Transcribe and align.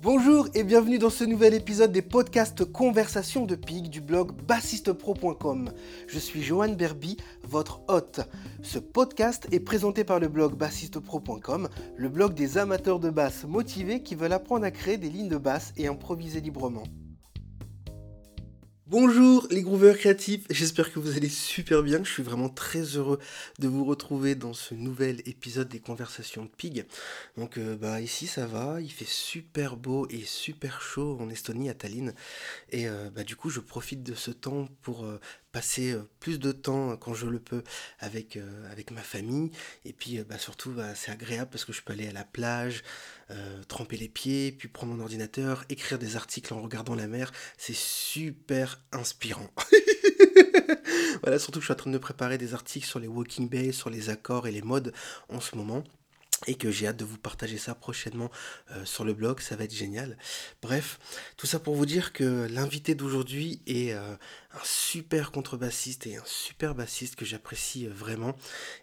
Bonjour 0.00 0.46
et 0.54 0.62
bienvenue 0.62 1.00
dans 1.00 1.10
ce 1.10 1.24
nouvel 1.24 1.54
épisode 1.54 1.90
des 1.90 2.02
podcasts 2.02 2.64
Conversations 2.64 3.46
de 3.46 3.56
Pig 3.56 3.90
du 3.90 4.00
blog 4.00 4.30
bassistepro.com. 4.46 5.72
Je 6.06 6.18
suis 6.20 6.40
Johan 6.40 6.68
Berby, 6.68 7.16
votre 7.42 7.80
hôte. 7.88 8.20
Ce 8.62 8.78
podcast 8.78 9.48
est 9.50 9.58
présenté 9.58 10.04
par 10.04 10.20
le 10.20 10.28
blog 10.28 10.54
bassistepro.com, 10.54 11.68
le 11.96 12.08
blog 12.08 12.34
des 12.34 12.58
amateurs 12.58 13.00
de 13.00 13.10
basse 13.10 13.42
motivés 13.42 14.04
qui 14.04 14.14
veulent 14.14 14.32
apprendre 14.32 14.64
à 14.64 14.70
créer 14.70 14.98
des 14.98 15.10
lignes 15.10 15.28
de 15.28 15.36
basse 15.36 15.72
et 15.76 15.88
improviser 15.88 16.40
librement. 16.40 16.84
Bonjour 18.90 19.46
les 19.50 19.60
grooveurs 19.60 19.98
créatifs, 19.98 20.46
j'espère 20.48 20.90
que 20.90 20.98
vous 20.98 21.14
allez 21.14 21.28
super 21.28 21.82
bien, 21.82 22.02
je 22.02 22.10
suis 22.10 22.22
vraiment 22.22 22.48
très 22.48 22.80
heureux 22.80 23.18
de 23.58 23.68
vous 23.68 23.84
retrouver 23.84 24.34
dans 24.34 24.54
ce 24.54 24.74
nouvel 24.74 25.20
épisode 25.26 25.68
des 25.68 25.78
conversations 25.78 26.44
de 26.44 26.48
Pig. 26.48 26.86
Donc 27.36 27.58
euh, 27.58 27.76
bah 27.76 28.00
ici 28.00 28.26
ça 28.26 28.46
va, 28.46 28.80
il 28.80 28.90
fait 28.90 29.04
super 29.04 29.76
beau 29.76 30.06
et 30.08 30.22
super 30.24 30.80
chaud 30.80 31.18
en 31.20 31.28
Estonie 31.28 31.68
à 31.68 31.74
Tallinn. 31.74 32.14
Et 32.70 32.88
euh, 32.88 33.10
bah 33.14 33.24
du 33.24 33.36
coup 33.36 33.50
je 33.50 33.60
profite 33.60 34.02
de 34.02 34.14
ce 34.14 34.30
temps 34.30 34.70
pour 34.80 35.04
euh, 35.04 35.20
passer 35.52 35.94
plus 36.18 36.38
de 36.38 36.50
temps 36.50 36.96
quand 36.96 37.12
je 37.12 37.26
le 37.26 37.40
peux 37.40 37.64
avec, 37.98 38.38
avec 38.70 38.90
ma 38.90 39.02
famille. 39.02 39.50
Et 39.84 39.92
puis 39.92 40.18
bah, 40.22 40.38
surtout 40.38 40.70
bah, 40.70 40.94
c'est 40.94 41.10
agréable 41.10 41.50
parce 41.50 41.66
que 41.66 41.74
je 41.74 41.82
peux 41.82 41.92
aller 41.92 42.08
à 42.08 42.12
la 42.12 42.24
plage, 42.24 42.84
tremper 43.68 43.96
les 43.96 44.08
pieds, 44.08 44.52
puis 44.52 44.68
prendre 44.68 44.94
mon 44.94 45.02
ordinateur, 45.02 45.64
écrire 45.68 45.98
des 45.98 46.16
articles 46.16 46.52
en 46.54 46.62
regardant 46.62 46.94
la 46.94 47.06
mer, 47.06 47.32
c'est 47.56 47.76
super 47.76 48.80
inspirant. 48.92 49.48
voilà, 51.22 51.38
surtout 51.38 51.58
que 51.58 51.62
je 51.62 51.66
suis 51.66 51.72
en 51.72 51.76
train 51.76 51.90
de 51.90 51.98
préparer 51.98 52.38
des 52.38 52.54
articles 52.54 52.86
sur 52.86 52.98
les 52.98 53.08
walking 53.08 53.48
bays, 53.48 53.72
sur 53.72 53.90
les 53.90 54.10
accords 54.10 54.46
et 54.46 54.52
les 54.52 54.62
modes 54.62 54.92
en 55.28 55.40
ce 55.40 55.56
moment 55.56 55.84
et 56.46 56.54
que 56.54 56.70
j'ai 56.70 56.86
hâte 56.86 56.96
de 56.96 57.04
vous 57.04 57.18
partager 57.18 57.58
ça 57.58 57.74
prochainement 57.74 58.30
euh, 58.70 58.84
sur 58.84 59.04
le 59.04 59.12
blog, 59.12 59.40
ça 59.40 59.56
va 59.56 59.64
être 59.64 59.74
génial. 59.74 60.16
Bref, 60.62 60.98
tout 61.36 61.46
ça 61.46 61.58
pour 61.58 61.74
vous 61.74 61.86
dire 61.86 62.12
que 62.12 62.46
l'invité 62.50 62.94
d'aujourd'hui 62.94 63.60
est 63.66 63.92
euh, 63.92 64.14
un 64.52 64.64
super 64.64 65.32
contrebassiste 65.32 66.06
et 66.06 66.16
un 66.16 66.24
super 66.24 66.74
bassiste 66.74 67.16
que 67.16 67.24
j'apprécie 67.24 67.86
euh, 67.86 67.92
vraiment. 67.92 68.36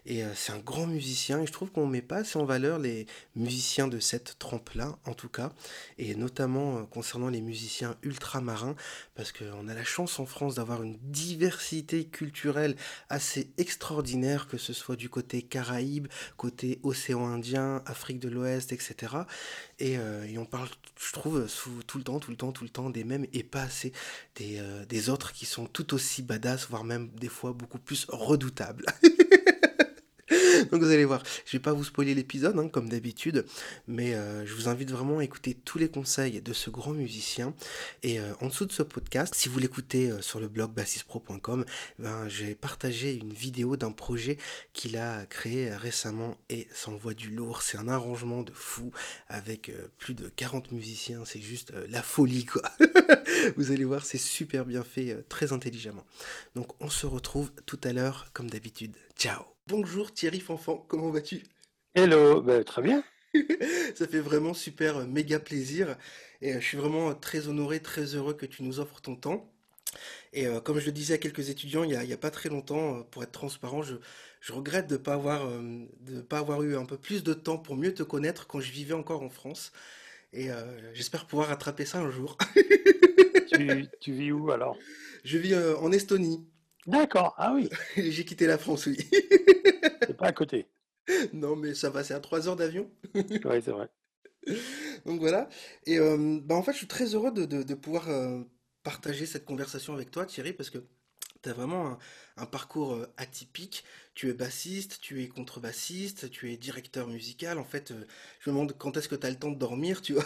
Et 0.04 0.22
c'est 0.34 0.52
un 0.52 0.58
grand 0.58 0.86
musicien 0.86 1.40
et 1.40 1.46
je 1.46 1.52
trouve 1.52 1.70
qu'on 1.70 1.86
ne 1.86 1.92
met 1.92 2.02
pas 2.02 2.18
assez 2.18 2.38
en 2.38 2.44
valeur 2.44 2.78
les 2.78 3.06
musiciens 3.34 3.88
de 3.88 3.98
cette 3.98 4.38
trempe-là, 4.38 4.98
en 5.04 5.14
tout 5.14 5.28
cas, 5.28 5.52
et 5.98 6.14
notamment 6.14 6.84
concernant 6.86 7.28
les 7.28 7.40
musiciens 7.40 7.96
ultramarins, 8.02 8.76
parce 9.14 9.32
qu'on 9.32 9.68
a 9.68 9.74
la 9.74 9.84
chance 9.84 10.18
en 10.20 10.26
France 10.26 10.56
d'avoir 10.56 10.82
une 10.82 10.98
diversité 11.02 12.04
culturelle 12.04 12.76
assez 13.08 13.50
extraordinaire, 13.58 14.46
que 14.46 14.58
ce 14.58 14.72
soit 14.72 14.96
du 14.96 15.08
côté 15.08 15.42
Caraïbes, 15.42 16.08
côté 16.36 16.78
océan 16.82 17.26
Indien, 17.26 17.45
Afrique 17.54 18.18
de 18.18 18.28
l'Ouest, 18.28 18.72
etc. 18.72 19.14
Euh, 19.82 20.24
et, 20.24 20.38
on 20.38 20.44
parle, 20.44 20.68
je 20.98 21.12
trouve, 21.12 21.46
tout 21.86 21.98
le 21.98 22.04
temps, 22.04 22.18
tout 22.18 22.30
le 22.30 22.36
temps, 22.36 22.52
tout 22.52 22.64
le 22.64 22.70
temps 22.70 22.90
des 22.90 23.04
mêmes 23.04 23.26
et 23.32 23.42
pas 23.42 23.62
assez 23.62 23.92
des, 24.36 24.58
euh, 24.58 24.84
des 24.86 25.08
autres 25.08 25.32
qui 25.32 25.46
sont 25.46 25.66
tout 25.66 25.94
aussi 25.94 26.22
badass, 26.22 26.68
voire 26.68 26.84
même 26.84 27.08
des 27.10 27.28
fois 27.28 27.52
beaucoup 27.52 27.78
plus 27.78 28.06
redoutables. 28.08 28.86
Donc 30.70 30.82
vous 30.82 30.90
allez 30.90 31.04
voir, 31.04 31.22
je 31.44 31.52
vais 31.52 31.62
pas 31.62 31.72
vous 31.72 31.84
spoiler 31.84 32.14
l'épisode 32.14 32.58
hein, 32.58 32.68
comme 32.68 32.88
d'habitude, 32.88 33.44
mais 33.86 34.14
euh, 34.14 34.44
je 34.46 34.54
vous 34.54 34.68
invite 34.68 34.90
vraiment 34.90 35.18
à 35.18 35.24
écouter 35.24 35.54
tous 35.54 35.78
les 35.78 35.88
conseils 35.88 36.40
de 36.40 36.52
ce 36.52 36.70
grand 36.70 36.92
musicien. 36.92 37.54
Et 38.02 38.20
euh, 38.20 38.32
en 38.40 38.48
dessous 38.48 38.66
de 38.66 38.72
ce 38.72 38.82
podcast, 38.82 39.34
si 39.34 39.48
vous 39.48 39.58
l'écoutez 39.58 40.10
euh, 40.10 40.20
sur 40.20 40.40
le 40.40 40.48
blog 40.48 40.72
bassispro.com, 40.72 41.64
ben, 41.98 42.28
j'ai 42.28 42.54
partagé 42.54 43.14
une 43.14 43.32
vidéo 43.32 43.76
d'un 43.76 43.92
projet 43.92 44.38
qu'il 44.72 44.96
a 44.96 45.26
créé 45.26 45.74
récemment 45.74 46.36
et 46.48 46.68
ça 46.72 46.90
envoie 46.90 47.14
du 47.14 47.30
lourd. 47.30 47.62
C'est 47.62 47.78
un 47.78 47.88
arrangement 47.88 48.42
de 48.42 48.52
fou 48.52 48.90
avec 49.28 49.72
plus 49.98 50.14
de 50.14 50.28
40 50.28 50.72
musiciens, 50.72 51.24
c'est 51.24 51.40
juste 51.40 51.72
la 51.88 52.02
folie 52.02 52.44
quoi. 52.44 52.62
vous 53.56 53.70
allez 53.70 53.84
voir, 53.84 54.04
c'est 54.04 54.18
super 54.18 54.64
bien 54.64 54.84
fait, 54.84 55.24
très 55.28 55.52
intelligemment. 55.52 56.04
Donc 56.54 56.68
on 56.80 56.88
se 56.88 57.06
retrouve 57.06 57.50
tout 57.66 57.80
à 57.84 57.92
l'heure 57.92 58.28
comme 58.32 58.50
d'habitude. 58.50 58.94
Ciao 59.16 59.55
Bonjour 59.68 60.12
Thierry 60.12 60.38
Fanfan, 60.38 60.84
comment 60.86 61.10
vas-tu? 61.10 61.42
Hello, 61.92 62.40
ben, 62.40 62.62
très 62.62 62.82
bien. 62.82 63.02
Ça 63.96 64.06
fait 64.06 64.20
vraiment 64.20 64.54
super 64.54 64.98
euh, 64.98 65.06
méga 65.06 65.40
plaisir 65.40 65.96
et 66.40 66.54
euh, 66.54 66.60
je 66.60 66.64
suis 66.64 66.76
vraiment 66.76 67.10
euh, 67.10 67.14
très 67.14 67.48
honoré, 67.48 67.80
très 67.80 68.14
heureux 68.14 68.34
que 68.34 68.46
tu 68.46 68.62
nous 68.62 68.78
offres 68.78 69.00
ton 69.00 69.16
temps. 69.16 69.52
Et 70.32 70.46
comme 70.64 70.78
je 70.78 70.86
le 70.86 70.92
disais 70.92 71.14
à 71.14 71.18
quelques 71.18 71.48
étudiants 71.48 71.82
il 71.82 71.98
n'y 71.98 72.12
a, 72.12 72.16
pas 72.18 72.30
très 72.30 72.50
longtemps, 72.50 73.02
pour 73.04 73.22
être 73.22 73.32
transparent, 73.32 73.82
je, 73.82 73.96
regrette 74.52 74.86
de 74.88 74.96
ne 74.96 74.98
pas, 74.98 75.14
avoir, 75.14 75.50
pas 76.28 76.38
avoir 76.38 76.62
eu 76.62 76.76
un 76.76 76.84
peu 76.84 76.98
plus 76.98 77.24
de 77.24 77.32
temps 77.32 77.56
pour 77.56 77.76
mieux 77.76 77.94
te 77.94 78.02
connaître 78.02 78.46
quand 78.46 78.60
je 78.60 78.70
vivais 78.70 78.92
encore 78.92 79.22
en 79.22 79.30
France. 79.30 79.72
Et 80.34 80.48
j'espère 80.92 81.26
pouvoir 81.26 81.48
rattraper 81.48 81.86
ça 81.86 82.00
un 82.00 82.10
jour. 82.10 82.36
tu, 83.50 83.86
tu 83.98 84.12
vis 84.12 84.32
où 84.32 84.50
alors? 84.50 84.76
Je 85.24 85.38
vis 85.38 85.54
en 85.54 85.90
Estonie. 85.90 86.44
D'accord, 86.86 87.34
ah 87.36 87.52
oui. 87.54 87.68
J'ai 87.96 88.24
quitté 88.24 88.46
la 88.46 88.58
France, 88.58 88.86
oui. 88.86 88.96
c'est 90.06 90.16
pas 90.16 90.26
à 90.26 90.32
côté. 90.32 90.66
Non, 91.32 91.56
mais 91.56 91.74
ça 91.74 91.90
va, 91.90 92.04
c'est 92.04 92.14
à 92.14 92.20
3 92.20 92.48
heures 92.48 92.56
d'avion. 92.56 92.90
oui, 93.14 93.22
c'est 93.40 93.70
vrai. 93.70 93.88
Donc 95.04 95.20
voilà. 95.20 95.48
Et 95.84 95.98
euh, 95.98 96.40
bah 96.42 96.54
en 96.54 96.62
fait, 96.62 96.72
je 96.72 96.78
suis 96.78 96.86
très 96.86 97.14
heureux 97.14 97.32
de, 97.32 97.74
pouvoir 97.74 98.08
euh, 98.08 98.42
partager 98.82 99.26
cette 99.26 99.44
conversation 99.44 99.94
avec 99.94 100.10
toi, 100.10 100.26
Thierry, 100.26 100.52
parce 100.52 100.70
que 100.70 100.78
tu 101.42 101.48
as 101.48 101.52
vraiment 101.52 101.98
un, 102.36 102.46
parcours 102.46 102.94
euh, 102.94 103.06
atypique. 103.16 103.84
Tu 104.14 104.30
es 104.30 104.34
bassiste, 104.34 105.00
tu 105.00 105.22
es 105.22 105.28
contrebassiste, 105.28 106.30
tu 106.30 106.52
es 106.52 106.56
directeur 106.56 107.08
musical. 107.08 107.58
En 107.58 107.64
fait, 107.64 107.92
je 108.40 108.50
me 108.50 108.54
demande 108.54 108.76
quand 108.78 108.96
est-ce 108.96 109.08
que 109.08 109.16
tu 109.16 109.26
as 109.26 109.30
le 109.30 109.36
temps 109.36 109.50
de 109.50 109.58
dormir, 109.58 110.02
tu 110.02 110.14
vois? 110.14 110.24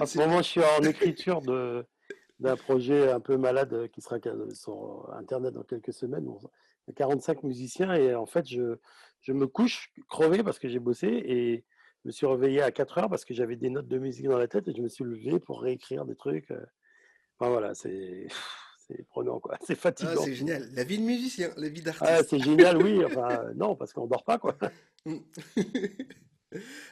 en 0.00 0.06
ce 0.06 0.18
moment, 0.18 0.38
je 0.38 0.48
suis 0.48 0.60
en 0.62 0.82
écriture 0.82 1.42
de, 1.42 1.86
d'un 2.42 2.56
projet 2.56 3.10
un 3.10 3.20
peu 3.20 3.36
malade 3.36 3.72
euh, 3.72 3.88
qui 3.88 4.02
sera 4.02 4.18
sur 4.52 5.08
Internet 5.14 5.54
dans 5.54 5.62
quelques 5.62 5.92
semaines. 5.92 6.26
Il 6.26 6.90
y 6.90 6.90
a 6.90 6.94
45 6.94 7.44
musiciens 7.44 7.94
et 7.94 8.14
en 8.14 8.26
fait, 8.26 8.46
je, 8.48 8.76
je 9.20 9.32
me 9.32 9.46
couche 9.46 9.92
crevé 10.10 10.42
parce 10.42 10.58
que 10.58 10.68
j'ai 10.68 10.80
bossé 10.80 11.06
et 11.06 11.64
je 12.02 12.08
me 12.08 12.12
suis 12.12 12.26
réveillé 12.26 12.60
à 12.60 12.72
4 12.72 12.98
heures 12.98 13.08
parce 13.08 13.24
que 13.24 13.32
j'avais 13.32 13.56
des 13.56 13.70
notes 13.70 13.86
de 13.86 13.98
musique 13.98 14.26
dans 14.26 14.38
la 14.38 14.48
tête 14.48 14.66
et 14.66 14.74
je 14.74 14.82
me 14.82 14.88
suis 14.88 15.04
levé 15.04 15.38
pour 15.38 15.62
réécrire 15.62 16.04
des 16.04 16.16
trucs. 16.16 16.50
Euh. 16.50 16.66
Enfin 17.38 17.50
voilà, 17.50 17.74
c'est 17.74 18.26
c'est 18.88 19.06
prenant 19.06 19.38
quoi, 19.38 19.56
c'est 19.64 19.74
ah, 19.74 19.80
fatigant. 19.80 20.22
c'est 20.24 20.34
génial, 20.34 20.68
la 20.74 20.82
vie 20.82 20.98
de 20.98 21.04
musicien, 21.04 21.50
la 21.56 21.68
vie 21.68 21.82
d'artiste. 21.82 22.10
Ah, 22.10 22.22
c'est 22.24 22.40
génial, 22.40 22.82
oui. 22.82 23.04
Enfin 23.06 23.52
non, 23.54 23.76
parce 23.76 23.92
qu'on 23.92 24.06
dort 24.06 24.24
pas 24.24 24.38
quoi. 24.38 24.56
Mm. 25.06 25.18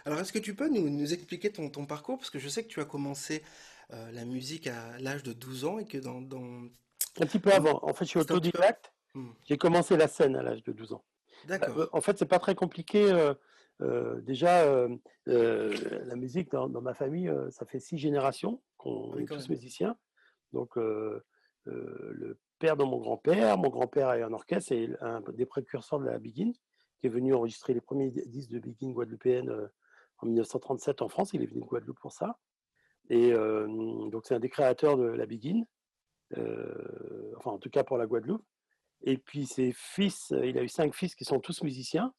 Alors 0.05 0.21
est-ce 0.21 0.33
que 0.33 0.39
tu 0.39 0.55
peux 0.55 0.69
nous, 0.69 0.89
nous 0.89 1.12
expliquer 1.12 1.50
ton, 1.50 1.69
ton, 1.69 1.87
parcours? 1.87 2.19
Parce 2.19 2.31
que 2.31 2.39
je 2.39 2.49
sais 2.49 2.62
que 2.62 2.69
tu 2.69 2.81
as 2.81 2.84
commencé 2.84 3.43
euh, 3.93 4.11
la 4.12 4.25
musique 4.25 4.67
à 4.69 4.99
l'âge 5.01 5.23
de 5.23 5.33
12 5.33 5.65
ans 5.65 5.78
et 5.78 5.84
que 5.84 5.99
dans, 5.99 6.19
Un 6.19 7.27
petit 7.27 7.41
peu 7.41 7.53
avant. 7.53 7.81
En 7.83 7.93
fait, 7.93 8.05
je 8.05 8.11
suis 8.11 8.21
autodidacte. 8.21 8.93
Hmm. 9.15 9.31
J'ai 9.45 9.56
commencé 9.56 9.97
la 9.97 10.06
scène 10.06 10.37
à 10.37 10.43
l'âge 10.43 10.62
de 10.62 10.73
12 10.73 10.93
ans. 10.93 11.05
D'accord. 11.49 11.77
Euh, 11.77 11.87
en 11.93 12.01
fait, 12.01 12.17
c'est 12.19 12.27
pas 12.27 12.39
très 12.39 12.55
compliqué. 12.55 13.11
Euh, 13.81 14.21
déjà, 14.21 14.65
la 15.27 16.17
musique 16.17 16.51
dans, 16.53 16.69
ma 16.83 16.95
famille, 16.95 17.33
ça 17.51 17.65
fait 17.65 17.81
six 17.81 17.99
générations 17.99 18.62
qu'on 18.77 19.17
est 19.17 19.25
tous 19.25 19.49
musiciens. 19.49 19.97
Donc, 20.53 20.77
le 20.77 22.39
père 22.59 22.77
de 22.77 22.84
mon 22.84 22.99
grand-père, 22.99 23.59
mon 23.59 23.71
grand-père 23.71 24.12
est 24.12 24.22
un 24.22 24.33
orchestre 24.33 24.72
et 24.72 24.91
un 25.01 25.21
des 25.33 25.47
précurseurs 25.47 25.99
de 25.99 26.05
la 26.05 26.19
Begin, 26.19 26.53
qui 27.01 27.07
est 27.07 27.11
venu 27.11 27.34
enregistrer 27.34 27.72
les 27.72 27.81
premiers 27.81 28.11
disques 28.11 28.51
de 28.51 28.59
Begin 28.61 28.91
guadeloupéenne 28.91 29.51
en 30.19 30.27
1937 30.27 31.03
en 31.03 31.09
France. 31.09 31.31
Il 31.33 31.43
est 31.43 31.47
venu 31.47 31.61
de 31.61 31.67
Guadeloupe 31.67 31.99
pour 31.99 32.12
ça. 32.12 32.39
Et 33.10 33.32
donc, 33.32 34.25
c'est 34.25 34.34
un 34.34 34.41
des 34.41 34.48
créateurs 34.48 34.97
de 34.97 35.04
la 35.04 35.26
Begin, 35.26 35.65
enfin, 37.37 37.50
en 37.50 37.59
tout 37.59 37.71
cas 37.71 37.84
pour 37.84 37.98
la 37.98 38.06
Guadeloupe. 38.06 38.44
Et 39.03 39.19
puis, 39.19 39.47
ses 39.47 39.72
fils, 39.72 40.32
il 40.43 40.56
a 40.56 40.62
eu 40.62 40.69
cinq 40.69 40.94
fils 40.94 41.15
qui 41.15 41.25
sont 41.25 41.41
tous 41.41 41.62
musiciens. 41.62 42.15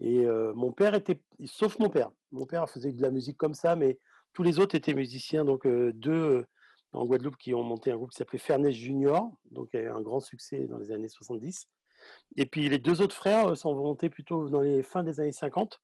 Et 0.00 0.24
mon 0.54 0.72
père 0.72 0.94
était, 0.94 1.20
sauf 1.44 1.78
mon 1.78 1.90
père. 1.90 2.10
Mon 2.32 2.46
père 2.46 2.70
faisait 2.70 2.92
de 2.92 3.02
la 3.02 3.10
musique 3.10 3.36
comme 3.36 3.54
ça, 3.54 3.76
mais 3.76 3.98
tous 4.32 4.42
les 4.42 4.58
autres 4.58 4.74
étaient 4.74 4.94
musiciens. 4.94 5.44
Donc, 5.44 5.66
deux 5.66 6.46
en 6.92 7.04
Guadeloupe 7.04 7.36
qui 7.36 7.54
ont 7.54 7.62
monté 7.62 7.90
un 7.90 7.96
groupe 7.96 8.10
qui 8.10 8.16
s'appelait 8.16 8.38
Fernès 8.38 8.74
Junior, 8.74 9.30
donc 9.50 9.74
a 9.74 9.80
eu 9.80 9.88
un 9.88 10.00
grand 10.00 10.20
succès 10.20 10.66
dans 10.66 10.78
les 10.78 10.90
années 10.90 11.08
70. 11.08 11.68
Et 12.36 12.46
puis 12.46 12.68
les 12.68 12.78
deux 12.78 13.02
autres 13.02 13.14
frères 13.14 13.56
sont 13.56 13.74
montés 13.74 14.08
plutôt 14.08 14.48
dans 14.48 14.60
les 14.60 14.82
fins 14.82 15.02
des 15.02 15.20
années 15.20 15.32
50 15.32 15.80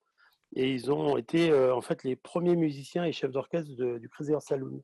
et 0.54 0.72
ils 0.72 0.90
ont 0.90 1.16
été 1.16 1.52
en 1.52 1.80
fait 1.80 2.04
les 2.04 2.16
premiers 2.16 2.56
musiciens 2.56 3.04
et 3.04 3.12
chefs 3.12 3.32
d'orchestre 3.32 3.70
du 3.98 4.08
Crazy 4.08 4.32
Saloon. 4.40 4.82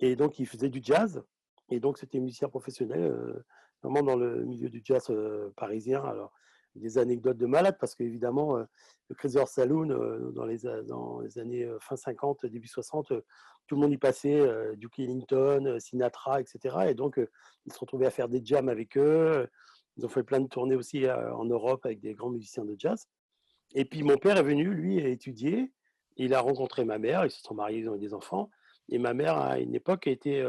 Et 0.00 0.16
donc 0.16 0.38
ils 0.38 0.46
faisaient 0.46 0.70
du 0.70 0.80
jazz, 0.82 1.22
et 1.70 1.78
donc 1.80 1.98
c'était 1.98 2.20
musiciens 2.20 2.48
professionnels, 2.48 3.44
vraiment 3.82 4.02
dans 4.02 4.16
le 4.16 4.44
milieu 4.44 4.70
du 4.70 4.80
jazz 4.82 5.12
parisien. 5.56 6.02
Alors 6.02 6.32
des 6.74 6.98
anecdotes 6.98 7.36
de 7.36 7.46
malades 7.46 7.76
parce 7.80 7.94
qu'évidemment 7.94 8.56
le 8.56 9.14
Crazy 9.14 9.38
Saloon 9.46 10.32
dans 10.32 10.44
les, 10.44 10.58
dans 10.86 11.20
les 11.20 11.38
années 11.38 11.68
fin 11.80 11.96
50, 11.96 12.46
début 12.46 12.68
60, 12.68 13.12
tout 13.66 13.74
le 13.74 13.80
monde 13.80 13.92
y 13.92 13.98
passait, 13.98 14.46
Duke 14.76 15.00
Ellington, 15.00 15.76
Sinatra, 15.80 16.40
etc. 16.40 16.76
Et 16.88 16.94
donc 16.94 17.20
ils 17.66 17.72
se 17.72 17.78
retrouvaient 17.78 18.06
à 18.06 18.10
faire 18.10 18.28
des 18.28 18.42
jams 18.42 18.68
avec 18.68 18.96
eux. 18.96 19.48
Ils 19.96 20.06
ont 20.06 20.08
fait 20.08 20.22
plein 20.22 20.40
de 20.40 20.48
tournées 20.48 20.76
aussi 20.76 21.10
en 21.10 21.44
Europe 21.44 21.84
avec 21.84 22.00
des 22.00 22.14
grands 22.14 22.30
musiciens 22.30 22.64
de 22.64 22.76
jazz. 22.78 23.06
Et 23.74 23.84
puis 23.84 24.02
mon 24.02 24.16
père 24.16 24.36
est 24.36 24.42
venu, 24.42 24.72
lui, 24.72 24.98
étudier. 24.98 25.72
il 26.16 26.34
a 26.34 26.40
rencontré 26.40 26.84
ma 26.84 26.98
mère, 26.98 27.24
ils 27.24 27.30
se 27.30 27.42
sont 27.42 27.54
mariés, 27.54 27.80
ils 27.80 27.88
ont 27.88 27.96
eu 27.96 27.98
des 27.98 28.14
enfants. 28.14 28.50
Et 28.88 28.98
ma 28.98 29.12
mère, 29.12 29.36
à 29.36 29.58
une 29.58 29.74
époque, 29.74 30.06
a 30.06 30.10
été 30.10 30.42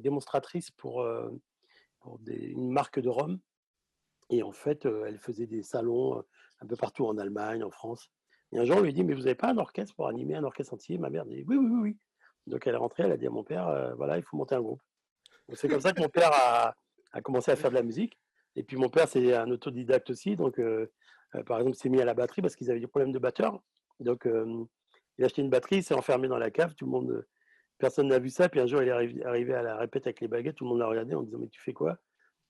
démonstratrice 0.00 0.72
pour, 0.72 1.06
pour 2.00 2.18
une 2.26 2.70
marque 2.70 2.98
de 2.98 3.08
rhum. 3.08 3.38
Et 4.28 4.42
en 4.42 4.50
fait, 4.50 4.86
elle 4.86 5.18
faisait 5.18 5.46
des 5.46 5.62
salons 5.62 6.24
un 6.60 6.66
peu 6.66 6.74
partout 6.74 7.06
en 7.06 7.16
Allemagne, 7.16 7.62
en 7.62 7.70
France. 7.70 8.10
Et 8.52 8.58
un 8.58 8.64
jour, 8.64 8.78
on 8.78 8.80
lui 8.80 8.92
dit, 8.92 9.04
mais 9.04 9.14
vous 9.14 9.22
n'avez 9.22 9.36
pas 9.36 9.50
un 9.50 9.58
orchestre 9.58 9.94
pour 9.94 10.08
animer 10.08 10.34
un 10.34 10.42
orchestre 10.42 10.74
entier? 10.74 10.98
Ma 10.98 11.10
mère 11.10 11.24
dit, 11.26 11.44
oui, 11.46 11.56
oui, 11.56 11.66
oui, 11.70 11.80
oui. 11.80 11.96
Donc 12.46 12.66
elle 12.66 12.74
est 12.74 12.78
rentrée, 12.78 13.04
elle 13.04 13.12
a 13.12 13.16
dit 13.16 13.26
à 13.26 13.30
mon 13.30 13.42
père, 13.42 13.94
voilà, 13.96 14.18
il 14.18 14.22
faut 14.22 14.36
monter 14.36 14.54
un 14.54 14.60
groupe. 14.60 14.82
C'est 15.54 15.68
comme 15.68 15.80
ça 15.80 15.92
que 15.92 16.00
mon 16.00 16.08
père 16.08 16.30
a, 16.32 16.74
a, 17.12 17.20
commencé 17.20 17.50
à 17.50 17.56
faire 17.56 17.70
de 17.70 17.76
la 17.76 17.82
musique. 17.82 18.18
Et 18.56 18.62
puis 18.62 18.76
mon 18.76 18.88
père, 18.88 19.08
c'est 19.08 19.34
un 19.34 19.50
autodidacte 19.50 20.10
aussi. 20.10 20.34
Donc, 20.34 20.60
par 21.46 21.58
exemple, 21.58 21.76
s'est 21.76 21.88
mis 21.88 22.00
à 22.00 22.04
la 22.04 22.14
batterie 22.14 22.42
parce 22.42 22.56
qu'ils 22.56 22.70
avaient 22.70 22.80
des 22.80 22.86
problèmes 22.86 23.12
de 23.12 23.18
batteur. 23.18 23.60
Donc, 24.00 24.26
il 24.26 25.24
a 25.24 25.26
acheté 25.26 25.42
une 25.42 25.50
batterie, 25.50 25.76
il 25.76 25.82
s'est 25.82 25.94
enfermé 25.94 26.28
dans 26.28 26.38
la 26.38 26.50
cave. 26.50 26.74
Tout 26.74 26.86
le 26.86 26.90
monde, 26.90 27.26
personne 27.78 28.08
n'a 28.08 28.18
vu 28.18 28.30
ça. 28.30 28.48
Puis 28.48 28.60
un 28.60 28.66
jour, 28.66 28.82
il 28.82 28.88
est 28.88 29.24
arrivé 29.24 29.54
à 29.54 29.62
la 29.62 29.76
répète 29.76 30.06
avec 30.06 30.20
les 30.20 30.28
baguettes. 30.28 30.56
Tout 30.56 30.64
le 30.64 30.70
monde 30.70 30.78
l'a 30.78 30.86
regardé 30.86 31.14
en 31.14 31.22
disant 31.22 31.38
Mais 31.38 31.48
tu 31.48 31.60
fais 31.60 31.72
quoi? 31.72 31.98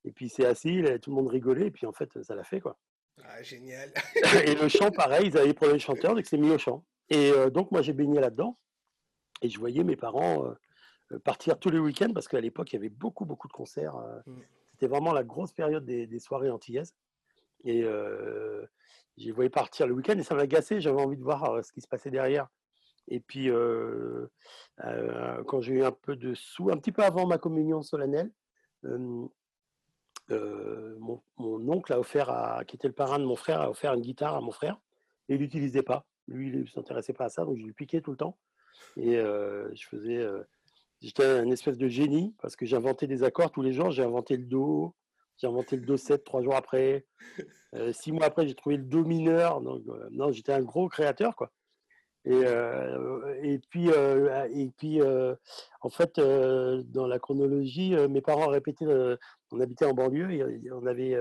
Et 0.05 0.13
puis 0.13 0.27
il 0.27 0.31
s'est 0.31 0.47
assis, 0.47 0.83
tout 1.03 1.11
le 1.11 1.17
monde 1.17 1.29
rigolait. 1.29 1.67
Et 1.67 1.71
puis 1.71 1.87
en 1.87 1.93
fait, 1.93 2.23
ça 2.23 2.35
l'a 2.35 2.45
fait. 2.45 2.61
quoi. 2.61 2.77
Ah, 3.25 3.43
génial. 3.43 3.93
et 4.45 4.55
le 4.55 4.69
chant, 4.69 4.91
pareil, 4.91 5.29
ils 5.29 5.37
avaient 5.37 5.49
des 5.49 5.55
problèmes 5.55 5.79
de 5.79 5.83
chanteur, 5.83 6.15
donc 6.15 6.27
c'est 6.27 6.37
mis 6.37 6.51
au 6.51 6.59
chant. 6.59 6.85
Et 7.09 7.31
euh, 7.31 7.51
donc, 7.51 7.71
moi, 7.71 7.83
j'ai 7.83 7.93
baigné 7.93 8.21
là-dedans. 8.21 8.59
Et 9.43 9.49
je 9.49 9.59
voyais 9.59 9.85
mes 9.85 9.97
parents 9.97 10.47
euh, 10.47 10.55
euh, 11.13 11.19
partir 11.21 11.59
tous 11.59 11.71
les 11.71 11.79
week-ends 11.79 12.13
parce 12.13 12.29
qu'à 12.29 12.41
l'époque, 12.41 12.73
il 12.73 12.77
y 12.77 12.79
avait 12.79 12.89
beaucoup, 12.89 13.25
beaucoup 13.25 13.49
de 13.49 13.53
concerts. 13.53 13.97
Mmh. 14.27 14.39
C'était 14.73 14.89
vraiment 14.89 15.13
la 15.13 15.25
grosse 15.25 15.53
période 15.53 15.85
des, 15.85 16.07
des 16.07 16.19
soirées 16.19 16.51
antillaises. 16.51 16.95
Et 17.65 17.83
je 17.83 18.67
les 19.17 19.33
voyais 19.33 19.51
partir 19.51 19.87
le 19.87 19.95
week-end 19.95 20.19
et 20.19 20.23
ça 20.23 20.35
m'a 20.35 20.47
gâché. 20.47 20.81
J'avais 20.81 21.01
envie 21.01 21.17
de 21.17 21.23
voir 21.25 21.65
ce 21.65 21.73
qui 21.73 21.81
se 21.81 21.89
passait 21.89 22.11
derrière. 22.11 22.49
Et 23.09 23.21
puis, 23.21 23.51
euh, 23.51 24.27
euh, 24.85 25.45
quand 25.45 25.61
j'ai 25.61 25.75
eu 25.75 25.85
un 25.85 25.93
peu 25.93 26.17
de 26.17 26.35
sous, 26.35 26.71
un 26.71 26.77
petit 26.77 26.93
peu 26.93 27.03
avant 27.03 27.27
ma 27.27 27.39
communion 27.39 27.83
solennelle, 27.83 28.31
euh, 28.85 29.29
mon, 30.99 31.23
oncle 31.39 31.93
a 31.93 32.01
offert, 32.01 32.63
qui 32.67 32.77
était 32.77 32.89
le 32.89 32.95
parrain 32.95 33.19
de 33.19 33.25
mon 33.25 33.37
frère, 33.37 33.61
a 33.61 33.71
offert 33.71 33.95
une 33.95 34.01
guitare 34.01 34.35
à 34.35 34.41
mon 34.41 34.51
frère 34.51 34.81
et 35.29 35.35
il 35.35 35.41
l'utilisait 35.41 35.83
pas. 35.83 36.05
Lui, 36.29 36.49
il 36.49 36.61
ne 36.63 36.67
s'intéressait 36.67 37.13
pas 37.13 37.27
à 37.27 37.29
ça, 37.29 37.45
donc 37.45 37.59
je 37.59 37.65
lui 37.65 37.73
piquais 37.73 38.01
tout 38.01 38.11
le 38.11 38.17
temps. 38.17 38.37
Et 38.97 39.15
je 39.17 39.87
faisais. 39.89 40.27
J'étais 41.01 41.25
un 41.25 41.51
espèce 41.51 41.79
de 41.79 41.89
génie 41.89 42.35
parce 42.41 42.57
que 42.57 42.67
j'inventais 42.67 43.07
des 43.07 43.23
accords 43.23 43.53
tous 43.53 43.63
les 43.63 43.73
jours. 43.73 43.91
J'ai 43.91 44.03
inventé 44.03 44.37
le 44.37 44.45
Do, 44.45 44.95
j'ai 45.37 45.47
inventé 45.47 45.77
le 45.77 45.83
Do 45.87 45.97
7 45.97 46.25
trois 46.25 46.43
jours 46.43 46.57
après. 46.57 47.07
six 47.93 48.13
mois 48.13 48.27
après, 48.27 48.47
j'ai 48.47 48.55
trouvé 48.55 48.77
le 48.77 48.85
Do 48.85 49.05
mineur. 49.05 49.61
Donc, 49.61 49.83
non, 50.11 50.33
j'étais 50.33 50.53
un 50.53 50.63
gros 50.63 50.89
créateur, 50.89 51.37
quoi. 51.37 51.53
Et, 52.27 52.33
euh, 52.33 53.41
et 53.45 53.61
puis, 53.71 53.89
euh, 53.89 54.49
et 54.53 54.69
puis 54.77 55.01
en 55.01 55.91
fait, 55.91 56.19
dans 56.19 57.07
la 57.07 57.19
chronologie, 57.21 57.95
mes 58.09 58.21
parents 58.21 58.49
répétaient, 58.49 58.87
on 59.53 59.61
habitait 59.61 59.85
en 59.85 59.95
banlieue, 59.95 60.33
et 60.33 60.73
on 60.73 60.87
avait 60.87 61.15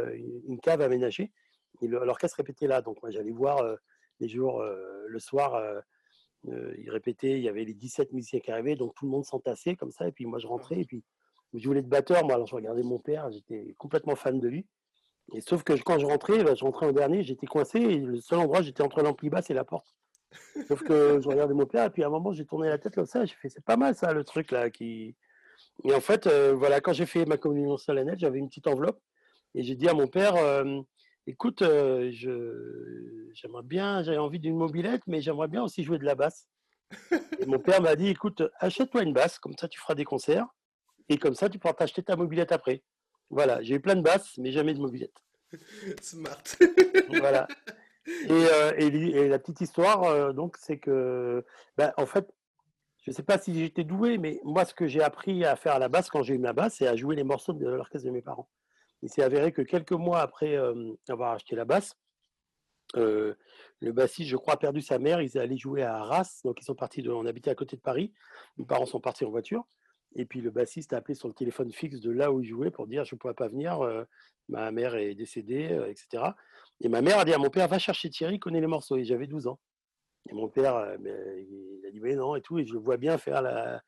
une 0.47 0.59
cave 0.59 0.81
aménagée, 0.81 1.31
et 1.81 1.87
l'orchestre 1.87 2.37
répétait 2.37 2.65
là? 2.65 2.81
Donc 2.81 3.01
moi, 3.03 3.11
j'allais 3.11 3.31
voir 3.31 3.63
les 4.19 4.27
jours, 4.27 4.63
le 4.63 5.19
soir, 5.19 5.61
ils 6.43 6.89
répétaient, 6.89 7.37
il 7.37 7.43
y 7.43 7.49
avait 7.49 7.65
les 7.65 7.75
17 7.75 8.11
musiciens 8.11 8.39
qui 8.39 8.49
arrivaient, 8.51 8.75
donc 8.75 8.95
tout 8.95 9.05
le 9.05 9.11
monde 9.11 9.25
s'entassait 9.25 9.75
comme 9.75 9.91
ça, 9.91 10.07
et 10.07 10.11
puis 10.11 10.25
moi 10.25 10.39
je 10.39 10.47
rentrais, 10.47 10.79
et 10.79 10.85
puis 10.85 11.03
je 11.57 11.67
voulais 11.67 11.79
être 11.79 11.89
batteur, 11.89 12.23
moi, 12.25 12.35
alors 12.35 12.47
je 12.47 12.55
regardais 12.55 12.83
mon 12.83 12.99
père, 12.99 13.31
j'étais 13.31 13.75
complètement 13.77 14.15
fan 14.15 14.39
de 14.39 14.47
lui. 14.47 14.65
Et 15.33 15.41
sauf 15.41 15.63
que 15.63 15.73
quand 15.73 15.97
je 15.97 16.05
rentrais, 16.05 16.43
bah, 16.43 16.53
je 16.55 16.63
rentrais 16.63 16.85
en 16.85 16.91
dernier, 16.91 17.23
j'étais 17.23 17.47
coincé, 17.47 17.79
et 17.79 17.97
le 17.97 18.19
seul 18.19 18.39
endroit, 18.39 18.61
j'étais 18.61 18.83
entre 18.83 19.01
l'ampli 19.01 19.29
basse 19.29 19.49
et 19.49 19.53
la 19.53 19.63
porte. 19.63 19.95
Sauf 20.67 20.83
que 20.83 21.19
je 21.21 21.27
regardais 21.27 21.53
mon 21.53 21.65
père, 21.65 21.85
et 21.85 21.89
puis 21.89 22.03
à 22.03 22.07
un 22.07 22.09
moment, 22.09 22.33
j'ai 22.33 22.45
tourné 22.45 22.69
la 22.69 22.77
tête 22.77 22.95
comme 22.95 23.05
ça, 23.05 23.25
j'ai 23.25 23.35
fait, 23.35 23.49
c'est 23.49 23.63
pas 23.63 23.77
mal 23.77 23.95
ça, 23.95 24.13
le 24.13 24.23
truc 24.23 24.51
là. 24.51 24.69
qui 24.69 25.15
Et 25.83 25.93
en 25.93 26.01
fait, 26.01 26.27
euh, 26.27 26.53
voilà, 26.53 26.79
quand 26.81 26.93
j'ai 26.93 27.05
fait 27.05 27.25
ma 27.25 27.37
communion 27.37 27.77
solennelle, 27.77 28.19
j'avais 28.19 28.39
une 28.39 28.49
petite 28.49 28.67
enveloppe, 28.67 28.99
et 29.55 29.63
j'ai 29.63 29.75
dit 29.75 29.89
à 29.89 29.93
mon 29.93 30.07
père, 30.07 30.35
euh, 30.35 30.81
écoute, 31.25 31.61
euh, 31.63 32.11
je, 32.11 33.31
j'aimerais 33.33 33.63
bien, 33.63 34.03
j'avais 34.03 34.17
envie 34.17 34.39
d'une 34.39 34.57
mobilette, 34.57 35.01
mais 35.07 35.21
j'aimerais 35.21 35.47
bien 35.47 35.63
aussi 35.63 35.83
jouer 35.83 35.97
de 35.97 36.05
la 36.05 36.15
basse. 36.15 36.47
Et 37.39 37.45
mon 37.47 37.59
père 37.59 37.81
m'a 37.81 37.95
dit, 37.95 38.09
écoute, 38.09 38.43
achète-toi 38.59 39.01
une 39.01 39.13
basse, 39.13 39.39
comme 39.39 39.55
ça 39.59 39.67
tu 39.67 39.79
feras 39.79 39.95
des 39.95 40.03
concerts, 40.03 40.45
et 41.09 41.17
comme 41.17 41.35
ça 41.35 41.49
tu 41.49 41.59
pourras 41.59 41.73
t'acheter 41.73 42.03
ta 42.03 42.15
mobilette 42.15 42.51
après. 42.51 42.83
Voilà, 43.29 43.61
j'ai 43.61 43.75
eu 43.75 43.79
plein 43.79 43.95
de 43.95 44.01
basses, 44.01 44.37
mais 44.37 44.51
jamais 44.51 44.73
de 44.73 44.79
mobilette. 44.79 45.15
Smart. 46.01 46.43
voilà. 47.09 47.47
Euh, 48.29 48.71
et, 48.77 49.27
la 49.27 49.39
petite 49.39 49.61
histoire, 49.61 50.03
euh, 50.03 50.31
donc, 50.31 50.57
c'est 50.59 50.77
que, 50.77 51.43
ben, 51.75 51.91
en 51.97 52.05
fait, 52.05 52.31
je 53.01 53.11
ne 53.11 53.15
sais 53.15 53.23
pas 53.23 53.39
si 53.39 53.57
j'étais 53.57 53.83
doué, 53.83 54.19
mais 54.19 54.39
moi, 54.43 54.63
ce 54.65 54.75
que 54.75 54.87
j'ai 54.87 55.01
appris 55.01 55.43
à 55.43 55.55
faire 55.55 55.73
à 55.73 55.79
la 55.79 55.89
basse 55.89 56.11
quand 56.11 56.21
j'ai 56.21 56.35
eu 56.35 56.37
ma 56.37 56.53
basse, 56.53 56.75
c'est 56.75 56.87
à 56.87 56.95
jouer 56.95 57.15
les 57.15 57.23
morceaux 57.23 57.53
de 57.53 57.65
l'orchestre 57.65 58.05
de 58.05 58.11
mes 58.11 58.21
parents. 58.21 58.47
Il 59.01 59.09
s'est 59.09 59.23
avéré 59.23 59.51
que 59.51 59.63
quelques 59.63 59.91
mois 59.91 60.21
après 60.21 60.55
euh, 60.55 60.93
avoir 61.09 61.31
acheté 61.31 61.55
la 61.55 61.65
basse, 61.65 61.95
le 62.93 63.91
bassiste, 63.91 64.29
je 64.29 64.37
crois, 64.37 64.53
a 64.53 64.57
perdu 64.57 64.81
sa 64.81 64.99
mère. 64.99 65.21
Ils 65.21 65.37
allaient 65.37 65.57
jouer 65.57 65.81
à 65.81 65.95
Arras, 65.95 66.41
donc 66.45 66.61
ils 66.61 66.63
sont 66.63 66.75
partis 66.75 67.01
de, 67.01 67.11
on 67.11 67.25
habitait 67.25 67.49
à 67.49 67.55
côté 67.55 67.75
de 67.75 67.81
Paris. 67.81 68.13
Mes 68.57 68.65
parents 68.65 68.85
sont 68.85 69.01
partis 69.01 69.25
en 69.25 69.31
voiture. 69.31 69.65
Et 70.15 70.25
puis 70.25 70.41
le 70.41 70.49
bassiste 70.49 70.93
a 70.93 70.97
appelé 70.97 71.15
sur 71.15 71.27
le 71.27 71.33
téléphone 71.33 71.71
fixe 71.71 71.99
de 71.99 72.11
là 72.11 72.31
où 72.31 72.41
il 72.41 72.47
jouait 72.47 72.71
pour 72.71 72.87
dire 72.87 73.03
je 73.03 73.15
ne 73.15 73.19
pourrais 73.19 73.33
pas 73.33 73.47
venir, 73.47 73.79
ma 74.49 74.71
mère 74.71 74.95
est 74.95 75.15
décédée, 75.15 75.77
etc. 75.87 76.23
Et 76.81 76.89
ma 76.89 77.01
mère 77.01 77.19
a 77.19 77.25
dit 77.25 77.33
à 77.33 77.37
mon 77.37 77.49
père, 77.49 77.67
va 77.67 77.79
chercher 77.79 78.09
Thierry, 78.09 78.35
il 78.35 78.39
connaît 78.39 78.61
les 78.61 78.67
morceaux. 78.67 78.97
Et 78.97 79.05
j'avais 79.05 79.27
12 79.27 79.47
ans. 79.47 79.59
Et 80.29 80.33
mon 80.33 80.47
père, 80.47 80.75
euh, 80.75 80.97
ben, 80.97 81.15
il 81.37 81.87
a 81.87 81.91
dit, 81.91 81.99
mais 81.99 82.15
non, 82.15 82.35
et 82.35 82.41
tout. 82.41 82.59
Et 82.59 82.65
je 82.65 82.73
le 82.73 82.79
vois 82.79 82.97
bien 82.97 83.17
faire 83.17 83.41
la, 83.41 83.81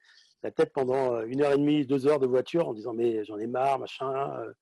tête 0.56 0.72
pendant 0.72 1.16
euh, 1.16 1.26
une 1.26 1.42
heure 1.42 1.52
et 1.52 1.58
demie, 1.58 1.86
deux 1.86 2.08
heures 2.08 2.20
de 2.20 2.28
voiture 2.28 2.70
en 2.70 2.74
disant, 2.74 2.94
mais 2.94 3.26
j'en 3.26 3.38
ai 3.38 3.48
marre, 3.48 3.80
machin. 3.80 4.40
Euh. 4.40 4.54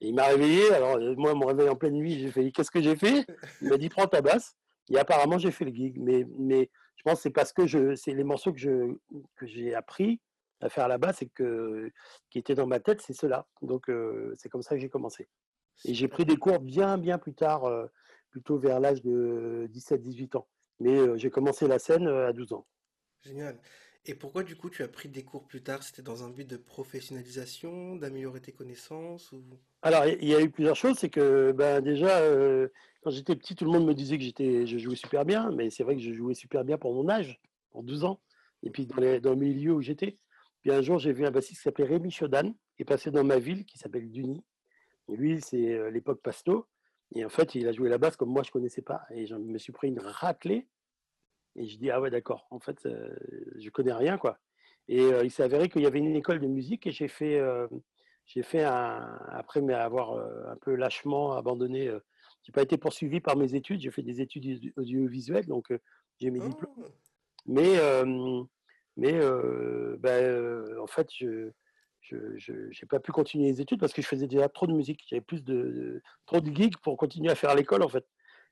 Et 0.00 0.08
il 0.08 0.14
m'a 0.14 0.26
réveillé. 0.26 0.72
Alors, 0.72 0.98
moi, 1.16 1.34
mon 1.34 1.46
réveil 1.46 1.68
en 1.68 1.76
pleine 1.76 1.94
nuit, 1.94 2.18
j'ai 2.18 2.30
fait, 2.30 2.50
qu'est-ce 2.52 2.70
que 2.70 2.80
j'ai 2.80 2.96
fait? 2.96 3.26
Il 3.60 3.68
m'a 3.68 3.76
dit, 3.76 3.88
prends 3.88 4.06
ta 4.06 4.22
basse. 4.22 4.56
Et 4.90 4.98
apparemment, 4.98 5.38
j'ai 5.38 5.50
fait 5.50 5.64
le 5.64 5.74
gig. 5.74 5.98
Mais, 5.98 6.24
mais 6.38 6.70
je 6.96 7.02
pense 7.02 7.20
c'est 7.20 7.30
parce 7.30 7.52
que 7.52 7.94
c'est 7.94 8.14
les 8.14 8.24
morceaux 8.24 8.52
que, 8.52 8.98
que 9.36 9.46
j'ai 9.46 9.74
appris 9.74 10.20
faire 10.68 10.98
basse 10.98 11.22
et 11.22 11.28
que, 11.28 11.90
qui 12.30 12.38
étaient 12.38 12.54
dans 12.54 12.66
ma 12.66 12.80
tête, 12.80 13.00
c'est 13.00 13.12
cela. 13.12 13.46
Donc, 13.62 13.90
c'est 14.36 14.48
comme 14.48 14.62
ça 14.62 14.74
que 14.74 14.80
j'ai 14.80 14.88
commencé. 14.88 15.28
Et 15.84 15.94
j'ai 15.94 16.08
pris 16.08 16.24
des 16.24 16.36
cours 16.36 16.60
bien, 16.60 16.98
bien 16.98 17.18
plus 17.18 17.34
tard, 17.34 17.64
euh, 17.64 17.86
plutôt 18.30 18.58
vers 18.58 18.80
l'âge 18.80 19.02
de 19.02 19.68
17-18 19.72 20.36
ans. 20.36 20.48
Mais 20.80 20.96
euh, 20.96 21.16
j'ai 21.16 21.30
commencé 21.30 21.66
la 21.68 21.78
scène 21.78 22.06
euh, 22.06 22.28
à 22.28 22.32
12 22.32 22.52
ans. 22.52 22.66
Génial. 23.22 23.58
Et 24.04 24.14
pourquoi 24.14 24.42
du 24.42 24.56
coup 24.56 24.70
tu 24.70 24.82
as 24.82 24.88
pris 24.88 25.08
des 25.08 25.22
cours 25.22 25.46
plus 25.46 25.62
tard? 25.62 25.82
C'était 25.82 26.02
dans 26.02 26.24
un 26.24 26.30
but 26.30 26.48
de 26.48 26.56
professionnalisation, 26.56 27.96
d'améliorer 27.96 28.40
tes 28.40 28.52
connaissances 28.52 29.32
ou... 29.32 29.42
Alors 29.82 30.06
il 30.06 30.26
y 30.26 30.34
a 30.34 30.40
eu 30.40 30.50
plusieurs 30.50 30.76
choses. 30.76 30.96
C'est 30.98 31.10
que 31.10 31.52
ben, 31.52 31.82
déjà, 31.82 32.22
quand 33.02 33.10
j'étais 33.10 33.36
petit, 33.36 33.54
tout 33.54 33.64
le 33.64 33.72
monde 33.72 33.86
me 33.86 33.94
disait 33.94 34.16
que 34.16 34.24
j'étais, 34.24 34.66
je 34.66 34.78
jouais 34.78 34.96
super 34.96 35.24
bien. 35.26 35.50
Mais 35.50 35.68
c'est 35.68 35.82
vrai 35.82 35.94
que 35.94 36.00
je 36.00 36.14
jouais 36.14 36.34
super 36.34 36.64
bien 36.64 36.78
pour 36.78 36.94
mon 36.94 37.08
âge, 37.08 37.38
pour 37.70 37.82
12 37.82 38.04
ans. 38.04 38.20
Et 38.62 38.70
puis 38.70 38.86
dans, 38.86 38.96
les, 38.96 39.20
dans 39.20 39.30
le 39.30 39.36
milieu 39.36 39.72
où 39.74 39.82
j'étais. 39.82 40.16
Puis 40.68 40.76
un 40.76 40.82
jour, 40.82 40.98
j'ai 40.98 41.14
vu 41.14 41.24
un 41.24 41.30
bassiste 41.30 41.60
qui 41.60 41.62
s'appelait 41.62 41.86
Rémi 41.86 42.10
Chodan, 42.10 42.52
qui 42.76 42.82
est 42.82 42.84
passé 42.84 43.10
dans 43.10 43.24
ma 43.24 43.38
ville, 43.38 43.64
qui 43.64 43.78
s'appelle 43.78 44.10
Duny. 44.10 44.44
Lui, 45.08 45.40
c'est 45.40 45.90
l'époque 45.90 46.20
Pasto. 46.20 46.66
Et 47.14 47.24
en 47.24 47.30
fait, 47.30 47.54
il 47.54 47.66
a 47.68 47.72
joué 47.72 47.88
la 47.88 47.96
basse 47.96 48.16
comme 48.16 48.28
moi, 48.28 48.42
je 48.42 48.50
ne 48.50 48.52
connaissais 48.52 48.82
pas. 48.82 49.06
Et 49.08 49.26
je 49.26 49.34
me 49.34 49.56
suis 49.56 49.72
pris 49.72 49.88
une 49.88 49.98
raclée. 49.98 50.68
Et 51.56 51.66
je 51.66 51.78
dis, 51.78 51.90
ah 51.90 52.02
ouais, 52.02 52.10
d'accord. 52.10 52.46
En 52.50 52.60
fait, 52.60 52.80
je 52.84 53.64
ne 53.64 53.70
connais 53.70 53.94
rien, 53.94 54.18
quoi. 54.18 54.40
Et 54.88 55.08
il 55.24 55.30
s'est 55.30 55.42
avéré 55.42 55.70
qu'il 55.70 55.80
y 55.80 55.86
avait 55.86 56.00
une 56.00 56.14
école 56.14 56.38
de 56.38 56.46
musique 56.46 56.86
et 56.86 56.90
j'ai 56.90 57.08
fait, 57.08 57.40
j'ai 58.26 58.42
fait 58.42 58.64
un, 58.64 59.18
après 59.28 59.62
mais 59.62 59.72
avoir 59.72 60.18
un 60.50 60.56
peu 60.56 60.74
lâchement 60.74 61.32
abandonné, 61.32 61.86
je 61.86 61.92
n'ai 61.94 62.52
pas 62.52 62.60
été 62.60 62.76
poursuivi 62.76 63.20
par 63.20 63.38
mes 63.38 63.54
études. 63.54 63.80
J'ai 63.80 63.90
fait 63.90 64.02
des 64.02 64.20
études 64.20 64.70
audiovisuelles, 64.76 65.46
donc 65.46 65.72
j'ai 66.20 66.30
mes 66.30 66.40
diplômes. 66.40 66.74
Oh! 67.48 68.48
Mais, 68.98 69.12
mais 69.12 69.96
ben, 69.98 70.78
en 70.78 70.86
fait, 70.86 71.08
je, 71.14 71.50
je 72.36 72.52
n'ai 72.66 72.88
pas 72.88 73.00
pu 73.00 73.12
continuer 73.12 73.46
les 73.46 73.60
études 73.60 73.80
parce 73.80 73.92
que 73.92 74.02
je 74.02 74.06
faisais 74.06 74.26
déjà 74.26 74.48
trop 74.48 74.66
de 74.66 74.72
musique. 74.72 75.04
J'avais 75.08 75.20
plus 75.20 75.42
de, 75.42 76.02
trop 76.26 76.40
de 76.40 76.54
gigs 76.54 76.76
pour 76.78 76.96
continuer 76.96 77.30
à 77.30 77.34
faire 77.34 77.54
l'école 77.54 77.82
en 77.82 77.88
fait. 77.88 78.06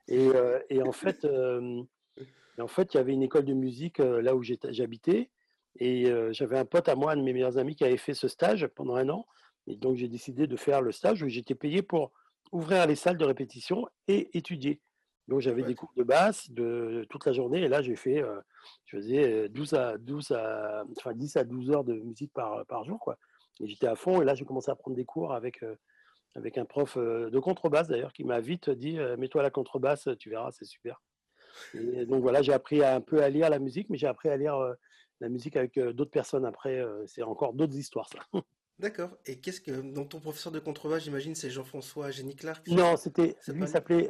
Et, 0.09 0.29
euh, 0.29 0.61
et 0.71 0.83
en 0.83 0.93
fait, 0.93 1.25
euh, 1.25 1.83
en 2.59 2.69
fait, 2.69 2.95
il 2.95 2.97
y 2.97 3.01
avait 3.01 3.13
une 3.13 3.23
école 3.23 3.45
de 3.45 3.55
musique 3.55 4.01
euh, 4.01 4.23
là 4.23 4.35
où 4.35 4.43
j'habitais 4.43 5.31
et 5.79 6.07
j'avais 6.31 6.59
un 6.59 6.65
pote 6.65 6.89
à 6.89 6.95
moi, 6.95 7.13
un 7.13 7.19
de 7.19 7.23
mes 7.23 7.35
meilleurs 7.35 7.59
amis, 7.59 7.77
qui 7.77 7.85
avait 7.85 7.99
fait 7.99 8.15
ce 8.15 8.29
stage 8.29 8.67
pendant 8.69 8.95
un 8.95 9.11
an. 9.11 9.27
Et 9.67 9.77
donc 9.77 9.97
j'ai 9.97 10.09
décidé 10.09 10.47
de 10.47 10.57
faire 10.57 10.81
le 10.81 10.91
stage 10.91 11.23
où 11.23 11.29
j'étais 11.29 11.55
payé 11.55 11.83
pour 11.83 12.13
ouvrir 12.51 12.87
les 12.87 12.95
salles 12.95 13.19
de 13.19 13.27
répétition 13.27 13.87
et 14.09 14.35
étudier. 14.39 14.81
Donc 15.29 15.41
j'avais 15.41 15.63
des 15.63 15.75
cours 15.75 15.93
de 15.97 16.05
basse 16.05 16.51
de, 16.51 17.05
toute 17.11 17.27
la 17.27 17.33
journée 17.33 17.61
et 17.63 17.69
là 17.69 17.83
j'ai 17.83 17.97
fait, 17.97 18.23
je 18.85 18.97
faisais 18.97 19.49
12 19.49 19.75
à 19.75 19.99
12 19.99 20.31
à, 20.31 20.85
enfin 20.97 21.15
10 21.15 21.37
à 21.37 21.45
12 21.45 21.71
heures 21.71 21.85
de 21.85 21.95
musique 21.95 22.33
par, 22.33 22.65
par 22.67 22.85
jour 22.85 23.01
quoi. 23.01 23.19
Et 23.61 23.69
j'étais 23.69 23.87
à 23.87 23.97
fond. 23.97 24.23
Et 24.23 24.25
là, 24.25 24.35
j'ai 24.35 24.45
commencé 24.45 24.71
à 24.71 24.77
prendre 24.77 24.97
des 24.97 25.05
cours 25.05 25.33
avec, 25.33 25.63
euh, 25.63 25.77
avec 26.35 26.59
un 26.59 26.65
prof 26.65 26.97
euh, 26.97 27.31
de 27.31 27.39
contrebasse, 27.39 27.89
d'ailleurs, 27.89 28.13
qui 28.13 28.25
m'a 28.25 28.41
vite 28.41 28.71
dit 28.71 28.99
euh, 28.99 29.17
Mets-toi 29.17 29.41
à 29.41 29.45
la 29.45 29.51
contrebasse, 29.51 30.09
tu 30.19 30.31
verras, 30.31 30.53
c'est 30.53 30.65
super. 30.65 31.03
Et 31.73 32.05
donc 32.05 32.21
voilà, 32.21 32.43
j'ai 32.43 32.53
appris 32.53 32.85
un 32.85 33.01
peu 33.01 33.23
à 33.23 33.31
lire 33.31 33.49
la 33.49 33.59
musique, 33.59 33.89
mais 33.89 33.97
j'ai 33.97 34.07
appris 34.07 34.29
à 34.29 34.37
lire 34.37 34.59
la 35.21 35.31
musique 35.31 35.57
avec 35.57 35.79
d'autres 35.79 36.11
personnes 36.11 36.45
après. 36.45 36.85
c'est 37.07 37.23
encore 37.23 37.55
d'autres 37.55 37.77
histoires, 37.77 38.11
ça. 38.11 38.19
D'accord. 38.79 39.17
Et 39.25 39.39
qu'est-ce 39.41 39.61
que. 39.61 39.71
Donc, 39.71 40.11
ton 40.11 40.21
professeur 40.21 40.53
de 40.53 40.59
contrebasse, 40.59 41.05
j'imagine, 41.05 41.35
c'est 41.35 41.51
Jean-François 41.51 42.11
Génie 42.11 42.37
Clark 42.37 42.67
Non, 42.69 42.97
c'était. 42.97 43.37
Lui, 43.49 43.63
il 43.63 43.69
s'appelait 43.69 44.09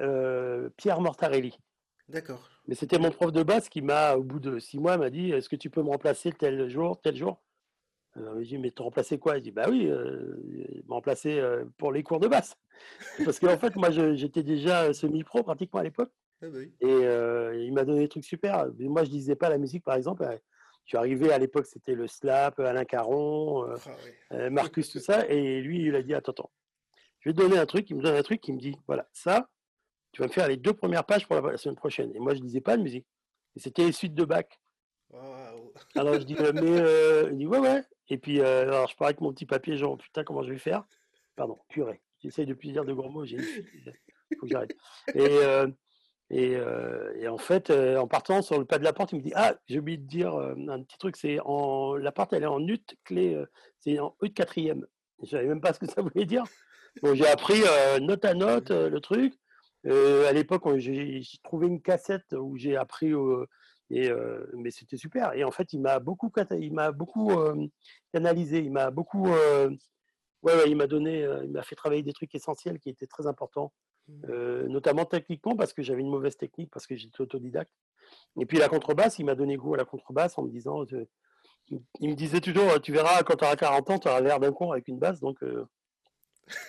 Pierre 0.76 1.00
Mortarelli. 1.00 1.56
D'accord. 2.08 2.48
Mais 2.68 2.74
c'était 2.74 2.98
mon 2.98 3.10
prof 3.10 3.32
de 3.32 3.42
basse 3.42 3.68
qui 3.68 3.82
m'a, 3.82 4.14
au 4.14 4.22
bout 4.22 4.40
de 4.40 4.58
six 4.58 4.78
mois, 4.78 4.96
m'a 4.96 5.10
dit 5.10 5.30
Est-ce 5.30 5.48
que 5.48 5.56
tu 5.56 5.70
peux 5.70 5.82
me 5.82 5.88
remplacer 5.88 6.32
tel 6.32 6.68
jour, 6.68 7.00
tel 7.00 7.16
jour? 7.16 7.40
Alors, 8.16 8.38
j'ai 8.38 8.56
dit 8.56 8.58
Mais 8.58 8.70
te 8.70 8.82
remplacer 8.82 9.18
quoi? 9.18 9.38
Il 9.38 9.42
dit 9.42 9.52
Bah 9.52 9.66
oui, 9.68 9.88
il 9.88 10.82
m'a 10.88 10.96
remplacé 10.96 11.40
pour 11.78 11.92
les 11.92 12.02
cours 12.02 12.18
de 12.20 12.28
basse. 12.28 12.56
Parce 13.24 13.38
qu'en 13.38 13.58
fait, 13.58 13.76
moi, 13.76 13.90
j'étais 13.90 14.42
déjà 14.42 14.92
semi-pro 14.92 15.44
pratiquement 15.44 15.80
à 15.80 15.84
l'époque. 15.84 16.10
Ah 16.42 16.48
bah 16.48 16.58
et 16.80 17.64
il 17.64 17.72
m'a 17.72 17.84
donné 17.84 18.00
des 18.00 18.08
trucs 18.08 18.24
super. 18.24 18.66
moi, 18.80 19.04
je 19.04 19.10
disais 19.10 19.36
pas 19.36 19.48
la 19.48 19.58
musique, 19.58 19.84
par 19.84 19.94
exemple. 19.94 20.26
Suis 20.86 20.96
arrivé 20.96 21.32
à 21.32 21.38
l'époque, 21.38 21.66
c'était 21.66 21.94
le 21.94 22.06
slap, 22.06 22.58
Alain 22.60 22.84
Caron, 22.84 23.66
ah 24.30 24.50
Marcus, 24.50 24.90
tout 24.90 25.00
ça. 25.00 25.26
Et 25.28 25.60
lui, 25.60 25.84
il 25.84 25.94
a 25.96 26.02
dit 26.02 26.14
Attends, 26.14 26.32
attends, 26.32 26.50
je 27.20 27.28
vais 27.28 27.34
te 27.34 27.40
donner 27.40 27.58
un 27.58 27.66
truc. 27.66 27.90
Il 27.90 27.96
me 27.96 28.02
donne 28.02 28.14
un 28.14 28.22
truc. 28.22 28.46
Il 28.46 28.54
me 28.54 28.60
dit 28.60 28.76
Voilà, 28.86 29.08
ça, 29.12 29.48
tu 30.12 30.22
vas 30.22 30.28
me 30.28 30.32
faire 30.32 30.48
les 30.48 30.56
deux 30.56 30.72
premières 30.72 31.04
pages 31.04 31.26
pour 31.26 31.40
la, 31.40 31.56
semaine 31.56 31.76
prochaine. 31.76 32.10
Et 32.14 32.20
moi, 32.20 32.34
je 32.34 32.38
ne 32.38 32.44
disais 32.44 32.60
pas 32.60 32.76
de 32.76 32.82
musique. 32.82 33.06
Et 33.56 33.60
c'était 33.60 33.84
les 33.84 33.92
suites 33.92 34.14
de 34.14 34.24
bac. 34.24 34.60
Alors 35.94 36.14
je 36.14 36.24
dis, 36.24 36.34
mais 36.34 36.80
euh, 36.80 37.28
il 37.32 37.38
dit, 37.38 37.46
ouais, 37.46 37.58
ouais. 37.58 37.82
Et 38.08 38.18
puis, 38.18 38.40
euh, 38.40 38.62
alors 38.62 38.88
je 38.88 38.96
pars 38.96 39.08
avec 39.08 39.20
mon 39.20 39.32
petit 39.32 39.46
papier, 39.46 39.76
genre, 39.76 39.98
putain, 39.98 40.24
comment 40.24 40.42
je 40.42 40.50
vais 40.50 40.58
faire? 40.58 40.84
Pardon, 41.34 41.58
purée. 41.68 42.00
J'essaye 42.22 42.46
de 42.46 42.54
plus 42.54 42.72
dire 42.72 42.84
de 42.84 42.92
gros 42.92 43.10
mots, 43.10 43.24
j'ai 43.24 43.36
Il 43.36 44.36
faut 44.38 44.46
que 44.46 44.52
j'arrête. 44.52 44.74
Et, 45.14 45.20
euh, 45.20 45.68
et, 46.30 46.58
en 47.28 47.38
fait, 47.38 47.70
en 47.70 48.06
partant 48.08 48.42
sur 48.42 48.58
le 48.58 48.64
pas 48.64 48.78
de 48.78 48.84
la 48.84 48.92
porte, 48.92 49.12
il 49.12 49.18
me 49.18 49.22
dit, 49.22 49.32
ah, 49.34 49.54
j'ai 49.66 49.78
oublié 49.78 49.96
de 49.98 50.06
dire 50.06 50.34
un 50.34 50.82
petit 50.82 50.98
truc, 50.98 51.16
c'est 51.16 51.38
en 51.44 51.94
la 51.94 52.12
porte, 52.12 52.32
elle 52.32 52.42
est 52.42 52.46
en 52.46 52.66
ut, 52.66 52.84
clé, 53.04 53.40
c'est 53.78 53.98
en 54.00 54.16
ut 54.22 54.30
quatrième. 54.30 54.86
Je 55.20 55.24
ne 55.24 55.30
savais 55.30 55.46
même 55.46 55.60
pas 55.60 55.72
ce 55.72 55.78
que 55.78 55.86
ça 55.86 56.02
voulait 56.02 56.26
dire. 56.26 56.44
Bon, 57.02 57.14
j'ai 57.14 57.26
appris 57.28 57.62
note 58.00 58.24
à 58.24 58.34
note 58.34 58.70
le 58.70 59.00
truc. 59.00 59.34
Euh, 59.86 60.28
à 60.28 60.32
l'époque, 60.32 60.64
j'ai 60.78 61.22
trouvé 61.44 61.68
une 61.68 61.80
cassette 61.80 62.32
où 62.32 62.56
j'ai 62.56 62.76
appris, 62.76 63.12
et, 63.90 64.10
euh, 64.10 64.46
mais 64.54 64.70
c'était 64.70 64.96
super. 64.96 65.32
Et 65.34 65.44
en 65.44 65.50
fait, 65.50 65.72
il 65.72 65.80
m'a 65.80 65.98
beaucoup, 66.00 66.32
il 66.58 66.72
m'a 66.72 66.92
beaucoup 66.92 67.30
canalisé, 68.12 68.58
il 68.58 68.72
m'a 68.72 68.90
beaucoup, 68.90 69.28
ouais, 69.28 70.70
il 70.70 70.76
m'a 70.76 70.86
donné, 70.86 71.26
il 71.44 71.50
m'a 71.50 71.62
fait 71.62 71.76
travailler 71.76 72.02
des 72.02 72.12
trucs 72.12 72.34
essentiels 72.34 72.78
qui 72.80 72.90
étaient 72.90 73.06
très 73.06 73.26
importants, 73.26 73.72
mmh. 74.08 74.66
notamment 74.68 75.04
techniquement 75.04 75.56
parce 75.56 75.72
que 75.72 75.82
j'avais 75.82 76.00
une 76.00 76.10
mauvaise 76.10 76.36
technique, 76.36 76.70
parce 76.70 76.86
que 76.86 76.96
j'étais 76.96 77.20
autodidacte. 77.20 77.72
Et 78.38 78.46
puis 78.46 78.58
la 78.58 78.68
contrebasse, 78.68 79.18
il 79.18 79.24
m'a 79.24 79.34
donné 79.34 79.56
goût 79.56 79.74
à 79.74 79.76
la 79.76 79.84
contrebasse 79.84 80.38
en 80.38 80.42
me 80.42 80.50
disant, 80.50 80.84
il 82.00 82.10
me 82.10 82.14
disait 82.14 82.40
toujours, 82.40 82.80
tu 82.80 82.92
verras, 82.92 83.22
quand 83.22 83.36
tu 83.36 83.44
auras 83.44 83.56
40 83.56 83.90
ans, 83.90 83.98
tu 83.98 84.08
auras 84.08 84.20
l'air 84.20 84.38
d'un 84.38 84.52
con 84.52 84.72
avec 84.72 84.88
une 84.88 84.98
basse, 84.98 85.20
donc 85.20 85.38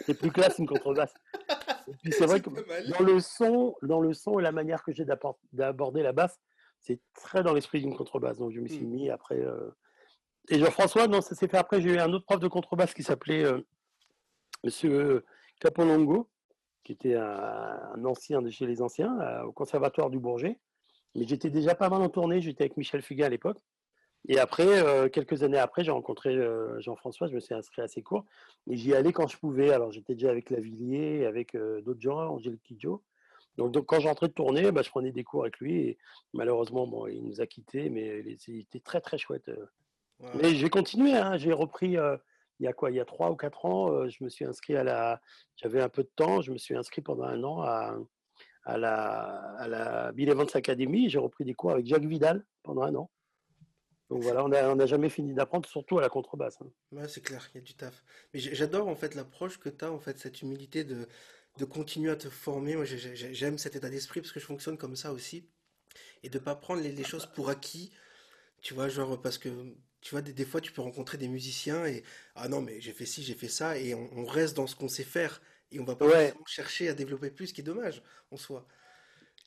c'est 0.05 0.17
plus 0.17 0.31
classe 0.31 0.57
une 0.59 0.67
contrebasse. 0.67 1.13
Et 1.87 1.93
puis 2.01 2.11
c'est 2.11 2.25
vrai 2.25 2.41
que 2.41 2.49
dans 2.91 3.03
le 3.03 3.19
son, 3.19 3.75
dans 3.81 3.99
le 3.99 4.13
son 4.13 4.39
et 4.39 4.43
la 4.43 4.51
manière 4.51 4.83
que 4.83 4.91
j'ai 4.91 5.05
d'aborder 5.53 6.01
la 6.01 6.13
basse, 6.13 6.39
c'est 6.79 6.99
très 7.13 7.43
dans 7.43 7.53
l'esprit 7.53 7.81
d'une 7.81 7.95
contrebasse. 7.95 8.37
Donc 8.37 8.51
je 8.51 8.59
me 8.59 8.67
suis 8.67 8.85
mmh. 8.85 8.89
mis 8.89 9.09
après. 9.09 9.39
Euh, 9.39 9.69
et 10.49 10.59
Jean-François, 10.59 11.07
non, 11.07 11.21
ça 11.21 11.35
s'est 11.35 11.47
fait 11.47 11.57
après. 11.57 11.81
J'ai 11.81 11.95
eu 11.95 11.99
un 11.99 12.11
autre 12.13 12.25
prof 12.25 12.39
de 12.39 12.47
contrebasse 12.47 12.93
qui 12.93 13.03
s'appelait 13.03 13.43
euh, 13.43 13.61
Monsieur 14.63 15.25
Capolongo, 15.59 16.29
qui 16.87 16.93
était 16.93 17.15
un, 17.15 18.05
ancien 18.05 18.41
de 18.41 18.49
chez 18.49 18.65
les 18.65 18.81
anciens, 18.81 19.19
euh, 19.19 19.43
au 19.43 19.51
Conservatoire 19.51 20.09
du 20.09 20.19
Bourget. 20.19 20.57
Mais 21.15 21.27
j'étais 21.27 21.49
déjà 21.49 21.75
pas 21.75 21.89
mal 21.89 22.01
en 22.01 22.07
tournée. 22.07 22.39
J'étais 22.39 22.63
avec 22.63 22.77
Michel 22.77 23.01
Fugain 23.01 23.25
à 23.25 23.29
l'époque. 23.29 23.57
Et 24.29 24.39
après, 24.39 24.65
euh, 24.65 25.09
quelques 25.09 25.43
années 25.43 25.57
après, 25.57 25.83
j'ai 25.83 25.91
rencontré 25.91 26.33
euh, 26.33 26.79
Jean-François, 26.79 27.27
je 27.27 27.33
me 27.33 27.41
suis 27.41 27.53
inscrit 27.53 27.81
à 27.81 27.89
ses 27.89 28.01
cours, 28.01 28.25
et 28.69 28.77
j'y 28.77 28.93
allais 28.93 29.11
quand 29.11 29.27
je 29.27 29.37
pouvais. 29.37 29.71
Alors 29.71 29.91
j'étais 29.91 30.13
déjà 30.13 30.29
avec 30.29 30.49
Lavillier, 30.49 31.25
avec 31.25 31.55
d'autres 31.55 32.01
gens, 32.01 32.19
Angèle 32.19 32.57
Kidjo. 32.63 33.03
Donc, 33.57 33.73
donc 33.73 33.85
quand 33.85 33.99
j'entrais 33.99 34.29
de 34.29 34.33
tournée, 34.33 34.71
bah, 34.71 34.81
je 34.81 34.89
prenais 34.89 35.11
des 35.11 35.25
cours 35.25 35.41
avec 35.41 35.59
lui, 35.59 35.79
et 35.79 35.97
malheureusement, 36.33 36.87
bon, 36.87 37.07
il 37.07 37.23
nous 37.23 37.41
a 37.41 37.47
quittés, 37.47 37.89
mais 37.89 38.23
il 38.47 38.59
était 38.59 38.79
très 38.79 39.01
très 39.01 39.17
chouette. 39.17 39.51
Mais 40.41 40.55
j'ai 40.55 40.69
continué, 40.69 41.13
hein, 41.13 41.37
j'ai 41.37 41.53
repris, 41.53 41.97
il 42.59 42.65
y 42.65 42.67
a 42.67 42.73
quoi, 42.73 42.91
il 42.91 42.95
y 42.95 42.99
a 42.99 43.05
trois 43.05 43.31
ou 43.31 43.35
quatre 43.35 43.65
ans, 43.65 44.07
je 44.09 44.23
me 44.23 44.29
suis 44.29 44.45
inscrit 44.45 44.75
à 44.75 44.83
la... 44.83 45.21
J'avais 45.55 45.81
un 45.81 45.89
peu 45.89 46.03
de 46.03 46.11
temps, 46.15 46.41
je 46.41 46.51
me 46.51 46.57
suis 46.57 46.75
inscrit 46.75 47.01
pendant 47.01 47.23
un 47.23 47.43
an 47.43 47.61
à, 47.61 47.97
à 48.63 48.77
la, 48.77 49.55
à 49.57 49.67
la 49.67 50.11
Bill 50.11 50.29
Evans 50.29 50.47
Academy, 50.53 51.09
j'ai 51.09 51.19
repris 51.19 51.45
des 51.45 51.53
cours 51.53 51.71
avec 51.71 51.85
Jacques 51.85 52.05
Vidal 52.05 52.45
pendant 52.63 52.81
un 52.81 52.95
an. 52.95 53.09
Donc 54.09 54.23
voilà, 54.23 54.43
on 54.43 54.75
n'a 54.75 54.85
jamais 54.85 55.09
fini 55.09 55.33
d'apprendre, 55.33 55.67
surtout 55.67 55.99
à 55.99 56.01
la 56.01 56.09
contrebasse. 56.09 56.57
Hein. 56.61 57.07
C'est 57.07 57.21
clair, 57.21 57.49
il 57.53 57.57
y 57.57 57.61
a 57.61 57.61
du 57.61 57.75
taf. 57.75 58.03
Mais 58.33 58.39
j'adore 58.39 58.87
en 58.87 58.95
fait 58.95 59.15
l'approche 59.15 59.59
que 59.59 59.67
tu 59.67 59.83
as, 59.83 59.91
en 59.91 59.99
fait, 59.99 60.17
cette 60.17 60.41
humilité 60.41 60.85
de, 60.85 61.07
de 61.57 61.65
continuer 61.65 62.11
à 62.11 62.15
te 62.15 62.29
former. 62.29 62.75
Moi, 62.75 62.85
j'aime 62.85 63.57
cet 63.57 63.75
état 63.75 63.89
d'esprit 63.89 64.21
parce 64.21 64.31
que 64.31 64.39
je 64.39 64.45
fonctionne 64.45 64.77
comme 64.77 64.95
ça 64.95 65.11
aussi. 65.11 65.49
Et 66.23 66.29
de 66.29 66.39
pas 66.39 66.55
prendre 66.55 66.81
les, 66.81 67.03
choses 67.03 67.25
pour 67.25 67.49
acquis. 67.49 67.91
Tu 68.61 68.73
vois, 68.73 68.87
genre, 68.87 69.21
parce 69.21 69.37
que 69.37 69.49
tu 70.01 70.11
vois, 70.11 70.21
des, 70.21 70.45
fois, 70.45 70.61
tu 70.61 70.71
peux 70.71 70.81
rencontrer 70.81 71.17
des 71.17 71.27
musiciens 71.27 71.85
et 71.85 72.03
ah 72.35 72.47
non, 72.47 72.61
mais 72.61 72.79
j'ai 72.79 72.93
fait 72.93 73.05
ci, 73.05 73.23
j'ai 73.23 73.33
fait 73.33 73.47
ça, 73.47 73.77
et 73.77 73.93
on, 73.95 74.25
reste 74.25 74.55
dans 74.55 74.67
ce 74.67 74.75
qu'on 74.75 74.87
sait 74.87 75.03
faire 75.03 75.41
et 75.71 75.79
on 75.79 75.83
va 75.83 75.95
pas 75.95 76.07
chercher 76.45 76.89
à 76.89 76.93
développer 76.93 77.31
plus, 77.31 77.47
ce 77.47 77.53
qui 77.53 77.61
est 77.61 77.63
dommage 77.63 78.01
en 78.31 78.37
soi. 78.37 78.65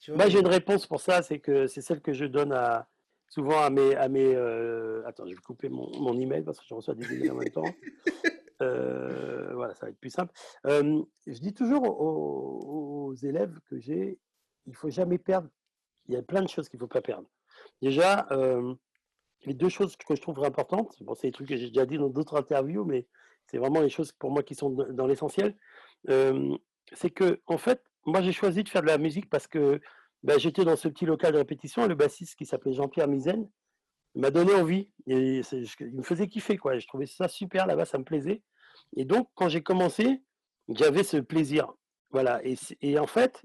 Moi, 0.08 0.28
j'ai 0.28 0.40
une 0.40 0.48
réponse 0.48 0.86
pour 0.86 1.00
ça, 1.00 1.22
c'est 1.22 1.38
que 1.38 1.66
c'est 1.66 1.82
celle 1.82 2.00
que 2.00 2.12
je 2.12 2.24
donne 2.24 2.52
à, 2.52 2.88
souvent 3.28 3.60
à 3.60 3.70
mes. 3.70 3.94
À 3.96 4.08
mes 4.08 4.34
euh, 4.34 5.02
Attends, 5.06 5.26
je 5.26 5.34
vais 5.34 5.40
couper 5.40 5.68
mon, 5.68 5.90
mon, 6.00 6.18
email 6.18 6.42
parce 6.42 6.58
que 6.58 6.64
je 6.68 6.74
reçois 6.74 6.94
des 6.94 7.04
emails 7.12 7.30
en 7.30 7.36
même 7.36 7.50
temps. 7.50 7.64
Euh, 8.62 9.54
voilà, 9.54 9.74
ça 9.74 9.86
va 9.86 9.90
être 9.90 9.98
plus 9.98 10.10
simple. 10.10 10.34
Euh, 10.66 11.02
je 11.26 11.38
dis 11.38 11.54
toujours 11.54 11.82
aux, 11.82 13.14
élèves 13.22 13.58
que 13.70 13.78
j'ai 13.78 14.18
il 14.66 14.74
faut 14.76 14.90
jamais 14.90 15.16
perdre. 15.16 15.48
Il 16.08 16.14
y 16.14 16.18
a 16.18 16.22
plein 16.22 16.42
de 16.42 16.48
choses 16.48 16.68
qu'il 16.68 16.76
ne 16.76 16.82
faut 16.82 16.86
pas 16.86 17.00
perdre. 17.00 17.26
Déjà, 17.80 18.28
les 19.44 19.54
deux 19.54 19.68
choses 19.68 19.96
que 19.96 20.14
je 20.14 20.20
trouve 20.20 20.44
importantes, 20.44 20.94
bon, 21.02 21.14
c'est 21.14 21.28
des 21.28 21.32
trucs 21.32 21.48
que 21.48 21.56
j'ai 21.56 21.68
déjà 21.68 21.86
dit 21.86 21.98
dans 21.98 22.08
d'autres 22.08 22.36
interviews, 22.36 22.84
mais 22.84 23.06
c'est 23.46 23.58
vraiment 23.58 23.80
les 23.80 23.88
choses 23.88 24.12
pour 24.12 24.30
moi 24.30 24.42
qui 24.42 24.54
sont 24.54 24.70
dans 24.70 25.06
l'essentiel. 25.06 25.56
c'est 26.06 27.10
que, 27.10 27.40
en 27.46 27.58
fait, 27.58 27.82
moi 28.06 28.22
j'ai 28.22 28.32
choisi 28.32 28.62
de 28.64 28.68
faire 28.68 28.82
de 28.82 28.86
la 28.86 28.98
musique 28.98 29.28
parce 29.28 29.46
que 29.46 29.80
bah, 30.22 30.38
j'étais 30.38 30.64
dans 30.64 30.76
ce 30.76 30.88
petit 30.88 31.06
local 31.06 31.32
de 31.32 31.38
répétition, 31.38 31.86
le 31.86 31.94
bassiste 31.94 32.36
qui 32.36 32.44
s'appelait 32.44 32.74
Jean-Pierre 32.74 33.08
Mizen, 33.08 33.48
m'a 34.14 34.30
donné 34.30 34.54
envie. 34.54 34.90
Et 35.06 35.40
il 35.52 35.96
me 35.96 36.02
faisait 36.02 36.28
kiffer, 36.28 36.56
quoi. 36.56 36.78
Je 36.78 36.86
trouvais 36.86 37.06
ça 37.06 37.28
super 37.28 37.66
là-bas, 37.66 37.84
ça 37.84 37.98
me 37.98 38.04
plaisait. 38.04 38.42
Et 38.96 39.04
donc, 39.04 39.28
quand 39.34 39.48
j'ai 39.48 39.62
commencé, 39.62 40.22
j'avais 40.68 41.04
ce 41.04 41.16
plaisir. 41.16 41.72
Voilà. 42.10 42.40
Et, 42.82 42.98
en 42.98 43.06
fait, 43.06 43.42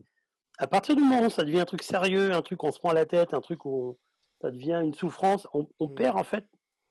à 0.58 0.68
partir 0.68 0.96
du 0.96 1.02
moment 1.02 1.28
où 1.28 1.30
ça 1.30 1.44
devient 1.44 1.60
un 1.60 1.66
truc 1.66 1.84
sérieux, 1.84 2.34
un 2.34 2.42
truc 2.42 2.64
où 2.64 2.68
on 2.68 2.72
se 2.72 2.80
prend 2.80 2.94
la 2.94 3.06
tête, 3.06 3.34
un 3.34 3.42
truc 3.42 3.66
où 3.66 3.98
ça 4.46 4.52
devient 4.52 4.80
une 4.84 4.94
souffrance, 4.94 5.48
on, 5.54 5.68
mmh. 5.80 5.96
perd 5.96 6.18
en 6.18 6.24
fait 6.24 6.46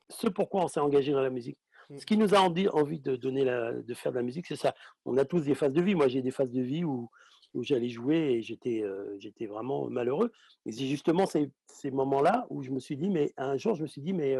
ce 0.08 0.26
pourquoi 0.26 0.64
on 0.64 0.68
s'est 0.68 0.80
engagé 0.80 1.12
dans 1.12 1.23
la 1.23 1.30
musique. 1.30 1.58
Mmh. 1.88 1.99
Ce 1.99 2.06
qui 2.06 2.16
nous 2.16 2.34
a 2.34 2.38
envie 2.38 2.99
de 2.99 3.14
donner 3.14 3.44
de 3.44 3.94
faire 3.94 4.11
de 4.11 4.16
la 4.16 4.23
musique, 4.23 4.46
c'est 4.46 4.56
ça. 4.56 4.75
On 5.04 5.16
a 5.18 5.25
tous 5.25 5.42
des 5.42 5.54
phases 5.54 5.73
de 5.73 5.80
vie. 5.80 5.94
Moi, 5.94 6.08
j'ai 6.08 6.20
des 6.20 6.32
phases 6.32 6.50
de 6.50 6.61
vie 6.61 6.84
où 6.84 7.11
où 7.52 7.62
j'allais 7.62 7.88
jouer 7.88 8.16
et 8.16 8.42
j'étais 8.42 8.82
j'étais 9.18 9.46
vraiment 9.46 9.88
malheureux. 9.88 10.32
Et 10.66 10.73
c'est 10.73 10.87
justement 10.87 11.26
ces, 11.26 11.52
ces 11.68 11.92
moments-là 11.92 12.46
où 12.50 12.64
je 12.64 12.70
me 12.70 12.80
suis 12.80 12.96
dit, 12.96 13.08
mais 13.08 13.32
un 13.37 13.56
jour, 13.56 13.76
je 13.76 13.82
me 13.82 13.87
suis 13.87 14.02
dit, 14.02 14.12
mais 14.12 14.37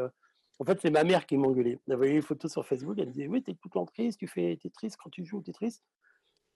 en 0.59 0.64
fait, 0.64 0.80
c'est 0.80 0.90
ma 0.90 1.04
mère 1.04 1.25
qui 1.25 1.37
m'engueulait. 1.37 1.78
Elle 1.88 1.97
voyait 1.97 2.14
les 2.14 2.23
photos 2.23 2.50
sur 2.50 2.66
Facebook, 2.66 2.97
elle 2.99 3.06
me 3.06 3.12
disait, 3.12 3.28
oui, 3.28 3.42
t'es 3.42 3.54
tout 3.54 3.68
le 3.68 3.71
temps 3.71 3.87
triste, 3.87 4.18
tu 4.18 4.26
fais, 4.26 4.52
es 4.52 4.71
triste 4.71 4.97
quand 5.02 5.11
tu 5.11 5.25
joues, 5.25 5.42
t'es 5.42 5.52
triste. 5.52 5.85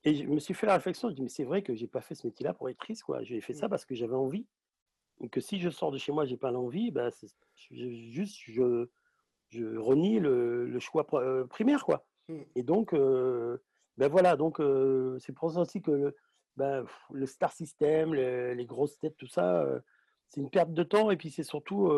Et 0.05 0.15
je 0.15 0.25
me 0.25 0.39
suis 0.39 0.55
fait 0.55 0.67
la 0.67 0.75
réflexion, 0.75 1.09
je 1.09 1.13
me 1.13 1.17
dit, 1.17 1.23
mais 1.23 1.29
c'est 1.29 1.45
vrai 1.45 1.63
que 1.63 1.75
j'ai 1.75 1.89
pas 1.89 2.01
fait 2.01 2.17
ce 2.17 2.27
métier-là 2.27 2.55
pour 2.55 2.69
être 2.69 2.79
triste, 2.79 3.03
quoi. 3.03 3.23
J'ai 3.23 3.41
fait 3.41 3.55
ça 3.55 3.67
mmh. 3.67 3.71
parce 3.71 3.85
que 3.85 3.95
j'avais 3.95 4.15
envie. 4.15 4.47
Et 5.21 5.29
que 5.29 5.41
si 5.41 5.59
je 5.59 5.71
sors 5.71 5.91
de 5.91 5.99
chez 5.99 6.13
moi, 6.13 6.25
j'ai 6.25 6.37
pas 6.37 6.51
l'envie, 6.51 6.91
bah, 6.91 7.11
juste 7.71 8.37
je, 8.47 8.87
je 9.49 9.77
renie 9.77 10.21
le, 10.21 10.67
le 10.67 10.81
choix 10.81 11.07
primaire, 11.49 11.85
quoi. 11.85 12.05
Mmh. 12.29 12.41
Et 12.55 12.63
donc, 12.63 12.95
ben 12.95 14.09
voilà, 14.09 14.37
donc 14.37 14.61
c'est 15.19 15.33
pour 15.33 15.51
ça 15.53 15.61
aussi 15.61 15.83
que 15.83 16.15
ben, 16.57 16.85
le 17.13 17.27
star 17.27 17.53
system, 17.53 18.15
les 18.15 18.67
grosses 18.67 18.99
têtes, 18.99 19.17
tout 19.17 19.27
ça, 19.27 19.67
c'est 20.29 20.41
une 20.41 20.51
perte 20.51 20.73
de 20.73 20.83
temps. 20.83 21.11
Et 21.11 21.17
puis 21.17 21.31
c'est 21.31 21.43
surtout, 21.43 21.89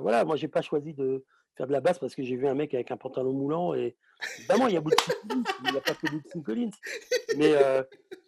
voilà, 0.00 0.24
moi 0.24 0.36
j'ai 0.36 0.48
pas 0.48 0.62
choisi 0.62 0.94
de 0.94 1.24
faire 1.58 1.66
de 1.66 1.72
la 1.72 1.80
basse 1.80 1.98
parce 1.98 2.14
que 2.14 2.22
j'ai 2.22 2.36
vu 2.36 2.46
un 2.46 2.54
mec 2.54 2.72
avec 2.72 2.90
un 2.90 2.96
pantalon 2.96 3.32
moulant. 3.32 3.74
Et 3.74 3.96
évidemment, 4.38 4.68
il 4.68 4.74
y 4.74 4.76
a 4.76 4.80
beaucoup 4.80 4.96
de 4.96 5.34
il 5.64 5.72
n'y 5.72 5.76
a 5.76 5.80
pas 5.80 5.94
que 5.94 6.06
de 6.06 6.42
Collins. 6.42 6.70
Mais 7.36 7.52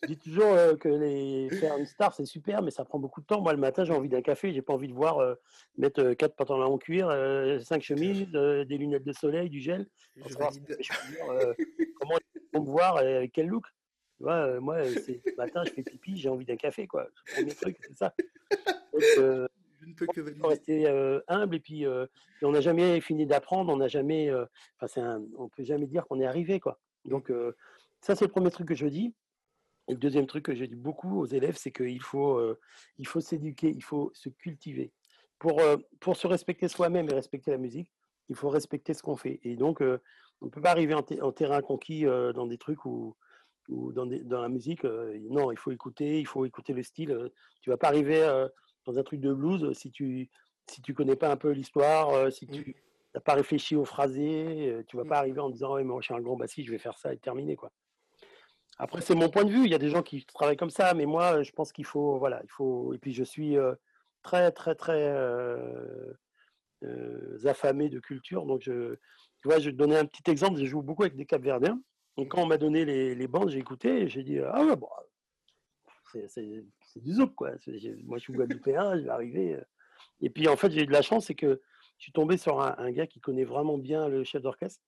je 0.03 0.07
dis 0.09 0.19
toujours 0.19 0.57
que 0.79 0.89
les, 0.89 1.49
faire 1.51 1.79
une 1.79 1.87
star, 1.87 2.13
c'est 2.13 2.27
super, 2.27 2.61
mais 2.61 2.73
ça 2.73 2.85
prend 2.85 2.99
beaucoup 2.99 3.21
de 3.21 3.27
temps. 3.27 3.41
Moi, 3.41 3.53
le 3.53 3.59
matin, 3.59 3.85
j'ai 3.85 3.93
envie 3.93 4.09
d'un 4.09 4.21
café, 4.21 4.53
j'ai 4.53 4.63
pas 4.63 4.73
envie 4.73 4.89
de 4.89 4.93
voir 4.93 5.37
mettre 5.79 6.13
quatre 6.15 6.35
pantalons 6.35 6.65
en 6.65 6.79
cuir, 6.79 7.09
cinq 7.63 7.83
chemises, 7.83 8.29
des 8.29 8.77
lunettes 8.77 9.05
de 9.05 9.13
soleil, 9.13 9.49
du 9.49 9.61
gel. 9.61 9.87
comment 10.21 10.51
ils 12.35 12.41
vont 12.53 12.65
me 12.65 12.71
voir, 12.71 12.97
avec 12.97 13.33
quel 13.33 13.47
look 13.47 13.65
Tu 14.19 14.25
vois, 14.25 14.59
moi, 14.59 14.83
c'est 14.85 15.23
le 15.25 15.37
matin, 15.37 15.63
je 15.65 15.71
fais 15.71 15.83
pipi, 15.83 16.17
j'ai 16.17 16.29
envie 16.29 16.45
d'un 16.45 16.57
café, 16.57 16.89
quoi. 16.89 17.05
Le 17.05 17.35
premier 17.35 17.55
truc, 17.55 17.77
c'est 17.81 17.97
ça. 17.97 18.13
Donc, 18.93 19.49
je 19.81 19.87
ne 19.87 19.95
peux 19.95 20.07
que 20.07 20.21
valider. 20.21 20.47
rester 20.47 21.21
humble 21.29 21.57
et 21.57 21.61
puis 21.61 21.87
on 22.43 22.53
n'a 22.53 22.61
jamais 22.61 23.01
fini 23.01 23.27
d'apprendre, 23.27 23.73
on 23.73 23.77
n'a 23.77 23.89
jamais, 23.89 24.31
enfin, 24.81 25.23
on 25.37 25.49
peut 25.49 25.65
jamais 25.65 25.87
dire 25.87 26.07
qu'on 26.07 26.21
est 26.21 26.27
arrivé, 26.27 26.61
quoi. 26.61 26.79
Donc 27.05 27.33
ça, 28.01 28.15
c'est 28.15 28.27
le 28.27 28.31
premier 28.31 28.51
truc 28.51 28.69
que 28.69 28.75
je 28.75 28.87
dis. 28.87 29.15
Et 29.89 29.93
le 29.93 29.99
deuxième 29.99 30.27
truc 30.27 30.45
que 30.45 30.55
je 30.55 30.65
dis 30.65 30.77
beaucoup 30.77 31.21
aux 31.21 31.27
élèves, 31.27 31.57
c'est 31.57 31.73
qu'il 31.73 32.03
faut, 32.03 32.41
il 32.99 33.07
faut 33.07 33.21
s'éduquer, 33.21 33.71
il 33.71 33.83
faut 33.83 34.11
se 34.15 34.29
cultiver. 34.29 34.93
Pour, 35.39 35.61
pour 36.01 36.17
se 36.17 36.27
respecter 36.27 36.69
soi-même 36.69 37.09
et 37.09 37.15
respecter 37.15 37.51
la 37.51 37.59
musique, 37.59 37.91
il 38.29 38.37
faut 38.37 38.51
respecter 38.51 38.95
ce 38.95 39.03
qu'on 39.03 39.17
fait. 39.17 39.41
Et 39.43 39.57
donc, 39.57 39.81
on 39.81 40.47
ne 40.47 40.51
peut 40.51 40.61
pas 40.61 40.71
arriver 40.71 40.95
en, 40.95 41.33
terrain 41.33 41.63
conquis 41.63 42.05
dans 42.05 42.47
des 42.47 42.59
trucs 42.59 42.85
où, 42.85 43.17
ou 43.69 43.93
dans, 43.93 44.07
dans, 44.07 44.41
la 44.41 44.49
musique. 44.49 44.85
non, 44.85 45.51
il 45.51 45.59
faut 45.59 45.73
écouter, 45.73 46.21
il 46.21 46.27
faut 46.27 46.45
écouter 46.45 46.73
le 46.73 46.83
style. 46.83 47.31
tu 47.63 47.71
vas 47.71 47.77
pas 47.77 47.89
arriver 47.89 48.47
dans 48.87 48.99
un 48.99 49.03
truc 49.03 49.21
de 49.21 49.33
blues 49.33 49.73
si 49.77 49.91
tu 49.91 50.29
si 50.67 50.83
tu 50.83 50.95
connais 50.95 51.17
pas 51.17 51.31
un 51.31 51.37
peu 51.37 51.51
l'histoire, 51.51 52.31
si 52.33 52.47
tu 52.47 52.77
n'as 53.15 53.21
pas 53.21 53.35
réfléchi 53.35 53.75
au 53.75 53.85
phrasé, 53.85 54.85
tu 54.87 54.97
vas 54.97 55.05
pas 55.05 55.19
arriver 55.19 55.41
en 55.41 55.51
disant 55.51 55.75
ouais, 55.75 55.83
moi 55.83 56.01
je 56.01 56.07
suis 56.07 56.15
un 56.15 56.21
grand 56.21 56.37
bassiste, 56.37 56.69
je 56.69 56.73
vais 56.73 56.79
faire 56.79 56.97
ça 56.97 57.13
et 57.13 57.19
terminer 57.19 57.57
quoi. 57.57 57.73
Après 58.79 59.01
c'est 59.01 59.15
mon 59.15 59.29
point 59.29 59.45
de 59.45 59.51
vue, 59.51 59.65
il 59.65 59.71
y 59.71 59.75
a 59.75 59.79
des 59.79 59.91
gens 59.91 60.03
qui 60.03 60.25
travaillent 60.27 60.57
comme 60.57 60.71
ça, 60.71 60.95
mais 60.95 61.07
moi 61.07 61.43
je 61.43 61.51
pense 61.53 61.73
qu'il 61.73 61.87
faut 61.87 62.19
voilà, 62.19 62.41
il 62.45 62.51
faut 62.51 62.95
et 62.95 62.99
puis 62.99 63.13
je 63.13 63.25
suis 63.25 63.57
très 64.23 64.53
très 64.53 64.75
très 64.75 65.13
affamé 67.45 67.89
de 67.89 67.99
culture, 67.99 68.47
donc 68.47 68.63
je 68.63 68.95
tu 69.43 69.49
vois, 69.49 69.59
je 69.59 69.67
vais 69.67 69.73
te 69.73 69.79
donner 69.79 69.97
un 69.97 70.05
petit 70.05 70.31
exemple, 70.31 70.61
je 70.61 70.67
joue 70.67 70.83
beaucoup 70.83 71.03
avec 71.03 71.17
des 71.17 71.25
Capverdiens. 71.25 71.81
Donc 72.17 72.29
quand 72.29 72.43
on 72.43 72.47
m'a 72.47 72.59
donné 72.59 72.85
les, 72.85 73.15
les 73.15 73.27
bandes, 73.27 73.49
j'ai 73.49 73.59
écouté 73.59 74.03
et 74.03 74.09
j'ai 74.09 74.23
dit 74.23 74.39
ah 74.39 74.65
ouais 74.65 74.77
bon 74.77 74.89
c'est 76.29 77.02
du 77.02 77.12
zouk, 77.12 77.35
quoi. 77.35 77.50
Moi, 78.05 78.19
je 78.19 78.23
suis 78.23 78.33
guadeloupéen, 78.33 78.99
je 78.99 79.05
vais 79.05 79.11
arriver. 79.11 79.55
Euh. 79.55 79.64
Et 80.21 80.31
puis, 80.31 80.49
en 80.49 80.57
fait, 80.57 80.71
j'ai 80.71 80.83
eu 80.83 80.87
de 80.87 80.93
la 80.93 81.02
chance, 81.02 81.26
c'est 81.26 81.35
que 81.35 81.61
je 81.99 82.05
suis 82.05 82.12
tombé 82.12 82.37
sur 82.37 82.61
un, 82.61 82.90
gars 82.90 83.07
qui 83.07 83.21
connaît 83.21 83.45
vraiment 83.45 83.79
bien 83.79 84.09
le 84.09 84.25
chef 84.25 84.43
d'orchestre. 84.43 84.83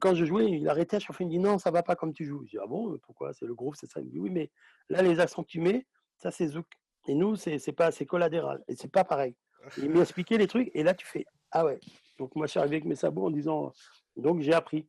Quand 0.00 0.14
je 0.14 0.24
jouais, 0.24 0.50
il 0.50 0.68
arrêtait 0.68 0.96
à 0.96 0.98
chaque 0.98 1.16
fois, 1.16 1.24
il 1.24 1.26
me 1.26 1.30
dit 1.30 1.38
non, 1.38 1.58
ça 1.58 1.70
va 1.70 1.82
pas 1.82 1.96
comme 1.96 2.12
tu 2.12 2.26
joues. 2.26 2.42
Je 2.44 2.50
dis 2.50 2.58
ah 2.62 2.66
bon, 2.66 2.98
pourquoi? 2.98 3.32
C'est 3.32 3.46
le 3.46 3.54
groupe, 3.54 3.76
c'est 3.76 3.86
ça? 3.86 4.00
Il 4.00 4.06
me 4.06 4.10
dit 4.10 4.18
oui, 4.18 4.30
mais 4.30 4.50
là, 4.90 5.00
les 5.00 5.20
accents 5.20 5.42
que 5.42 5.48
tu 5.48 5.60
mets, 5.60 5.86
ça, 6.18 6.30
c'est 6.30 6.48
zouk. 6.48 6.66
Et 7.06 7.14
nous, 7.14 7.36
c'est 7.36 7.72
pas, 7.72 7.92
c'est 7.92 8.04
collatéral. 8.04 8.62
Et 8.68 8.74
c'est 8.74 8.90
pas 8.90 9.04
pareil. 9.04 9.36
il 9.78 9.90
m'a 9.90 10.00
expliqué 10.00 10.38
les 10.38 10.48
trucs, 10.48 10.70
et 10.74 10.82
là, 10.82 10.92
tu 10.92 11.06
fais 11.06 11.24
ah 11.52 11.64
ouais. 11.64 11.80
Donc, 12.18 12.34
moi, 12.34 12.46
je 12.46 12.52
suis 12.52 12.60
arrivé 12.60 12.76
avec 12.76 12.84
mes 12.84 12.96
sabots 12.96 13.26
en 13.26 13.30
disant 13.30 13.72
donc, 14.16 14.40
j'ai 14.40 14.52
appris. 14.52 14.86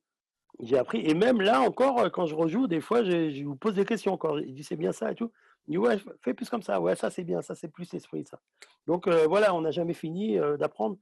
J'ai 0.59 0.77
appris. 0.77 1.01
Et 1.05 1.13
même 1.13 1.41
là 1.41 1.61
encore, 1.61 2.11
quand 2.11 2.25
je 2.25 2.35
rejoue, 2.35 2.67
des 2.67 2.81
fois, 2.81 3.03
je, 3.03 3.43
vous 3.43 3.55
pose 3.55 3.75
des 3.75 3.85
questions 3.85 4.13
encore. 4.13 4.39
Il 4.39 4.53
dit 4.53 4.63
c'est 4.63 4.75
bien 4.75 4.91
ça 4.91 5.11
et 5.11 5.15
tout. 5.15 5.31
Ouais, 5.67 5.97
fais 6.21 6.33
plus 6.33 6.49
comme 6.49 6.61
ça. 6.61 6.79
Ouais, 6.79 6.95
ça 6.95 7.09
c'est 7.09 7.23
bien. 7.23 7.41
Ça 7.41 7.55
c'est 7.55 7.67
plus 7.67 7.93
esprit 7.93 8.25
ça. 8.25 8.39
Donc 8.85 9.07
euh, 9.07 9.27
voilà, 9.27 9.53
on 9.53 9.61
n'a 9.61 9.71
jamais 9.71 9.93
fini 9.93 10.39
euh, 10.39 10.55
d'apprendre. 10.55 10.97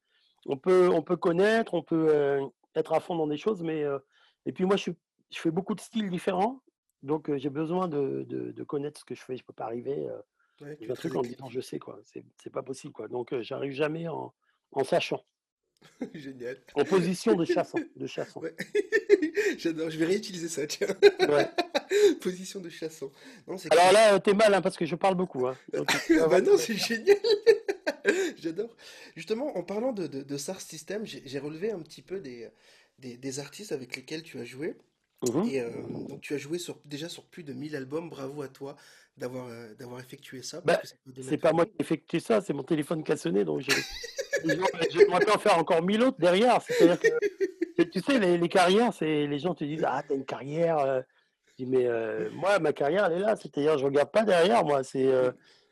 On 0.47 0.57
peut, 0.57 0.89
on 0.89 1.01
peut 1.01 1.17
connaître, 1.17 1.73
on 1.73 1.83
peut 1.83 2.07
euh, 2.09 2.45
être 2.75 2.93
à 2.93 2.99
fond 2.99 3.15
dans 3.15 3.27
des 3.27 3.37
choses, 3.37 3.61
mais 3.61 3.83
et 4.45 4.51
puis 4.51 4.65
moi 4.65 4.75
je, 4.75 4.91
je 5.31 5.39
fais 5.39 5.51
beaucoup 5.51 5.75
de 5.75 5.81
styles 5.81 6.09
différents. 6.09 6.61
Donc 7.03 7.35
j'ai 7.35 7.49
besoin 7.49 7.87
de, 7.87 8.25
de, 8.27 8.63
connaître 8.63 8.99
ce 8.99 9.05
que 9.05 9.15
je 9.15 9.21
fais. 9.21 9.37
Je 9.37 9.43
peux 9.43 9.53
pas 9.53 9.65
arriver. 9.65 10.07
Ouais, 10.61 10.77
un 10.89 10.93
truc 10.93 11.15
en 11.15 11.21
disant 11.21 11.49
je 11.49 11.61
sais 11.61 11.79
quoi. 11.79 11.99
C'est 12.03 12.49
pas 12.51 12.63
possible 12.63 12.93
quoi. 12.93 13.07
Donc 13.07 13.39
j'arrive 13.41 13.73
jamais 13.73 14.07
en, 14.07 14.33
en 14.71 14.83
sachant. 14.83 15.23
Génial. 16.13 16.57
En 16.73 16.83
position 16.83 17.35
de 17.35 17.45
chassant. 17.45 17.79
De 17.95 18.07
J'adore, 19.57 19.89
je 19.89 19.97
vais 19.97 20.05
réutiliser 20.05 20.49
ça, 20.49 20.65
tiens. 20.67 20.87
position 22.21 22.59
de 22.59 22.69
chassant. 22.69 23.11
Alors 23.71 23.91
là, 23.91 24.19
t'es 24.19 24.33
mal, 24.33 24.53
hein, 24.53 24.61
parce 24.61 24.77
que 24.77 24.85
je 24.85 24.95
parle 24.95 25.15
beaucoup. 25.15 25.47
Hein. 25.47 25.57
bah 25.73 26.41
non, 26.41 26.57
c'est 26.57 26.75
génial. 26.75 27.17
J'adore. 28.37 28.75
Justement, 29.15 29.57
en 29.57 29.63
parlant 29.63 29.93
de, 29.93 30.07
de, 30.07 30.37
SAR 30.37 30.61
System, 30.61 31.05
j'ai 31.05 31.39
relevé 31.39 31.71
un 31.71 31.79
petit 31.79 32.01
peu 32.01 32.19
des, 32.19 32.49
des, 32.99 33.39
artistes 33.39 33.71
avec 33.71 33.95
lesquels 33.95 34.23
tu 34.23 34.39
as 34.39 34.45
joué. 34.45 34.75
Mhm. 35.27 35.49
Et 35.49 35.61
euh, 35.61 35.69
donc 36.09 36.21
tu 36.21 36.33
as 36.33 36.37
joué 36.37 36.59
sur, 36.59 36.79
déjà 36.85 37.09
sur 37.09 37.23
plus 37.23 37.43
de 37.43 37.53
1000 37.53 37.75
albums, 37.75 38.09
bravo 38.09 38.41
à 38.41 38.47
toi 38.47 38.75
d'avoir 39.17 39.47
euh, 39.47 39.73
d'avoir 39.75 40.01
effectué 40.01 40.41
ça. 40.41 40.61
Bah, 40.65 40.81
c'est 41.21 41.37
pas 41.37 41.53
moi 41.53 41.65
qui 41.65 41.71
ai 41.79 41.81
effectué 41.81 42.19
ça, 42.19 42.41
c'est 42.41 42.53
mon 42.53 42.63
téléphone 42.63 43.03
qui 43.03 43.13
a 43.13 43.17
sonné, 43.17 43.45
donc 43.45 43.61
j'aimerais 44.41 45.29
en 45.33 45.39
faire 45.39 45.57
encore 45.57 45.81
1000 45.81 46.03
autres 46.03 46.19
derrière. 46.19 46.59
Que, 47.77 47.83
tu 47.83 48.01
sais, 48.01 48.19
les, 48.19 48.49
carrières, 48.49 48.93
c'est 48.93 49.25
les 49.25 49.39
gens 49.39 49.55
te 49.55 49.63
disent 49.63 49.85
Ah, 49.87 50.03
t'as 50.07 50.15
une 50.15 50.25
carrière. 50.25 51.03
Euh. 51.59 51.59
Je 51.59 51.63
dis, 51.63 51.65
mais 51.65 52.29
moi, 52.31 52.59
ma 52.59 52.73
carrière, 52.73 53.05
elle 53.05 53.17
est 53.17 53.19
là. 53.19 53.35
C'est-à-dire, 53.35 53.77
je 53.77 53.85
regarde 53.85 54.11
pas 54.11 54.23
derrière, 54.23 54.63
moi. 54.63 54.83
C'est 54.83 55.11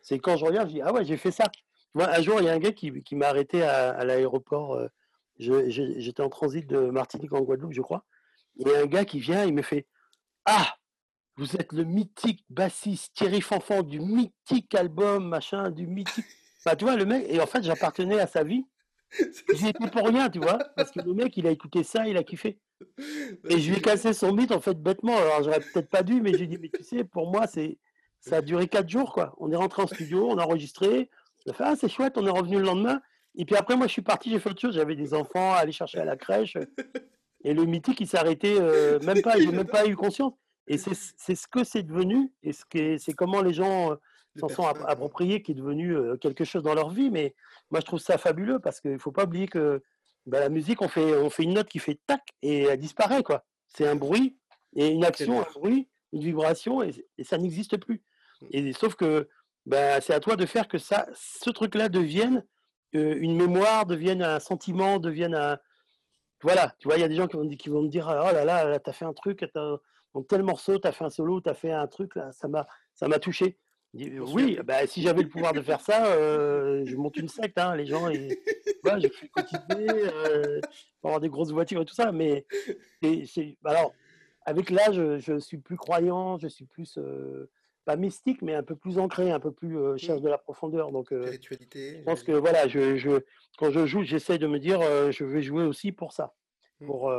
c'est 0.01 0.19
quand 0.19 0.35
je 0.35 0.45
regarde, 0.45 0.67
je 0.69 0.75
dis 0.75 0.81
Ah 0.81 0.93
ouais, 0.93 1.05
j'ai 1.05 1.17
fait 1.17 1.31
ça. 1.31 1.45
Moi, 1.93 2.09
un 2.09 2.21
jour, 2.21 2.39
il 2.39 2.45
y 2.45 2.49
a 2.49 2.53
un 2.53 2.59
gars 2.59 2.71
qui, 2.71 3.03
qui 3.03 3.15
m'a 3.15 3.27
arrêté 3.27 3.63
à, 3.63 3.91
à 3.91 4.03
l'aéroport. 4.03 4.79
J'étais 5.39 6.21
en 6.21 6.29
transit 6.29 6.67
de 6.67 6.89
Martinique 6.89 7.33
en 7.33 7.41
Guadeloupe, 7.41 7.73
je 7.73 7.81
crois. 7.81 8.03
Il 8.55 8.67
y 8.67 8.73
a 8.73 8.81
un 8.81 8.85
gars 8.85 9.05
qui 9.05 9.19
vient, 9.19 9.45
il 9.45 9.53
me 9.53 9.61
fait 9.61 9.87
Ah, 10.45 10.75
vous 11.35 11.55
êtes 11.55 11.73
le 11.73 11.83
mythique 11.83 12.45
bassiste 12.49 13.15
Thierry 13.15 13.41
Fanfan 13.41 13.81
du 13.81 13.99
mythique 13.99 14.75
album, 14.75 15.27
machin, 15.27 15.71
du 15.71 15.87
mythique. 15.87 16.25
Bah, 16.65 16.75
tu 16.75 16.85
vois, 16.85 16.95
le 16.95 17.05
mec, 17.05 17.25
et 17.27 17.41
en 17.41 17.47
fait, 17.47 17.63
j'appartenais 17.63 18.19
à 18.19 18.27
sa 18.27 18.43
vie. 18.43 18.65
J'y 19.53 19.67
étais 19.67 19.89
pour 19.89 20.07
rien, 20.07 20.29
tu 20.29 20.39
vois, 20.39 20.59
parce 20.75 20.91
que 20.91 21.01
le 21.01 21.13
mec, 21.13 21.35
il 21.37 21.47
a 21.47 21.51
écouté 21.51 21.83
ça, 21.83 22.07
il 22.07 22.17
a 22.17 22.23
kiffé. 22.23 22.59
Et 23.49 23.59
je 23.59 23.69
lui 23.69 23.77
ai 23.77 23.81
cassé 23.81 24.13
son 24.13 24.33
mythe, 24.33 24.51
en 24.51 24.59
fait, 24.59 24.81
bêtement. 24.81 25.17
Alors, 25.17 25.43
j'aurais 25.43 25.59
peut-être 25.59 25.89
pas 25.89 26.03
dû, 26.03 26.21
mais 26.21 26.37
j'ai 26.37 26.47
dit, 26.47 26.57
mais 26.61 26.69
tu 26.69 26.83
sais, 26.83 27.03
pour 27.03 27.31
moi, 27.31 27.47
c'est 27.47 27.77
ça 28.19 28.37
a 28.37 28.41
duré 28.41 28.67
quatre 28.67 28.89
jours, 28.89 29.11
quoi. 29.11 29.35
On 29.37 29.51
est 29.51 29.55
rentré 29.55 29.81
en 29.81 29.87
studio, 29.87 30.29
on 30.29 30.37
a 30.37 30.43
enregistré, 30.43 31.09
on 31.45 31.51
a 31.51 31.53
fait, 31.53 31.63
ah, 31.65 31.75
c'est 31.75 31.89
chouette, 31.89 32.17
on 32.17 32.25
est 32.25 32.29
revenu 32.29 32.57
le 32.57 32.63
lendemain. 32.63 33.01
Et 33.35 33.45
puis 33.45 33.55
après, 33.55 33.75
moi, 33.75 33.87
je 33.87 33.91
suis 33.91 34.01
parti, 34.01 34.29
j'ai 34.29 34.39
fait 34.39 34.49
autre 34.49 34.61
chose. 34.61 34.75
J'avais 34.75 34.95
des 34.95 35.13
enfants 35.13 35.53
à 35.53 35.57
aller 35.57 35.71
chercher 35.71 35.99
à 35.99 36.05
la 36.05 36.15
crèche. 36.15 36.57
Et 37.43 37.53
le 37.53 37.65
mythique, 37.65 37.99
il 37.99 38.07
s'est 38.07 38.17
arrêté, 38.17 38.55
euh, 38.59 38.99
même 39.01 39.21
pas, 39.21 39.37
j'ai 39.37 39.51
même 39.51 39.67
pas 39.67 39.85
eu 39.85 39.95
conscience. 39.95 40.33
Et 40.67 40.77
c'est 40.77 41.35
ce 41.35 41.47
que 41.47 41.65
c'est 41.65 41.83
devenu, 41.83 42.31
et 42.41 42.53
c'est 42.53 43.13
comment 43.13 43.41
les 43.41 43.53
gens 43.53 43.91
euh, 43.91 43.95
s'en 44.39 44.47
sont 44.47 44.65
appropriés 44.65 45.41
qui 45.41 45.51
est 45.51 45.55
devenu 45.55 45.93
euh, 45.93 46.15
quelque 46.15 46.45
chose 46.45 46.63
dans 46.63 46.73
leur 46.73 46.89
vie. 46.89 47.09
Mais 47.09 47.35
moi, 47.69 47.81
je 47.81 47.85
trouve 47.85 47.99
ça 47.99 48.17
fabuleux 48.17 48.59
parce 48.59 48.79
qu'il 48.79 48.93
ne 48.93 48.97
faut 48.97 49.11
pas 49.11 49.25
oublier 49.25 49.47
que 49.47 49.83
bah, 50.25 50.39
la 50.39 50.49
musique, 50.49 50.81
on 50.81 50.87
fait, 50.87 51.15
on 51.17 51.29
fait 51.29 51.43
une 51.43 51.53
note 51.53 51.69
qui 51.69 51.79
fait 51.79 51.99
tac 52.07 52.21
et 52.41 52.63
elle 52.63 52.79
disparaît. 52.79 53.23
quoi. 53.23 53.45
C'est 53.67 53.87
un 53.87 53.95
bruit 53.95 54.37
et 54.75 54.87
une 54.87 55.05
action, 55.05 55.41
un 55.41 55.51
bruit, 55.53 55.89
une 56.11 56.21
vibration 56.21 56.81
et, 56.81 57.05
ça 57.23 57.37
n'existe 57.37 57.77
plus. 57.77 58.01
Mmh. 58.41 58.47
Et 58.51 58.73
sauf 58.73 58.95
que 58.95 59.29
bah, 59.65 60.01
c'est 60.01 60.13
à 60.13 60.19
toi 60.19 60.35
de 60.35 60.45
faire 60.45 60.67
que 60.67 60.77
ça, 60.77 61.07
ce 61.15 61.49
truc-là 61.49 61.89
devienne 61.89 62.45
une 62.93 63.35
mémoire, 63.35 63.87
devienne 63.87 64.21
un 64.21 64.39
sentiment, 64.39 64.99
devienne 64.99 65.33
un, 65.33 65.57
voilà, 66.43 66.75
tu 66.79 66.87
vois, 66.87 66.97
il 66.97 67.01
y 67.01 67.03
a 67.03 67.07
des 67.07 67.15
gens 67.15 67.27
qui 67.27 67.37
vont, 67.37 67.47
qui 67.49 67.69
vont 67.69 67.81
me 67.81 67.87
dire 67.87 68.05
Oh 68.07 68.31
là 68.31 68.45
là, 68.45 68.65
là 68.65 68.79
tu 68.79 68.89
as 68.89 68.93
fait 68.93 69.05
un 69.05 69.13
truc, 69.13 69.45
dans 69.55 70.23
tel 70.27 70.43
morceau, 70.43 70.77
tu 70.77 70.87
as 70.87 70.91
fait 70.91 71.05
un 71.05 71.09
solo, 71.09 71.41
tu 71.41 71.49
as 71.49 71.53
fait 71.53 71.71
un 71.71 71.87
truc, 71.87 72.15
là, 72.15 72.31
ça 72.31 73.07
m'a 73.07 73.19
touché. 73.19 73.57
Oui, 73.93 74.57
bah, 74.65 74.87
si 74.87 75.03
j'avais 75.03 75.21
le 75.21 75.29
pouvoir 75.29 75.53
de 75.53 75.61
faire 75.61 75.81
ça, 75.81 76.07
euh, 76.07 76.83
je 76.85 76.95
monte 76.95 77.17
une 77.17 77.27
secte. 77.27 77.59
Hein, 77.59 77.75
les 77.75 77.85
gens, 77.85 78.09
et, 78.09 78.39
ouais, 78.83 78.99
je 78.99 79.07
fais 79.07 79.27
quotidien, 79.27 79.87
euh, 79.87 80.59
pour 80.99 81.11
avoir 81.11 81.19
des 81.19 81.29
grosses 81.29 81.51
voitures 81.51 81.81
et 81.81 81.85
tout 81.85 81.93
ça. 81.93 82.11
Mais 82.11 82.45
c'est, 83.01 83.57
alors, 83.63 83.93
avec 84.45 84.71
l'âge, 84.71 85.19
je, 85.19 85.37
suis 85.37 85.59
plus 85.59 85.77
croyant, 85.77 86.39
je 86.39 86.47
suis 86.47 86.65
plus, 86.65 86.97
euh, 86.97 87.51
pas 87.85 87.95
mystique, 87.95 88.41
mais 88.41 88.55
un 88.55 88.63
peu 88.63 88.75
plus 88.75 88.97
ancré, 88.97 89.29
un 89.31 89.39
peu 89.39 89.51
plus 89.51 89.77
euh, 89.77 89.95
cherche 89.97 90.21
de 90.21 90.29
la 90.29 90.39
profondeur. 90.39 90.91
Donc, 90.91 91.09
je 91.11 92.03
pense 92.03 92.23
que 92.23 92.31
voilà, 92.31 92.67
je, 92.67 92.97
je, 92.97 93.19
quand 93.59 93.69
je 93.69 93.85
joue, 93.85 94.03
j'essaie 94.03 94.39
de 94.39 94.47
me 94.47 94.57
dire, 94.57 94.81
je 95.11 95.23
vais 95.23 95.43
jouer 95.43 95.65
aussi 95.65 95.91
pour 95.91 96.13
ça, 96.13 96.33
mmh. 96.79 96.85
pour 96.87 97.13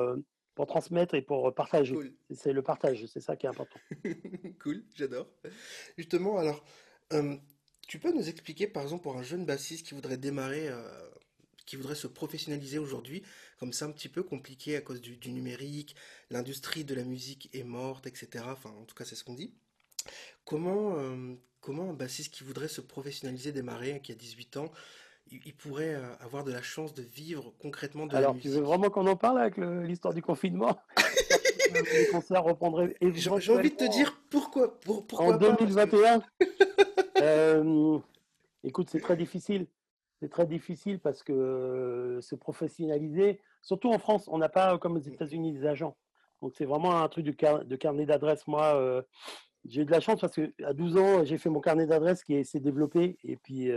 pour 0.55 0.67
transmettre 0.67 1.15
et 1.15 1.23
pour 1.23 1.55
partager. 1.55 1.97
C'est 2.31 2.53
le 2.53 2.63
partage, 2.63 3.07
c'est 3.07 3.21
ça 3.21 3.37
qui 3.37 3.47
est 3.47 3.49
important. 3.49 3.79
cool, 4.63 4.85
j'adore. 4.95 5.29
Justement, 5.99 6.39
alors, 6.39 6.65
tu 7.87 7.99
peux 7.99 8.13
nous 8.13 8.29
expliquer, 8.29 8.67
par 8.67 8.83
exemple, 8.83 9.03
pour 9.03 9.17
un 9.17 9.23
jeune 9.23 9.45
bassiste 9.45 9.87
qui 9.87 9.95
voudrait 9.95 10.17
démarrer, 10.17 10.71
qui 11.67 11.77
voudrait 11.77 11.95
se 11.95 12.07
professionnaliser 12.07 12.79
aujourd'hui, 12.79 13.23
comme 13.59 13.73
c'est 13.73 13.85
un 13.85 13.91
petit 13.91 14.09
peu 14.09 14.23
compliqué 14.23 14.77
à 14.77 14.81
cause 14.81 15.01
du, 15.01 15.33
numérique, 15.33 15.97
l'industrie 16.31 16.85
de 16.85 16.95
la 16.95 17.05
musique 17.05 17.51
est 17.53 17.65
morte, 17.65 18.07
etc. 18.07 18.45
Enfin, 18.49 18.71
en 18.71 18.85
tout 18.85 18.95
cas, 18.95 19.05
c'est 19.05 19.17
ce 19.17 19.25
qu'on 19.25 19.35
dit. 19.35 19.55
Comment, 20.45 20.97
comment 21.61 21.91
un 21.91 21.95
bassiste 21.95 22.35
qui 22.35 22.45
voudrait 22.45 22.69
se 22.69 22.81
professionnaliser, 22.81 23.53
démarrer, 23.53 24.01
qui 24.03 24.13
a 24.13 24.15
18 24.15 24.59
ans, 24.59 24.71
il 25.31 25.55
pourrait 25.55 25.95
euh, 25.95 26.15
avoir 26.21 26.45
de 26.45 26.53
la 26.53 26.63
chance 26.63 26.95
de 26.95 27.03
vivre 27.03 27.53
concrètement 27.59 28.07
de 28.07 28.17
Alors, 28.17 28.37
tu 28.39 28.49
veux 28.49 28.61
vraiment 28.61 28.91
qu'on 28.91 29.07
en 29.07 29.17
parle 29.17 29.41
avec 29.41 29.57
l'histoire 29.57 30.15
du 30.15 30.23
confinement? 30.23 30.79
Les 31.75 32.07
concerts 32.07 32.45
reprendraient. 32.45 32.95
J'ai 33.01 33.31
envie 33.31 33.71
de 33.71 33.77
te 33.77 33.91
dire 33.91 34.21
pourquoi. 34.31 34.79
Pour, 34.81 35.07
pourquoi 35.07 35.35
en 35.35 35.39
2021 35.39 36.23
euh, 37.21 37.99
Écoute, 38.63 38.91
c'est 38.91 39.01
très 39.01 39.17
difficile. 39.17 39.67
C'est 40.21 40.29
très 40.29 40.47
difficile 40.47 41.01
parce 41.01 41.25
que 41.25 41.33
euh, 41.33 42.21
se 42.21 42.37
professionnaliser, 42.37 43.41
surtout 43.61 43.91
en 43.91 43.99
France, 43.99 44.29
on 44.29 44.39
n'a 44.39 44.49
pas 44.49 44.79
comme 44.79 44.97
aux 44.97 45.01
États-Unis 45.01 45.53
des 45.53 45.67
agents. 45.67 45.97
Donc 46.43 46.53
c'est 46.57 46.65
vraiment 46.65 47.03
un 47.03 47.09
truc 47.09 47.25
de, 47.25 47.65
de 47.65 47.77
carnet 47.77 48.07
d'adresse. 48.07 48.47
Moi, 48.47 49.05
j'ai 49.65 49.83
eu 49.83 49.85
de 49.85 49.91
la 49.91 50.01
chance 50.01 50.21
parce 50.21 50.37
qu'à 50.37 50.73
12 50.75 50.97
ans, 50.97 51.25
j'ai 51.25 51.39
fait 51.39 51.49
mon 51.49 51.61
carnet 51.61 51.87
d'adresses 51.87 52.23
qui 52.23 52.45
s'est 52.45 52.61
développé. 52.61 53.19
Et 53.25 53.37
puis, 53.37 53.71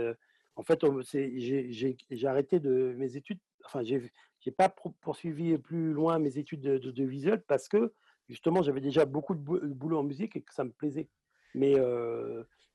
en 0.58 0.64
fait, 0.64 0.84
j'ai 1.04 2.26
arrêté 2.26 2.58
de 2.58 2.92
mes 2.96 3.16
études. 3.16 3.38
Enfin, 3.64 3.84
j'ai 3.84 4.10
n'ai 4.44 4.52
pas 4.52 4.68
poursuivi 5.00 5.56
plus 5.56 5.92
loin 5.92 6.18
mes 6.18 6.36
études 6.36 6.60
de, 6.60 7.04
visuel 7.04 7.42
parce 7.46 7.68
que 7.68 7.92
justement, 8.28 8.62
j'avais 8.62 8.80
déjà 8.80 9.04
beaucoup 9.04 9.36
de 9.36 9.40
boulot 9.40 9.98
en 9.98 10.02
musique 10.02 10.34
et 10.34 10.42
que 10.42 10.52
ça 10.52 10.64
me 10.64 10.72
plaisait. 10.72 11.08
Mais 11.54 11.74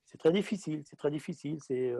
c'est 0.06 0.17
très 0.17 0.32
difficile, 0.32 0.84
c'est 0.86 0.96
très 0.96 1.12
difficile. 1.12 1.58
C'est 1.62 1.93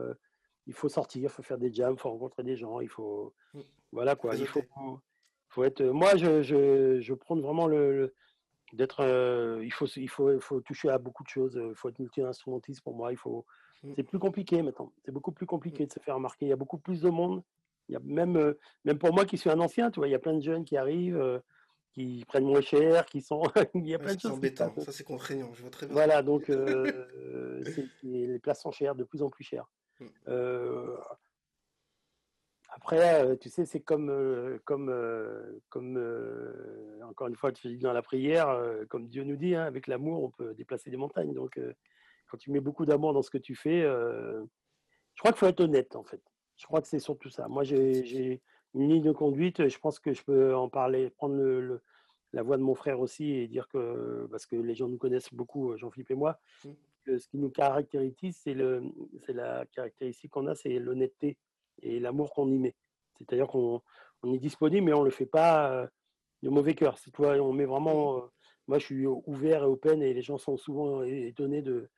il 0.68 0.74
faut 0.74 0.88
sortir, 0.88 1.24
il 1.24 1.30
faut 1.30 1.44
faire 1.44 1.58
des 1.58 1.74
jams, 1.74 1.96
il 1.96 2.00
faut 2.00 2.10
rencontrer 2.10 2.44
des 2.44 2.56
gens, 2.56 2.80
il 2.80 2.88
faut 2.88 3.34
mmh. 3.54 3.60
voilà 3.92 4.16
quoi. 4.16 4.38
Il 4.38 4.48
faut, 4.48 4.64
faut 5.50 5.66
être. 5.66 5.84
Moi, 5.84 6.16
je, 6.16 6.42
je, 6.42 7.02
je 7.02 7.14
prends 7.14 7.36
vraiment 7.36 7.68
le, 7.68 8.14
d'être. 8.72 9.02
il 9.62 9.74
faut 9.74 9.88
il 9.98 10.08
faut 10.08 10.40
faut 10.40 10.62
toucher 10.62 10.88
à 10.88 10.98
beaucoup 10.98 11.24
de 11.24 11.30
choses. 11.30 11.60
Il 11.62 11.76
faut 11.76 11.90
être 11.90 12.00
multi-instrumentiste 12.00 12.82
pour 12.82 12.96
moi. 12.96 13.12
Il 13.12 13.18
faut. 13.18 13.46
Mmh. 13.84 13.94
C'est 13.96 14.04
plus 14.04 14.20
compliqué 14.20 14.62
maintenant. 14.62 14.92
C'est 15.06 15.12
beaucoup 15.12 15.32
plus 15.32 15.46
compliqué 15.46 15.84
mmh. 15.84 15.88
de 15.88 15.94
se 15.94 16.00
faire 16.00 16.16
remarquer. 16.16 16.46
Il 16.46 16.50
y 16.50 16.54
a 16.54 16.58
beaucoup 16.58 16.78
plus 16.78 17.02
de 17.02 17.10
monde. 17.10 17.44
Il 17.90 17.94
y 17.94 17.96
a 17.96 18.00
même 18.04 18.56
même 18.86 18.98
pour 18.98 19.14
moi 19.14 19.26
qui 19.26 19.38
suis 19.38 19.50
un 19.50 19.60
ancien, 19.60 19.92
tu 19.92 20.00
vois, 20.00 20.08
il 20.08 20.12
y 20.12 20.16
a 20.16 20.20
plein 20.20 20.34
de 20.34 20.42
jeunes 20.42 20.64
qui 20.64 20.78
arrivent 20.78 21.42
qui 21.94 22.26
prennent 22.28 22.46
moins 22.46 22.62
cher, 22.62 23.06
qui 23.06 23.22
sont. 23.22 23.44
il 23.76 23.88
y 23.88 23.94
a 23.94 24.00
plein 24.00 24.16
de 24.16 24.20
choses. 24.20 24.32
C'est 24.32 24.38
embêtant, 24.38 24.74
ça 24.80 24.92
c'est 24.92 25.04
contraignant, 25.04 25.54
je 25.54 25.62
vois 25.62 25.70
très 25.70 25.86
bien. 25.86 25.94
Voilà, 25.94 26.22
donc 26.24 26.50
euh, 26.50 27.64
les 28.04 28.40
places 28.40 28.62
sont 28.62 28.72
chères, 28.72 28.96
de 28.96 29.04
plus 29.04 29.22
en 29.22 29.30
plus 29.30 29.44
chères. 29.44 29.70
Euh, 30.28 30.98
après, 32.70 33.24
euh, 33.24 33.36
tu 33.36 33.50
sais, 33.50 33.66
c'est 33.66 33.80
comme, 33.80 34.60
comme, 34.66 34.94
comme 35.70 35.98
encore 37.04 37.28
une 37.28 37.36
fois, 37.36 37.52
tu 37.52 37.68
dis 37.68 37.78
dans 37.78 37.94
la 37.94 38.02
prière, 38.02 38.60
comme 38.90 39.08
Dieu 39.08 39.24
nous 39.24 39.36
dit, 39.36 39.56
hein, 39.56 39.64
avec 39.64 39.88
l'amour, 39.88 40.24
on 40.24 40.30
peut 40.32 40.54
déplacer 40.56 40.90
des 40.90 40.98
montagnes. 40.98 41.34
Donc, 41.34 41.60
quand 42.34 42.38
tu 42.38 42.50
mets 42.50 42.62
beaucoup 42.62 42.88
d'amour 42.88 43.14
dans 43.14 43.22
ce 43.22 43.30
que 43.30 43.38
tu 43.38 43.54
fais, 43.54 43.82
je 43.82 45.20
crois 45.20 45.32
qu'il 45.32 45.38
faut 45.38 45.46
être 45.46 45.60
honnête, 45.60 45.96
en 45.96 46.04
fait. 46.04 46.20
Je 46.58 46.66
crois 46.66 46.82
que 46.82 46.88
c'est 46.88 46.98
surtout 46.98 47.30
ça. 47.30 47.48
Moi, 47.48 47.64
j'ai 47.64 48.42
une 48.74 48.90
ligne 48.90 49.04
de 49.04 49.12
conduite, 49.12 49.68
je 49.68 49.78
pense 49.78 50.00
que 50.00 50.14
je 50.14 50.24
peux 50.24 50.56
en 50.56 50.68
parler, 50.68 51.12
prendre 51.12 51.36
le, 51.36 51.80
la 52.32 52.42
voix 52.42 52.58
de 52.58 52.64
mon 52.64 52.74
frère 52.74 53.00
aussi 53.02 53.30
et 53.34 53.48
dire 53.48 53.68
que, 53.68 54.28
parce 54.32 54.48
que 54.48 54.56
les 54.56 54.74
gens 54.74 54.88
nous 54.88 54.98
connaissent 54.98 55.32
beaucoup, 55.32 55.78
Jean-Philippe 55.78 56.10
et 56.10 56.16
moi, 56.16 56.40
mmh. 56.66 56.70
que 57.06 57.20
ce 57.20 57.28
qui 57.28 57.38
nous 57.38 57.52
caractérise, 57.52 58.36
c'est 58.44 58.56
la 58.56 59.68
caractéristique 59.68 60.32
qu'on 60.32 60.48
a, 60.48 60.56
c'est 60.56 60.80
l'honnêteté 60.80 61.38
et 61.84 62.00
l'amour 62.00 62.34
qu'on 62.34 62.50
y 62.50 62.58
met. 62.58 62.76
C'est-à-dire 63.20 63.46
qu'on 63.46 63.80
on 64.24 64.34
est 64.34 64.40
disponible, 64.40 64.88
mais 64.88 64.94
on 64.94 65.02
ne 65.02 65.06
le 65.06 65.12
fait 65.12 65.28
pas 65.28 65.88
de 66.42 66.50
mauvais 66.50 66.74
cœur. 66.74 66.98
C'est 66.98 67.12
toi, 67.12 67.36
on 67.36 67.54
met 67.54 67.66
vraiment. 67.66 68.18
Mmh. 68.18 68.30
moi, 68.70 68.80
je 68.80 68.86
suis 68.86 69.06
ouvert 69.06 69.62
et 69.62 69.68
open 69.68 70.02
et 70.02 70.16
les 70.16 70.24
gens 70.24 70.40
sont 70.40 70.58
souvent 70.58 71.04
étonnés 71.04 71.62
de, 71.62 71.92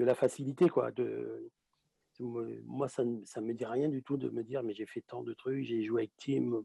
de 0.00 0.04
la 0.06 0.14
facilité, 0.14 0.68
quoi. 0.68 0.90
De, 0.92 1.52
moi, 2.18 2.88
ça 2.88 3.04
ne 3.04 3.40
me 3.40 3.52
dit 3.52 3.66
rien 3.66 3.88
du 3.88 4.02
tout 4.02 4.16
de 4.16 4.30
me 4.30 4.42
dire, 4.42 4.62
mais 4.62 4.72
j'ai 4.72 4.86
fait 4.86 5.02
tant 5.02 5.22
de 5.22 5.34
trucs, 5.34 5.62
j'ai 5.64 5.84
joué 5.84 6.02
avec 6.02 6.12
Tim. 6.16 6.62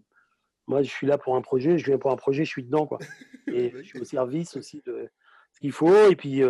Moi, 0.67 0.82
je 0.82 0.89
suis 0.89 1.06
là 1.06 1.17
pour 1.17 1.36
un 1.36 1.41
projet, 1.41 1.78
je 1.78 1.86
viens 1.86 1.98
pour 1.98 2.12
un 2.12 2.15
projet, 2.15 2.45
je 2.45 2.50
suis 2.50 2.63
dedans, 2.63 2.88
quoi. 2.88 2.98
Et 3.48 3.71
je 3.71 3.84
suis 3.84 4.00
au 4.00 4.06
service 4.06 4.56
aussi 4.56 4.82
de 4.86 5.10
ce 5.52 5.60
qu'il 5.60 5.74
faut. 5.74 6.10
Et 6.10 6.15
puis, 6.15 6.41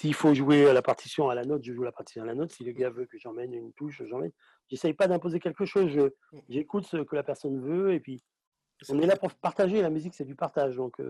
s'il 0.00 0.14
faut 0.14 0.34
jouer 0.34 0.66
à 0.66 0.72
la 0.72 0.82
partition 0.82 1.28
à 1.28 1.34
la 1.34 1.44
note, 1.44 1.62
je 1.64 1.72
joue 1.74 1.82
la 1.82 1.92
partition 1.92 2.22
à 2.22 2.26
la 2.26 2.34
note. 2.34 2.50
Si 2.50 2.64
le 2.64 2.72
gars 2.72 2.90
veut 2.90 3.04
que 3.04 3.18
j'emmène 3.18 3.52
une 3.52 3.72
touche, 3.74 4.02
j'emmène. 4.08 4.32
J'essaye 4.68 4.94
pas 4.94 5.08
d'imposer 5.08 5.38
quelque 5.38 5.66
chose. 5.66 6.10
J'écoute 6.48 6.86
ce 6.86 6.96
que 6.96 7.14
la 7.14 7.22
personne 7.22 7.60
veut. 7.60 7.92
Et 7.92 8.00
puis, 8.00 8.22
on 8.88 8.98
est 9.00 9.06
là 9.06 9.16
pour 9.16 9.34
partager. 9.34 9.82
La 9.82 9.90
musique, 9.90 10.14
c'est 10.14 10.24
du 10.24 10.34
partage. 10.34 10.76
Donc, 10.76 11.00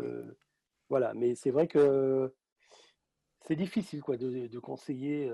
voilà. 0.89 1.15
Mais 1.15 1.37
c'est 1.37 1.51
vrai 1.51 1.69
que 1.69 2.35
c'est 3.45 3.57
difficile, 3.57 4.03
quoi, 4.03 4.17
de, 4.17 4.59
conseiller. 4.59 5.31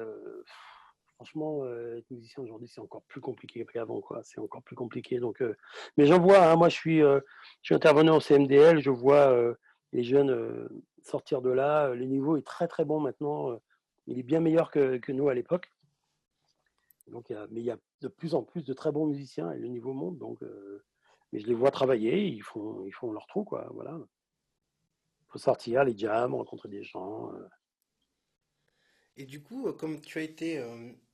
Franchement, 1.15 1.67
être 1.67 2.11
musicien 2.11 2.43
aujourd'hui, 2.43 2.69
c'est 2.69 2.81
encore 2.81 3.03
plus 3.03 3.21
compliqué 3.21 3.67
qu'avant. 3.67 4.01
C'est 4.23 4.41
encore 4.41 4.63
plus 4.63 4.77
compliqué. 4.77 5.19
Donc, 5.19 5.43
mais 5.97 6.07
j'en 6.07 6.19
vois. 6.19 6.51
Hein, 6.51 6.57
moi, 6.57 6.69
je 6.69 6.77
suis, 6.77 7.01
je 7.01 7.21
suis 7.63 7.75
intervenant 7.75 8.17
au 8.17 8.21
CMDL. 8.21 8.81
Je 8.81 8.91
vois 8.91 9.37
les 9.93 10.05
jeunes 10.05 10.69
sortir 11.03 11.43
de 11.43 11.51
là. 11.51 11.95
Le 11.95 12.05
niveau 12.05 12.37
est 12.37 12.47
très 12.47 12.69
très 12.69 12.85
bon 12.85 13.01
maintenant. 13.01 13.59
Il 14.07 14.19
est 14.19 14.23
bien 14.23 14.41
meilleur 14.41 14.71
que, 14.71 14.99
que 14.99 15.13
nous 15.13 15.29
à 15.29 15.35
l'époque. 15.35 15.71
Mais 17.11 17.61
il 17.61 17.65
y 17.65 17.71
a 17.71 17.79
de 18.01 18.09
plus 18.09 18.35
en 18.35 18.43
plus 18.43 18.65
de 18.65 18.73
très 18.73 18.93
bons 18.93 19.07
musiciens 19.07 19.51
et 19.53 19.59
le 19.59 19.69
niveau 19.69 19.93
monte. 19.93 20.19
Donc, 20.19 20.41
mais 21.33 21.41
je 21.41 21.47
les 21.47 21.55
vois 21.55 21.71
travailler. 21.71 22.27
Ils 22.27 22.43
font, 22.43 22.85
ils 22.87 22.93
font 22.93 23.13
leur 23.13 23.27
trou, 23.27 23.45
quoi. 23.45 23.69
Voilà. 23.75 23.99
Il 25.23 25.33
faut 25.33 25.39
sortir, 25.39 25.85
les 25.85 25.97
jams, 25.97 26.35
rencontrer 26.35 26.69
des 26.69 26.83
gens. 26.83 27.33
Et 29.19 29.27
du 29.27 29.43
coup, 29.43 29.71
comme 29.73 30.01
tu 30.01 30.19
as 30.19 30.23
été 30.23 30.63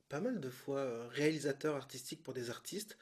pas 0.09 0.19
mal 0.19 0.39
de 0.39 0.49
fois 0.49 0.79
euh, 0.79 1.07
réalisateur 1.09 1.75
artistique 1.75 2.23
pour 2.23 2.33
des 2.33 2.49
artistes. 2.49 2.97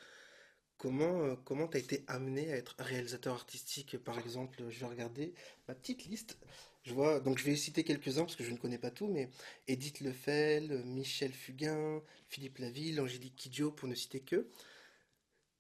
Comment 0.77 1.23
euh, 1.23 1.35
comment 1.45 1.67
t'as 1.67 1.79
été 1.79 2.03
amené 2.07 2.51
à 2.51 2.57
être 2.57 2.75
réalisateur 2.79 3.33
artistique? 3.33 3.97
Par 3.97 4.19
exemple, 4.19 4.63
je 4.69 4.79
vais 4.79 4.85
regarder 4.85 5.33
ma 5.67 5.75
petite 5.75 6.05
liste. 6.05 6.37
Je 6.83 6.93
vois, 6.93 7.21
donc 7.21 7.37
je 7.37 7.45
vais 7.45 7.55
citer 7.55 7.83
quelques-uns 7.83 8.23
parce 8.23 8.35
que 8.35 8.43
je 8.43 8.51
ne 8.51 8.57
connais 8.57 8.77
pas 8.77 8.91
tout, 8.91 9.07
mais 9.07 9.29
Edith 9.67 10.01
Lefel, 10.01 10.83
Michel 10.83 11.31
Fugain, 11.31 12.01
Philippe 12.27 12.57
Laville, 12.57 12.99
Angélique 12.99 13.37
Kidjo, 13.37 13.71
pour 13.71 13.87
ne 13.87 13.95
citer 13.95 14.19
que. 14.19 14.47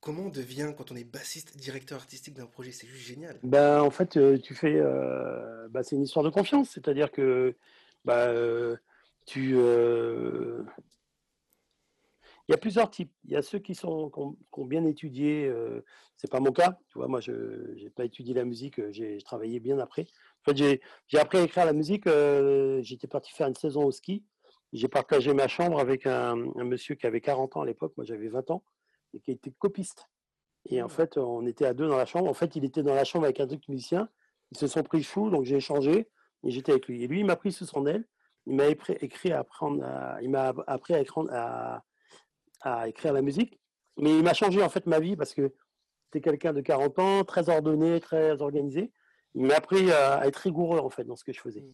Comment 0.01 0.23
on 0.23 0.29
devient, 0.29 0.73
quand 0.77 0.91
on 0.91 0.97
est 0.97 1.05
bassiste, 1.05 1.55
directeur 1.55 1.97
artistique 1.97 2.33
d'un 2.33 2.45
projet? 2.45 2.73
C'est 2.73 2.87
juste 2.87 3.07
génial. 3.07 3.39
Ben, 3.43 3.79
en 3.81 3.91
fait, 3.91 4.17
euh, 4.17 4.37
tu 4.37 4.53
fais. 4.53 4.81
bah, 5.69 5.81
c'est 5.83 5.95
une 5.95 6.03
histoire 6.03 6.25
de 6.25 6.29
confiance. 6.29 6.71
C'est-à-dire 6.71 7.09
que 7.09 7.55
bah, 8.03 8.33
tu, 9.25 9.57
il 12.47 12.51
y 12.51 12.55
a 12.55 12.57
plusieurs 12.57 12.89
types. 12.89 13.11
Il 13.25 13.31
y 13.31 13.35
a 13.37 13.41
ceux 13.41 13.59
qui, 13.59 13.73
sont, 13.73 14.09
qui, 14.09 14.59
ont, 14.59 14.65
bien 14.65 14.85
étudié. 14.85 15.45
Euh, 15.45 15.83
c'est 16.17 16.29
pas 16.29 16.41
mon 16.41 16.51
cas. 16.51 16.77
Tu 16.89 16.97
vois, 16.97 17.07
moi, 17.07 17.21
je 17.21 17.31
n'ai 17.81 17.89
pas 17.89 18.03
étudié 18.03 18.33
la 18.33 18.43
musique. 18.43 18.79
Euh, 18.79 18.91
j'ai 18.91 19.17
travaillé 19.21 19.59
bien 19.61 19.79
après. 19.79 20.07
En 20.41 20.51
fait, 20.51 20.57
j'ai 21.07 21.19
appris 21.19 21.37
à 21.37 21.43
écrire 21.43 21.65
la 21.65 21.73
musique. 21.73 22.05
Euh, 22.05 22.81
j'étais 22.81 23.07
parti 23.07 23.31
faire 23.31 23.47
une 23.47 23.55
saison 23.55 23.85
au 23.85 23.91
ski. 23.91 24.25
J'ai 24.73 24.89
partagé 24.89 25.33
ma 25.33 25.47
chambre 25.47 25.79
avec 25.79 26.05
un, 26.05 26.35
monsieur 26.35 26.95
qui 26.95 27.05
avait 27.05 27.21
40 27.21 27.55
ans 27.55 27.61
à 27.61 27.65
l'époque. 27.65 27.93
Moi, 27.95 28.05
j'avais 28.05 28.27
20 28.27 28.51
ans 28.51 28.63
et 29.13 29.19
qui 29.21 29.31
était 29.31 29.51
copiste. 29.51 30.09
Et 30.65 30.81
en 30.81 30.87
mmh. 30.87 30.89
fait, 30.89 31.17
on 31.17 31.45
était 31.45 31.65
à 31.65 31.73
deux 31.73 31.87
dans 31.87 31.97
la 31.97 32.05
chambre. 32.05 32.29
En 32.29 32.33
fait, 32.33 32.55
il 32.57 32.65
était 32.65 32.83
dans 32.83 32.95
la 32.95 33.03
chambre 33.05 33.25
avec 33.25 33.39
un 33.39 33.47
truc 33.47 33.67
musicien. 33.69 34.09
Ils 34.51 34.57
se 34.57 34.67
sont 34.67 34.83
pris 34.83 35.03
fou, 35.03 35.29
donc 35.29 35.45
j'ai 35.45 35.57
échangé 35.57 36.09
et 36.43 36.51
j'étais 36.51 36.73
avec 36.73 36.87
lui. 36.87 37.03
Et 37.03 37.07
lui, 37.07 37.19
il 37.19 37.25
m'a 37.25 37.35
pris 37.35 37.53
sous 37.53 37.65
son 37.65 37.85
aile. 37.85 38.05
Il 38.45 38.55
m'a 38.55 38.67
écrit 38.67 39.31
à 39.31 39.39
apprendre, 39.39 39.85
il 40.21 40.29
m'a 40.29 40.53
appris 40.67 40.93
à, 40.93 40.99
écrire, 40.99 41.25
à, 41.31 41.83
à 42.61 42.87
écrire 42.87 43.13
la 43.13 43.21
musique. 43.21 43.59
Mais 43.97 44.17
il 44.17 44.23
m'a 44.23 44.33
changé 44.33 44.61
en 44.61 44.69
fait 44.69 44.85
ma 44.85 44.99
vie 44.99 45.15
parce 45.15 45.33
que 45.33 45.53
c'était 46.05 46.21
quelqu'un 46.21 46.53
de 46.53 46.61
40 46.61 46.99
ans, 46.99 47.23
très 47.23 47.49
ordonné, 47.49 47.99
très 47.99 48.41
organisé. 48.41 48.91
Il 49.35 49.45
m'a 49.45 49.55
appris 49.55 49.91
à, 49.91 50.27
être 50.27 50.37
rigoureux 50.37 50.79
en 50.79 50.89
fait 50.89 51.03
dans 51.05 51.15
ce 51.15 51.23
que 51.23 51.33
je 51.33 51.39
faisais. 51.39 51.61
Mm. 51.61 51.73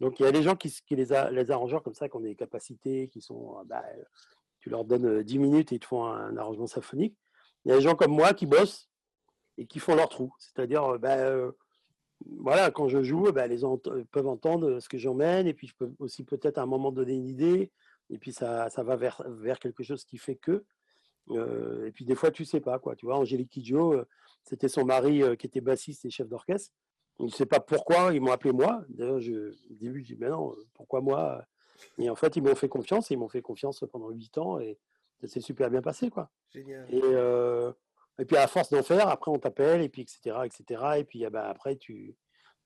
Donc 0.00 0.20
il 0.20 0.24
y 0.24 0.26
a 0.26 0.32
des 0.32 0.42
gens 0.42 0.56
qui, 0.56 0.70
qui 0.86 0.96
les, 0.96 1.12
a, 1.12 1.30
les 1.30 1.50
arrangeurs 1.50 1.82
comme 1.82 1.94
ça, 1.94 2.08
qui 2.08 2.16
ont 2.16 2.20
des 2.20 2.36
capacités, 2.36 3.08
qui 3.08 3.20
sont, 3.20 3.56
bah, 3.66 3.84
tu 4.60 4.70
leur 4.70 4.84
donnes 4.84 5.22
10 5.22 5.38
minutes 5.38 5.72
et 5.72 5.76
ils 5.76 5.80
te 5.80 5.86
font 5.86 6.04
un, 6.04 6.36
arrangement 6.36 6.66
symphonique. 6.66 7.16
Il 7.64 7.70
y 7.70 7.72
a 7.72 7.76
des 7.76 7.82
gens 7.82 7.94
comme 7.94 8.12
moi 8.12 8.34
qui 8.34 8.46
bossent 8.46 8.88
et 9.56 9.66
qui 9.66 9.80
font 9.80 9.94
leur 9.94 10.08
trou. 10.08 10.32
C'est-à-dire, 10.38 10.98
bah, 10.98 11.16
euh, 11.16 11.52
voilà, 12.26 12.70
quand 12.70 12.88
je 12.88 13.02
joue, 13.02 13.30
bah, 13.32 13.46
les 13.46 13.58
gens 13.58 13.78
peuvent 14.10 14.26
entendre 14.26 14.80
ce 14.80 14.88
que 14.88 14.98
j'emmène 14.98 15.46
et 15.46 15.54
puis 15.54 15.68
je 15.68 15.74
peux 15.74 15.90
aussi 15.98 16.24
peut-être 16.24 16.58
à 16.58 16.62
un 16.62 16.66
moment 16.66 16.92
donner 16.92 17.14
une 17.14 17.28
idée 17.28 17.70
et 18.10 18.18
puis 18.18 18.32
ça, 18.32 18.70
ça 18.70 18.82
va 18.82 18.96
vers, 18.96 19.22
vers 19.26 19.58
quelque 19.58 19.82
chose 19.82 20.04
qui 20.04 20.18
fait 20.18 20.36
que. 20.36 20.64
Euh, 21.30 21.86
et 21.86 21.92
puis 21.92 22.04
des 22.04 22.14
fois, 22.14 22.30
tu 22.30 22.44
sais 22.44 22.60
pas 22.60 22.78
quoi. 22.78 22.96
Tu 22.96 23.06
vois, 23.06 23.18
Angélique 23.18 23.50
Kidjo, 23.50 23.92
euh, 23.92 24.06
c'était 24.42 24.68
son 24.68 24.84
mari 24.84 25.22
euh, 25.22 25.36
qui 25.36 25.46
était 25.46 25.60
bassiste 25.60 26.04
et 26.04 26.10
chef 26.10 26.28
d'orchestre. 26.28 26.72
On 27.18 27.24
ne 27.24 27.30
sait 27.30 27.46
pas 27.46 27.60
pourquoi 27.60 28.14
ils 28.14 28.20
m'ont 28.20 28.32
appelé 28.32 28.52
moi. 28.52 28.82
D'ailleurs, 28.88 29.20
je, 29.20 29.50
au 29.50 29.74
début, 29.74 30.00
je 30.00 30.14
dis 30.14 30.16
mais 30.18 30.28
non, 30.28 30.54
pourquoi 30.72 31.00
moi 31.00 31.44
Et 31.98 32.08
en 32.08 32.14
fait, 32.14 32.36
ils 32.36 32.42
m'ont 32.42 32.54
fait 32.54 32.68
confiance. 32.68 33.10
Et 33.10 33.14
ils 33.14 33.18
m'ont 33.18 33.28
fait 33.28 33.42
confiance 33.42 33.84
pendant 33.92 34.08
huit 34.10 34.38
ans 34.38 34.58
et 34.58 34.78
ça 35.20 35.26
s'est 35.26 35.40
super 35.40 35.68
bien 35.68 35.82
passé 35.82 36.10
quoi. 36.10 36.30
Génial. 36.50 36.86
Et, 36.94 37.02
et 38.18 38.24
puis 38.24 38.36
à 38.36 38.46
force 38.46 38.70
d'en 38.70 38.82
faire, 38.82 39.08
après 39.08 39.30
on 39.30 39.38
t'appelle 39.38 39.82
et 39.82 39.88
puis 39.88 40.02
etc 40.02 40.36
etc. 40.44 40.82
Et 40.98 41.04
puis 41.04 41.24
ah 41.24 41.30
ben, 41.30 41.42
après 41.42 41.76
tu 41.76 42.16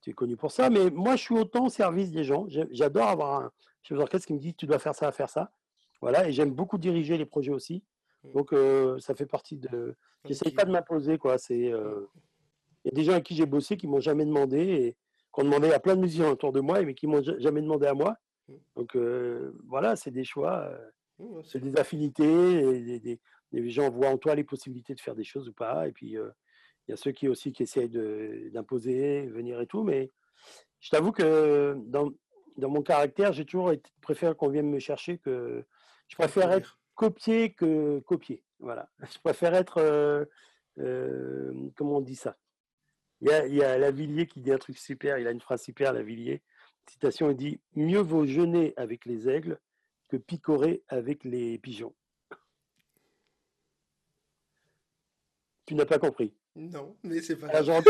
tu 0.02 0.10
es 0.10 0.12
connu 0.12 0.36
pour 0.36 0.50
ça. 0.50 0.68
Mais 0.68 0.90
moi, 0.90 1.16
je 1.16 1.22
suis 1.22 1.34
autant 1.34 1.66
au 1.66 1.68
service 1.70 2.10
des 2.10 2.24
gens. 2.24 2.46
J'adore 2.70 3.08
avoir 3.08 3.40
un 3.40 3.52
chef 3.82 3.96
d'orchestre 3.96 4.26
qui 4.26 4.34
me 4.34 4.38
dit 4.38 4.54
tu 4.54 4.66
dois 4.66 4.78
faire 4.78 4.94
ça, 4.94 5.10
faire 5.12 5.30
ça. 5.30 5.50
Voilà, 6.00 6.28
et 6.28 6.32
j'aime 6.32 6.50
beaucoup 6.50 6.78
diriger 6.78 7.16
les 7.16 7.24
projets 7.24 7.52
aussi. 7.52 7.84
Mmh. 8.24 8.32
Donc, 8.32 8.52
euh, 8.52 8.98
ça 8.98 9.14
fait 9.14 9.26
partie 9.26 9.56
de. 9.56 9.96
J'essaye 10.24 10.52
pas 10.52 10.64
de 10.64 10.72
m'imposer, 10.72 11.16
quoi. 11.16 11.38
C'est. 11.38 11.72
Euh, 11.72 12.08
il 12.84 12.88
y 12.88 12.90
a 12.90 12.94
des 12.94 13.04
gens 13.04 13.12
avec 13.12 13.24
qui 13.24 13.36
j'ai 13.36 13.46
bossé 13.46 13.76
qui 13.76 13.86
m'ont 13.86 14.00
jamais 14.00 14.24
demandé 14.24 14.58
et 14.58 14.96
qui 15.32 15.40
ont 15.40 15.44
demandé 15.44 15.72
à 15.72 15.78
plein 15.78 15.94
de 15.94 16.00
musiciens 16.00 16.30
autour 16.30 16.52
de 16.52 16.60
moi, 16.60 16.82
mais 16.82 16.94
qui 16.94 17.06
m'ont 17.06 17.22
jamais 17.22 17.62
demandé 17.62 17.86
à 17.86 17.94
moi. 17.94 18.16
Mmh. 18.48 18.54
Donc, 18.76 18.96
euh, 18.96 19.52
voilà, 19.68 19.94
c'est 19.94 20.10
des 20.10 20.24
choix. 20.24 20.68
Mmh, 21.20 21.42
c'est 21.44 21.60
des 21.60 21.78
affinités. 21.78 22.98
Des, 22.98 23.20
gens 23.70 23.90
voient 23.90 24.08
en 24.08 24.18
toi 24.18 24.34
les 24.34 24.44
possibilités 24.44 24.94
de 24.94 25.00
faire 25.00 25.14
des 25.14 25.24
choses 25.24 25.48
ou 25.48 25.52
pas. 25.52 25.88
Et 25.88 25.92
puis, 25.92 26.16
il 26.16 26.90
y 26.90 26.92
a 26.92 26.96
ceux 26.96 27.12
qui 27.12 27.28
aussi 27.28 27.52
qui 27.52 27.62
essayent 27.62 27.88
d'imposer, 28.52 29.26
venir 29.26 29.60
et 29.60 29.66
tout, 29.66 29.82
mais 29.82 30.10
je 30.80 30.90
t'avoue 30.90 31.12
que 31.12 31.76
dans, 31.86 32.10
dans 32.56 32.68
mon 32.68 32.82
caractère, 32.82 33.32
j'ai 33.32 33.44
toujours 33.44 33.72
été, 33.72 33.90
préféré 34.00 34.34
qu'on 34.34 34.48
vienne 34.48 34.68
me 34.68 34.78
chercher 34.78 35.18
que 35.18 35.64
je 36.08 36.16
préfère 36.16 36.52
être 36.52 36.78
copié 36.94 37.52
que 37.52 38.00
copié. 38.00 38.44
Voilà. 38.58 38.88
Je 39.12 39.18
préfère 39.18 39.54
être, 39.54 39.78
euh, 39.78 40.24
euh, 40.78 41.52
comment 41.76 41.96
on 41.96 42.00
dit 42.00 42.16
ça? 42.16 42.36
Il 43.20 43.28
y, 43.28 43.32
a, 43.32 43.46
il 43.46 43.54
y 43.54 43.62
a 43.62 43.78
Lavillier 43.78 44.26
qui 44.26 44.40
dit 44.40 44.52
un 44.52 44.58
truc 44.58 44.78
super, 44.78 45.18
il 45.18 45.26
a 45.26 45.30
une 45.30 45.40
phrase 45.40 45.62
super, 45.62 45.92
Lavillier. 45.92 46.42
Citation, 46.88 47.30
il 47.30 47.36
dit 47.36 47.60
Mieux 47.76 48.00
vaut 48.00 48.26
jeûner 48.26 48.74
avec 48.76 49.04
les 49.06 49.28
aigles 49.28 49.60
que 50.08 50.16
picorer 50.16 50.82
avec 50.88 51.24
les 51.24 51.58
pigeons. 51.58 51.94
Tu 55.66 55.74
n'as 55.74 55.86
pas 55.86 55.98
compris 55.98 56.32
Non, 56.56 56.96
mais 57.02 57.20
c'est 57.20 57.36
pas 57.36 57.48
grave. 57.48 57.82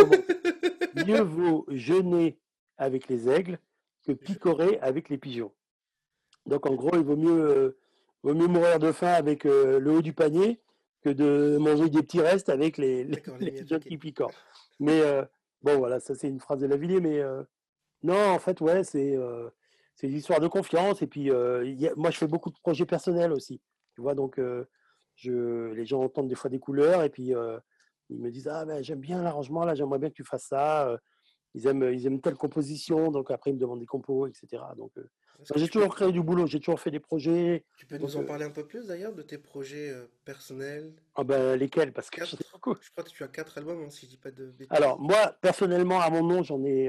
Mieux 1.06 1.22
vaut 1.22 1.64
jeûner 1.68 2.38
avec 2.76 3.08
les 3.08 3.28
aigles 3.28 3.58
que 4.04 4.12
picorer 4.12 4.78
avec 4.80 5.08
les 5.08 5.18
pigeons. 5.18 5.52
Donc 6.46 6.66
en 6.66 6.74
gros, 6.74 6.94
il 6.94 7.04
vaut 7.04 7.16
mieux, 7.16 7.50
euh, 7.50 7.78
vaut 8.22 8.34
mieux 8.34 8.48
mourir 8.48 8.78
de 8.78 8.92
faim 8.92 9.12
avec 9.12 9.46
euh, 9.46 9.78
le 9.78 9.92
haut 9.92 10.02
du 10.02 10.12
panier 10.12 10.60
que 11.02 11.10
de 11.10 11.56
manger 11.58 11.88
des 11.88 12.02
petits 12.02 12.20
restes 12.20 12.48
avec 12.48 12.78
les, 12.78 13.04
les, 13.04 13.16
pigeons 13.52 13.78
qui 13.78 13.96
picorent. 13.96 14.32
Mais 14.80 15.00
euh, 15.00 15.24
bon, 15.62 15.78
voilà, 15.78 16.00
ça 16.00 16.14
c'est 16.14 16.28
une 16.28 16.40
phrase 16.40 16.60
de 16.60 16.66
Lavillier, 16.66 17.00
mais 17.00 17.22
non, 18.02 18.30
en 18.30 18.38
fait, 18.38 18.60
ouais, 18.60 18.84
c'est 18.84 19.16
c'est 19.94 20.08
une 20.08 20.16
histoire 20.16 20.40
de 20.40 20.48
confiance. 20.48 21.02
Et 21.02 21.06
puis, 21.06 21.30
moi, 21.30 22.10
je 22.10 22.18
fais 22.18 22.26
beaucoup 22.26 22.50
de 22.50 22.58
projets 22.62 22.86
personnels 22.86 23.32
aussi. 23.32 23.60
Tu 23.94 24.00
vois, 24.00 24.14
donc, 24.14 24.40
je, 25.16 25.72
les 25.72 25.86
gens 25.86 26.02
entendent 26.02 26.28
des 26.28 26.34
fois 26.34 26.50
des 26.50 26.58
couleurs 26.58 27.02
et 27.02 27.10
puis 27.10 27.32
ils 28.10 28.20
me 28.20 28.30
disent 28.30 28.48
Ah, 28.48 28.64
ben, 28.64 28.82
j'aime 28.82 29.00
bien 29.00 29.22
l'arrangement, 29.22 29.64
là, 29.64 29.74
j'aimerais 29.74 29.98
bien 29.98 30.08
que 30.10 30.14
tu 30.14 30.24
fasses 30.24 30.46
ça. 30.46 30.98
Ils 31.54 31.66
aiment, 31.66 31.92
ils 31.92 32.06
aiment 32.06 32.20
telle 32.20 32.36
composition, 32.36 33.10
donc 33.10 33.30
après, 33.30 33.50
ils 33.50 33.54
me 33.54 33.58
demandent 33.58 33.80
des 33.80 33.86
compos, 33.86 34.26
etc. 34.26 34.62
Donc, 34.76 34.92
j'ai 35.54 35.68
toujours 35.68 35.94
créé 35.94 36.12
du 36.12 36.22
boulot, 36.22 36.46
j'ai 36.46 36.60
toujours 36.60 36.80
fait 36.80 36.90
des 36.90 37.00
projets. 37.00 37.64
Tu 37.76 37.86
peux 37.86 37.98
nous 37.98 38.16
en 38.16 38.24
parler 38.24 38.44
un 38.44 38.50
peu 38.50 38.66
plus 38.66 38.86
d'ailleurs 38.86 39.12
de 39.12 39.22
tes 39.22 39.38
projets 39.38 39.92
personnels? 40.24 40.94
Ah, 41.14 41.24
ben, 41.24 41.56
lesquels? 41.56 41.92
Parce 41.92 42.10
que 42.10 42.24
je 42.24 42.36
crois 42.60 42.74
que 42.74 43.10
tu 43.10 43.24
as 43.24 43.28
quatre 43.28 43.58
albums, 43.58 43.82
hein, 43.82 43.90
si 43.90 44.06
je 44.06 44.10
dis 44.10 44.16
pas 44.16 44.30
de 44.30 44.46
bêtises. 44.46 44.68
Alors, 44.70 45.00
moi, 45.00 45.36
personnellement, 45.40 46.00
à 46.00 46.10
mon 46.10 46.24
nom, 46.24 46.42
j'en 46.42 46.64
ai. 46.64 46.88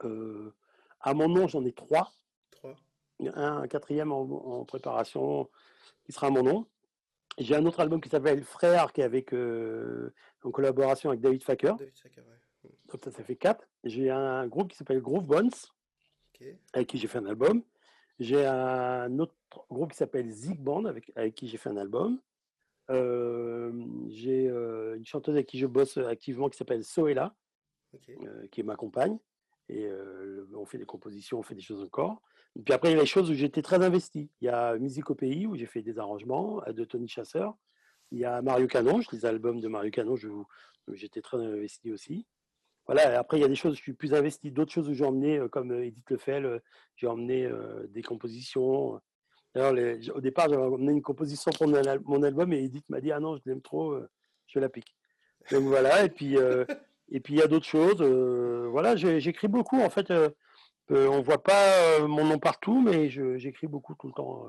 à 0.00 1.14
mon 1.14 1.28
nom, 1.28 1.48
j'en 1.48 1.64
ai 1.64 1.72
trois. 1.72 2.12
Trois. 2.50 2.76
Un, 3.20 3.58
un 3.58 3.68
quatrième 3.68 4.12
en, 4.12 4.64
préparation 4.64 5.50
qui 6.04 6.12
sera 6.12 6.28
à 6.28 6.30
mon 6.30 6.42
nom. 6.42 6.66
J'ai 7.38 7.56
un 7.56 7.66
autre 7.66 7.80
album 7.80 8.00
qui 8.00 8.08
s'appelle 8.08 8.42
Frère, 8.44 8.92
qui 8.92 9.00
est 9.00 9.04
avec, 9.04 9.32
en 9.32 10.50
collaboration 10.50 11.10
avec 11.10 11.20
David 11.20 11.42
Facker. 11.42 11.74
David 11.76 11.98
Facker 11.98 12.20
ouais. 12.20 12.70
Donc 12.88 13.04
ça, 13.04 13.10
ça 13.10 13.24
fait 13.24 13.36
quatre. 13.36 13.68
J'ai 13.82 14.10
un 14.10 14.46
groupe 14.46 14.70
qui 14.70 14.76
s'appelle 14.76 15.00
Groove 15.00 15.26
Bones, 15.26 15.50
avec 16.72 16.88
qui 16.88 16.98
j'ai 16.98 17.08
fait 17.08 17.18
un 17.18 17.26
album. 17.26 17.62
J'ai 18.20 18.46
un 18.46 19.18
autre 19.18 19.34
groupe 19.70 19.92
qui 19.92 19.96
s'appelle 19.96 20.30
Zig 20.30 20.60
Band, 20.60 20.84
avec, 20.84 21.10
avec 21.16 21.34
qui 21.34 21.48
j'ai 21.48 21.58
fait 21.58 21.70
un 21.70 21.76
album. 21.76 22.20
j'ai 22.88 24.46
une 24.46 25.04
chanteuse 25.04 25.34
avec 25.34 25.48
qui 25.48 25.58
je 25.58 25.66
bosse 25.66 25.96
activement 25.98 26.48
qui 26.48 26.56
s'appelle 26.56 26.84
Soela, 26.84 27.34
qui 28.50 28.60
est 28.60 28.64
ma 28.64 28.76
compagne. 28.76 29.18
Et 29.68 29.88
on 30.54 30.64
fait 30.66 30.78
des 30.78 30.86
compositions, 30.86 31.38
on 31.38 31.42
fait 31.42 31.54
des 31.54 31.62
choses 31.62 31.82
encore. 31.82 32.22
Et 32.56 32.62
puis 32.62 32.72
après, 32.72 32.90
il 32.90 32.94
y 32.94 32.98
a 32.98 33.00
les 33.00 33.06
choses 33.06 33.30
où 33.30 33.34
j'étais 33.34 33.62
très 33.62 33.84
investi. 33.84 34.30
Il 34.40 34.46
y 34.46 34.48
a 34.48 34.76
Musique 34.78 35.10
au 35.10 35.14
pays, 35.14 35.46
où 35.46 35.56
j'ai 35.56 35.66
fait 35.66 35.82
des 35.82 35.98
arrangements 35.98 36.62
de 36.66 36.84
Tony 36.84 37.08
Chasseur. 37.08 37.54
Il 38.12 38.18
y 38.18 38.24
a 38.24 38.42
Mario 38.42 38.66
Canonge, 38.66 39.06
les 39.12 39.26
albums 39.26 39.60
de 39.60 39.68
Mario 39.68 39.90
Canonge, 39.90 40.24
où, 40.26 40.46
j'étais 40.92 41.20
très 41.20 41.38
investi 41.38 41.90
aussi. 41.90 42.26
Voilà, 42.86 43.18
après, 43.18 43.38
il 43.38 43.40
y 43.40 43.44
a 43.44 43.48
des 43.48 43.54
choses 43.54 43.72
où 43.72 43.76
je 43.76 43.82
suis 43.82 43.94
plus 43.94 44.12
investi, 44.12 44.50
d'autres 44.50 44.72
choses 44.72 44.88
où 44.88 44.94
j'ai 44.94 45.04
emmené, 45.04 45.40
comme 45.50 45.72
Edith 45.72 46.10
Lefel, 46.10 46.60
j'ai 46.96 47.06
emmené 47.06 47.50
des 47.88 48.02
compositions. 48.02 49.00
D'ailleurs, 49.54 49.96
au 50.14 50.20
départ, 50.20 50.48
j'avais 50.50 50.62
emmené 50.62 50.92
une 50.92 51.02
composition 51.02 51.50
pour 51.52 51.66
mon 51.66 52.22
album 52.22 52.52
et 52.52 52.62
Edith 52.62 52.88
m'a 52.90 53.00
dit 53.00 53.10
Ah 53.10 53.20
non, 53.20 53.36
je 53.36 53.42
l'aime 53.46 53.62
trop, 53.62 53.98
je 54.46 54.58
la 54.58 54.68
pique. 54.68 54.94
Donc 55.50 55.64
voilà, 55.64 56.04
et 56.04 56.10
puis 56.10 56.36
et 57.10 57.20
puis 57.20 57.34
il 57.34 57.38
y 57.38 57.42
a 57.42 57.46
d'autres 57.46 57.66
choses. 57.66 58.00
Euh, 58.00 58.68
voilà, 58.70 58.96
j'écris 58.96 59.48
beaucoup. 59.48 59.80
En 59.80 59.90
fait, 59.90 60.10
euh, 60.10 60.30
euh, 60.90 61.08
on 61.08 61.18
ne 61.18 61.22
voit 61.22 61.42
pas 61.42 62.00
mon 62.06 62.24
nom 62.24 62.38
partout, 62.38 62.80
mais 62.80 63.08
j'écris 63.08 63.66
beaucoup 63.66 63.94
tout 63.94 64.08
le 64.08 64.12
temps. 64.12 64.46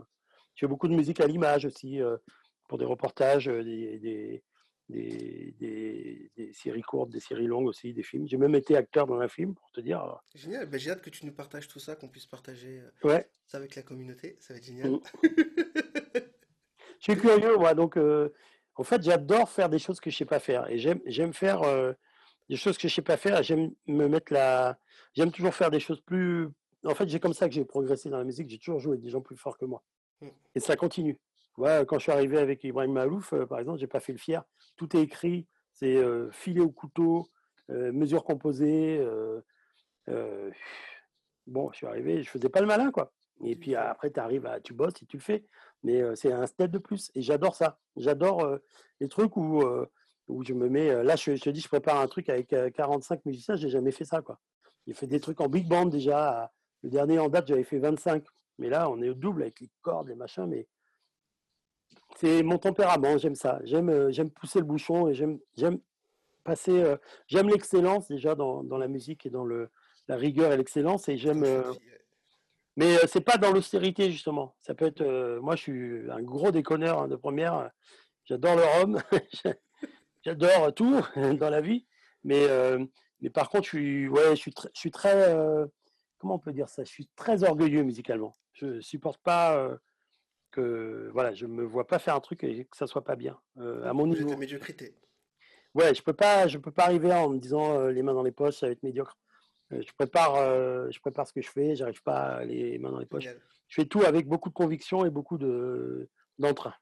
Je 0.55 0.61
fais 0.61 0.67
beaucoup 0.67 0.87
de 0.87 0.95
musique 0.95 1.19
à 1.21 1.27
l'image 1.27 1.65
aussi, 1.65 1.99
pour 2.67 2.77
des 2.77 2.85
reportages, 2.85 3.45
des, 3.47 4.43
des, 4.89 6.31
séries 6.53 6.81
courtes, 6.81 7.09
des 7.09 7.19
séries 7.19 7.47
longues 7.47 7.67
aussi, 7.67 7.93
des 7.93 8.03
films. 8.03 8.27
J'ai 8.27 8.37
même 8.37 8.55
été 8.55 8.75
acteur 8.75 9.07
dans 9.07 9.19
un 9.19 9.27
film, 9.27 9.55
pour 9.55 9.71
te 9.71 9.81
dire. 9.81 10.19
Génial, 10.33 10.67
ben, 10.67 10.79
j'ai 10.79 10.91
hâte 10.91 11.01
que 11.01 11.09
tu 11.09 11.25
nous 11.25 11.33
partages 11.33 11.67
tout 11.67 11.79
ça, 11.79 11.95
qu'on 11.95 12.09
puisse 12.09 12.27
partager 12.27 12.81
ouais. 13.03 13.27
ça 13.47 13.57
avec 13.57 13.75
la 13.75 13.81
communauté, 13.81 14.37
ça 14.39 14.53
va 14.53 14.57
être 14.57 14.65
génial. 14.65 14.91
Mm. 14.91 14.99
je 16.99 17.11
suis 17.11 17.17
curieux, 17.17 17.57
moi, 17.57 17.73
donc 17.73 17.97
en 17.97 18.83
fait 18.83 19.01
j'adore 19.01 19.49
faire 19.49 19.69
des 19.69 19.79
choses 19.79 19.99
que 19.99 20.09
je 20.09 20.15
ne 20.15 20.19
sais 20.19 20.25
pas 20.25 20.39
faire. 20.39 20.69
Et 20.69 20.77
j'aime 20.77 21.33
faire 21.33 21.61
des 22.49 22.55
choses 22.55 22.77
que 22.77 22.87
je 22.87 22.93
sais 22.93 23.01
pas 23.01 23.17
faire. 23.17 23.41
J'aime 23.43 23.71
me 23.87 24.07
mettre 24.07 24.33
la. 24.33 24.77
J'aime 25.13 25.31
toujours 25.31 25.53
faire 25.53 25.71
des 25.71 25.79
choses 25.79 26.01
plus. 26.01 26.49
En 26.85 26.93
fait, 26.93 27.07
j'ai 27.07 27.19
comme 27.19 27.33
ça 27.33 27.47
que 27.47 27.55
j'ai 27.55 27.65
progressé 27.65 28.09
dans 28.09 28.17
la 28.17 28.23
musique. 28.23 28.49
J'ai 28.49 28.59
toujours 28.59 28.79
joué 28.79 28.93
avec 28.93 29.01
des 29.01 29.09
gens 29.09 29.21
plus 29.21 29.37
forts 29.37 29.57
que 29.57 29.65
moi. 29.65 29.83
Mmh. 30.21 30.27
Et 30.55 30.59
ça 30.59 30.75
continue. 30.75 31.17
Ouais, 31.57 31.85
quand 31.87 31.97
je 31.97 32.03
suis 32.03 32.11
arrivé 32.11 32.37
avec 32.37 32.63
Ibrahim 32.63 32.91
Malouf, 32.91 33.33
euh, 33.33 33.45
par 33.45 33.59
exemple, 33.59 33.79
j'ai 33.79 33.87
pas 33.87 34.01
fait 34.01 34.11
le 34.11 34.17
fier. 34.17 34.43
Tout 34.75 34.95
est 34.95 35.01
écrit. 35.01 35.47
C'est 35.71 35.95
euh, 35.95 36.29
filé 36.31 36.61
au 36.61 36.69
couteau, 36.69 37.29
euh, 37.69 37.91
mesure 37.91 38.23
composée. 38.23 39.05
bon, 41.47 41.71
je 41.71 41.77
suis 41.77 41.87
arrivé, 41.87 42.23
je 42.23 42.29
faisais 42.29 42.49
pas 42.49 42.61
le 42.61 42.67
malin, 42.67 42.91
quoi. 42.91 43.11
Et 43.43 43.55
puis 43.55 43.75
après, 43.75 44.11
tu 44.11 44.19
arrives, 44.19 44.45
à, 44.45 44.59
tu 44.59 44.73
bosses 44.73 45.01
et 45.01 45.05
tu 45.05 45.17
le 45.17 45.21
fais. 45.21 45.45
Mais 45.83 46.01
c'est 46.15 46.31
un 46.31 46.47
step 46.47 46.71
de 46.71 46.77
plus. 46.77 47.11
Et 47.15 47.21
j'adore 47.21 47.55
ça. 47.55 47.79
J'adore 47.97 48.59
les 48.99 49.09
trucs 49.09 49.35
où 49.37 49.61
où 50.27 50.43
je 50.43 50.53
me 50.53 50.69
mets. 50.69 51.03
Là, 51.03 51.15
je, 51.15 51.33
te 51.33 51.49
dis, 51.49 51.61
je 51.61 51.67
prépare 51.67 51.99
un 51.99 52.07
truc 52.07 52.29
avec 52.29 52.55
45 52.73 53.25
musiciens, 53.25 53.55
j'ai 53.55 53.69
jamais 53.69 53.91
fait 53.91 54.05
ça. 54.05 54.21
quoi. 54.21 54.39
J'ai 54.87 54.93
fait 54.93 55.07
des 55.07 55.19
trucs 55.19 55.41
en 55.41 55.47
big 55.47 55.67
band 55.67 55.85
déjà. 55.85 56.51
Le 56.83 56.89
dernier 56.89 57.19
en 57.19 57.29
date, 57.29 57.47
j'avais 57.47 57.63
fait 57.63 57.79
25. 57.79 58.23
Mais 58.59 58.69
là, 58.69 58.89
on 58.89 59.01
est 59.01 59.09
au 59.09 59.13
double 59.13 59.43
avec 59.43 59.59
les 59.59 59.69
cordes, 59.81 60.07
les 60.07 60.15
machins. 60.15 60.45
Mais 60.45 60.67
c'est 62.17 62.43
mon 62.43 62.57
tempérament, 62.57 63.17
j'aime 63.17 63.35
ça. 63.35 63.59
J'aime, 63.63 64.11
j'aime 64.11 64.29
pousser 64.29 64.59
le 64.59 64.65
bouchon 64.65 65.07
et 65.09 65.13
j'aime, 65.13 65.39
j'aime 65.57 65.79
passer. 66.43 66.95
j'aime 67.27 67.49
l'excellence 67.49 68.07
déjà 68.07 68.35
dans, 68.35 68.63
dans, 68.63 68.77
la 68.77 68.87
musique 68.87 69.25
et 69.25 69.29
dans 69.29 69.43
le, 69.43 69.69
la 70.07 70.15
rigueur 70.15 70.51
et 70.51 70.57
l'excellence. 70.57 71.09
Et 71.09 71.17
j'aime. 71.17 71.43
mais 72.75 72.97
c'est 73.07 73.21
pas 73.21 73.37
dans 73.37 73.51
l'austérité 73.51 74.11
justement. 74.11 74.55
Ça 74.61 74.75
peut 74.75 74.85
être. 74.85 75.39
moi, 75.41 75.55
je 75.55 75.61
suis 75.61 76.11
un 76.11 76.21
gros 76.21 76.51
déconneur 76.51 77.01
hein, 77.01 77.07
de 77.07 77.15
première. 77.15 77.71
J'adore 78.25 78.55
le 78.55 78.63
rhum. 78.63 79.01
j'adore 80.25 80.73
tout 80.73 81.01
dans 81.39 81.49
la 81.49 81.61
vie, 81.61 81.85
mais, 82.23 82.47
euh, 82.49 82.83
mais 83.21 83.29
par 83.29 83.49
contre, 83.49 83.65
je 83.65 83.69
suis, 83.69 84.07
ouais, 84.07 84.31
je 84.31 84.41
suis, 84.41 84.53
je 84.73 84.79
suis 84.79 84.91
très, 84.91 85.33
euh, 85.33 85.65
comment 86.17 86.35
on 86.35 86.39
peut 86.39 86.53
dire 86.53 86.67
ça? 86.67 86.83
Je 86.83 86.89
suis 86.89 87.07
très 87.15 87.43
orgueilleux 87.43 87.83
musicalement. 87.83 88.35
Je 88.53 88.81
supporte 88.81 89.21
pas 89.21 89.57
euh, 89.57 89.77
que, 90.51 91.09
voilà, 91.13 91.33
je 91.33 91.45
me 91.45 91.63
vois 91.63 91.87
pas 91.87 91.99
faire 91.99 92.15
un 92.15 92.19
truc 92.19 92.43
et 92.43 92.65
que 92.65 92.77
ça 92.77 92.87
soit 92.87 93.03
pas 93.03 93.15
bien 93.15 93.39
à 93.57 93.93
mon 93.93 94.07
niveau. 94.07 94.35
médiocrité. 94.35 94.95
Ouais, 95.73 95.93
je 95.93 96.01
peux 96.01 96.13
pas, 96.13 96.47
je 96.47 96.57
peux 96.57 96.71
pas 96.71 96.85
arriver 96.85 97.11
en 97.11 97.29
me 97.29 97.37
disant 97.37 97.87
les 97.87 98.01
mains 98.01 98.13
dans 98.13 98.23
les 98.23 98.31
poches, 98.31 98.55
ça 98.55 98.65
va 98.65 98.71
être 98.71 98.83
médiocre. 98.83 99.17
je 99.71 99.91
prépare, 99.97 100.35
je 100.89 100.99
prépare 101.01 101.27
ce 101.27 101.33
que 101.33 101.41
je 101.41 101.49
fais, 101.49 101.75
j'arrive 101.75 102.01
pas 102.01 102.45
les 102.45 102.77
mains 102.79 102.91
dans 102.91 102.99
les 102.99 103.05
poches. 103.05 103.27
Je 103.67 103.81
fais 103.81 103.85
tout 103.85 104.01
avec 104.03 104.25
beaucoup 104.25 104.47
de 104.47 104.53
conviction 104.53 105.05
et 105.05 105.09
beaucoup 105.09 105.37
de 105.37 106.09
d'entrain. 106.39 106.73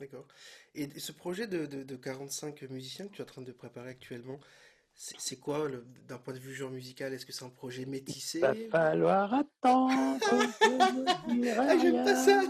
D'accord. 0.00 0.26
Et 0.74 0.88
ce 0.98 1.12
projet 1.12 1.46
de, 1.46 1.66
de, 1.66 1.96
45 1.96 2.62
musiciens 2.70 3.06
que 3.06 3.12
tu 3.12 3.18
es 3.18 3.22
en 3.22 3.26
train 3.26 3.42
de 3.42 3.52
préparer 3.52 3.90
actuellement, 3.90 4.40
c'est 4.94 5.36
quoi 5.36 5.68
d'un 6.08 6.16
point 6.16 6.32
de 6.32 6.38
vue 6.38 6.54
genre 6.54 6.70
musical 6.70 7.12
Est-ce 7.12 7.26
que 7.26 7.32
c'est 7.32 7.44
un 7.44 7.50
projet 7.50 7.84
métissé 7.84 8.38
Il 8.38 8.42
va 8.42 8.54
falloir 8.70 9.34
attendre. 9.34 10.18
ah, 11.58 11.78
j'aime 11.78 12.02
pas 12.02 12.16
ça 12.16 12.40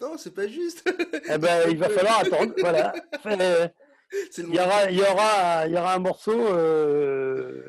Non, 0.00 0.16
c'est 0.16 0.34
pas 0.34 0.46
juste. 0.46 0.88
eh 1.28 1.38
ben, 1.38 1.68
il 1.68 1.78
va 1.78 1.88
falloir 1.88 2.20
attendre. 2.20 2.54
Voilà. 2.58 2.92
il, 3.24 4.54
y 4.54 4.60
aura, 4.60 4.90
il, 4.90 4.98
y 4.98 5.02
aura, 5.02 5.66
il 5.66 5.72
y 5.72 5.76
aura 5.76 5.94
un 5.94 5.98
morceau. 5.98 6.38
Euh, 6.38 7.68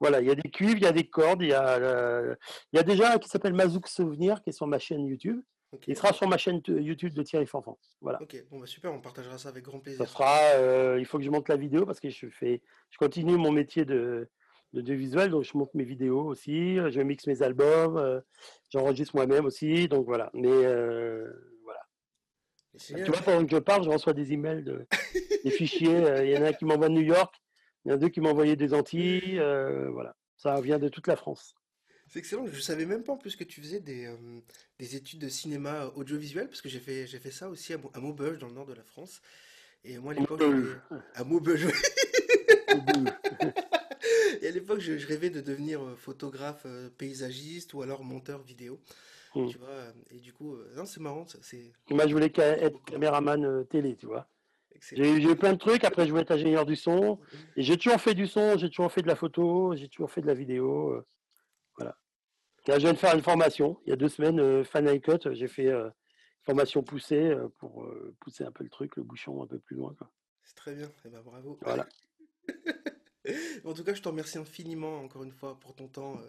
voilà, 0.00 0.20
il 0.20 0.26
y 0.26 0.30
a 0.30 0.34
des 0.34 0.50
cuivres, 0.50 0.78
il 0.78 0.82
y 0.82 0.86
a 0.86 0.92
des 0.92 1.08
cordes, 1.08 1.42
il 1.42 1.50
y 1.50 1.54
a, 1.54 1.76
euh, 1.76 2.34
il 2.72 2.78
y 2.78 2.80
a 2.80 2.82
déjà 2.82 3.12
un 3.12 3.18
qui 3.18 3.28
s'appelle 3.28 3.54
Mazouk 3.54 3.86
Souvenir 3.86 4.42
qui 4.42 4.50
est 4.50 4.52
sur 4.52 4.66
ma 4.66 4.80
chaîne 4.80 5.06
YouTube. 5.06 5.40
Il 5.86 5.96
sera 5.96 6.12
sur 6.12 6.28
ma 6.28 6.36
chaîne 6.36 6.60
YouTube 6.68 7.14
de 7.14 7.22
Thierry 7.22 7.46
Fanfan. 7.46 7.78
Voilà. 8.00 8.20
Ok, 8.22 8.36
bon 8.50 8.58
bah 8.58 8.66
super, 8.66 8.92
on 8.92 9.00
partagera 9.00 9.38
ça 9.38 9.48
avec 9.48 9.64
grand 9.64 9.80
plaisir. 9.80 10.04
Ça 10.04 10.12
sera, 10.12 10.38
euh, 10.56 10.96
il 10.98 11.06
faut 11.06 11.18
que 11.18 11.24
je 11.24 11.30
monte 11.30 11.48
la 11.48 11.56
vidéo 11.56 11.86
parce 11.86 12.00
que 12.00 12.10
je 12.10 12.28
fais, 12.28 12.60
je 12.90 12.98
continue 12.98 13.36
mon 13.36 13.52
métier 13.52 13.84
de, 13.84 14.28
de, 14.74 14.94
visuel, 14.94 15.30
donc 15.30 15.44
je 15.44 15.56
monte 15.56 15.72
mes 15.74 15.84
vidéos 15.84 16.24
aussi, 16.24 16.76
je 16.76 17.00
mixe 17.00 17.26
mes 17.26 17.42
albums, 17.42 17.96
euh, 17.96 18.20
j'enregistre 18.70 19.16
moi-même 19.16 19.46
aussi, 19.46 19.88
donc 19.88 20.04
voilà. 20.04 20.30
Mais 20.34 20.50
euh, 20.50 21.32
voilà. 21.64 21.80
tu 22.78 23.10
vois, 23.10 23.22
pendant 23.22 23.46
que 23.46 23.52
je 23.52 23.60
parle, 23.60 23.84
je 23.84 23.90
reçois 23.90 24.12
des 24.12 24.32
emails, 24.32 24.62
de, 24.62 24.86
des 25.44 25.50
fichiers. 25.50 26.22
Il 26.22 26.30
y 26.30 26.36
en 26.36 26.42
a 26.42 26.48
un 26.48 26.52
qui 26.52 26.66
m'envoie 26.66 26.88
de 26.88 26.94
New 26.94 27.02
York, 27.02 27.34
il 27.84 27.88
y 27.88 27.92
en 27.92 27.94
a 27.94 27.98
deux 27.98 28.08
qui 28.10 28.20
envoyé 28.20 28.56
des 28.56 28.74
Antilles, 28.74 29.40
voilà. 29.90 30.14
Ça 30.36 30.60
vient 30.60 30.78
de 30.78 30.88
toute 30.88 31.06
la 31.06 31.16
France. 31.16 31.54
C'est 32.12 32.18
excellent. 32.18 32.46
Je 32.46 32.60
savais 32.60 32.84
même 32.84 33.02
pas 33.02 33.14
en 33.14 33.16
plus 33.16 33.36
que 33.36 33.44
tu 33.44 33.62
faisais 33.62 33.80
des, 33.80 34.04
euh, 34.04 34.16
des 34.78 34.96
études 34.96 35.20
de 35.20 35.30
cinéma 35.30 35.90
audiovisuel, 35.96 36.46
parce 36.46 36.60
que 36.60 36.68
j'ai 36.68 36.78
fait, 36.78 37.06
j'ai 37.06 37.18
fait 37.18 37.30
ça 37.30 37.48
aussi 37.48 37.72
à, 37.72 37.78
Maubeuge, 37.98 38.38
dans 38.38 38.48
le 38.48 38.52
nord 38.52 38.66
de 38.66 38.74
la 38.74 38.82
France. 38.82 39.22
Et 39.82 39.96
moi, 39.96 40.12
à 40.12 40.16
l'époque, 40.16 40.42
à 41.14 41.24
Maubeuge, 41.24 41.68
Et 44.42 44.46
à 44.46 44.50
l'époque, 44.50 44.80
je, 44.80 45.06
rêvais 45.06 45.30
de 45.30 45.40
devenir 45.40 45.82
euh, 45.82 45.96
photographe 45.96 46.64
euh, 46.66 46.90
paysagiste 46.98 47.72
ou 47.72 47.80
alors 47.80 48.04
monteur 48.04 48.42
vidéo. 48.42 48.78
Hmm. 49.34 49.48
Tu 49.48 49.56
vois, 49.56 49.94
et 50.10 50.18
du 50.18 50.34
coup, 50.34 50.58
non, 50.76 50.84
c'est 50.84 51.00
marrant. 51.00 51.24
C'est... 51.40 51.72
Moi, 51.88 52.06
je 52.06 52.12
voulais 52.12 52.30
être 52.36 52.84
caméraman 52.84 53.64
télé, 53.70 53.96
tu 53.96 54.04
vois. 54.04 54.28
J'ai 54.92 55.14
eu 55.14 55.36
plein 55.36 55.54
de 55.54 55.58
trucs. 55.58 55.84
Après, 55.84 56.04
je 56.04 56.10
voulais 56.10 56.24
être 56.24 56.32
ingénieur 56.32 56.66
du 56.66 56.76
son. 56.76 57.18
Et 57.56 57.62
j'ai 57.62 57.78
toujours 57.78 58.02
fait 58.02 58.12
du 58.12 58.26
son, 58.26 58.58
j'ai 58.58 58.68
toujours 58.68 58.92
fait 58.92 59.00
de 59.00 59.08
la 59.08 59.16
photo, 59.16 59.74
j'ai 59.74 59.88
toujours 59.88 60.10
fait 60.10 60.20
de 60.20 60.26
la 60.26 60.34
vidéo. 60.34 61.02
Je 62.66 62.76
viens 62.76 62.92
de 62.92 62.98
faire 62.98 63.14
une 63.14 63.22
formation. 63.22 63.78
Il 63.86 63.90
y 63.90 63.92
a 63.92 63.96
deux 63.96 64.08
semaines, 64.08 64.40
euh, 64.40 64.64
Fan 64.64 65.00
Cut, 65.00 65.32
j'ai 65.32 65.48
fait 65.48 65.68
euh, 65.68 65.90
formation 66.42 66.82
poussée 66.82 67.30
euh, 67.30 67.48
pour 67.58 67.88
pousser 68.20 68.44
un 68.44 68.52
peu 68.52 68.64
le 68.64 68.70
truc, 68.70 68.96
le 68.96 69.02
bouchon 69.02 69.42
un 69.42 69.46
peu 69.46 69.58
plus 69.58 69.76
loin. 69.76 69.94
C'est 70.42 70.56
très 70.56 70.74
bien. 70.74 70.90
Eh 71.04 71.08
ben, 71.08 71.22
bravo. 71.22 71.58
Voilà. 71.62 71.86
en 73.64 73.72
tout 73.72 73.84
cas, 73.84 73.94
je 73.94 74.02
te 74.02 74.08
remercie 74.08 74.38
infiniment 74.38 75.00
encore 75.00 75.24
une 75.24 75.32
fois 75.32 75.58
pour 75.58 75.74
ton 75.74 75.88
temps, 75.88 76.20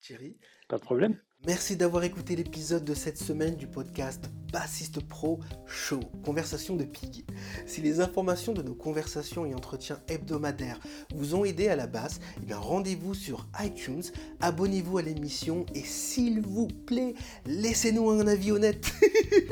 Thierry. 0.00 0.38
Pas 0.68 0.78
de 0.78 0.82
problème. 0.82 1.20
Merci 1.46 1.76
d'avoir 1.76 2.04
écouté 2.04 2.36
l'épisode 2.36 2.86
de 2.86 2.94
cette 2.94 3.18
semaine 3.18 3.54
du 3.54 3.66
podcast 3.66 4.30
Bassiste 4.50 5.04
Pro 5.04 5.40
Show, 5.66 6.00
conversation 6.24 6.76
de 6.76 6.84
Pig. 6.84 7.24
Si 7.66 7.82
les 7.82 8.00
informations 8.00 8.52
de 8.52 8.62
nos 8.62 8.74
conversations 8.74 9.44
et 9.44 9.52
entretiens 9.52 9.98
hebdomadaires 10.08 10.78
vous 11.12 11.34
ont 11.34 11.44
aidé 11.44 11.68
à 11.68 11.74
la 11.74 11.88
basse, 11.88 12.20
eh 12.48 12.54
rendez-vous 12.54 13.12
sur 13.14 13.46
iTunes, 13.60 14.04
abonnez-vous 14.40 14.98
à 14.98 15.02
l'émission 15.02 15.66
et 15.74 15.82
s'il 15.82 16.40
vous 16.40 16.68
plaît, 16.68 17.14
laissez-nous 17.46 18.08
un 18.08 18.28
avis 18.28 18.52
honnête. 18.52 18.92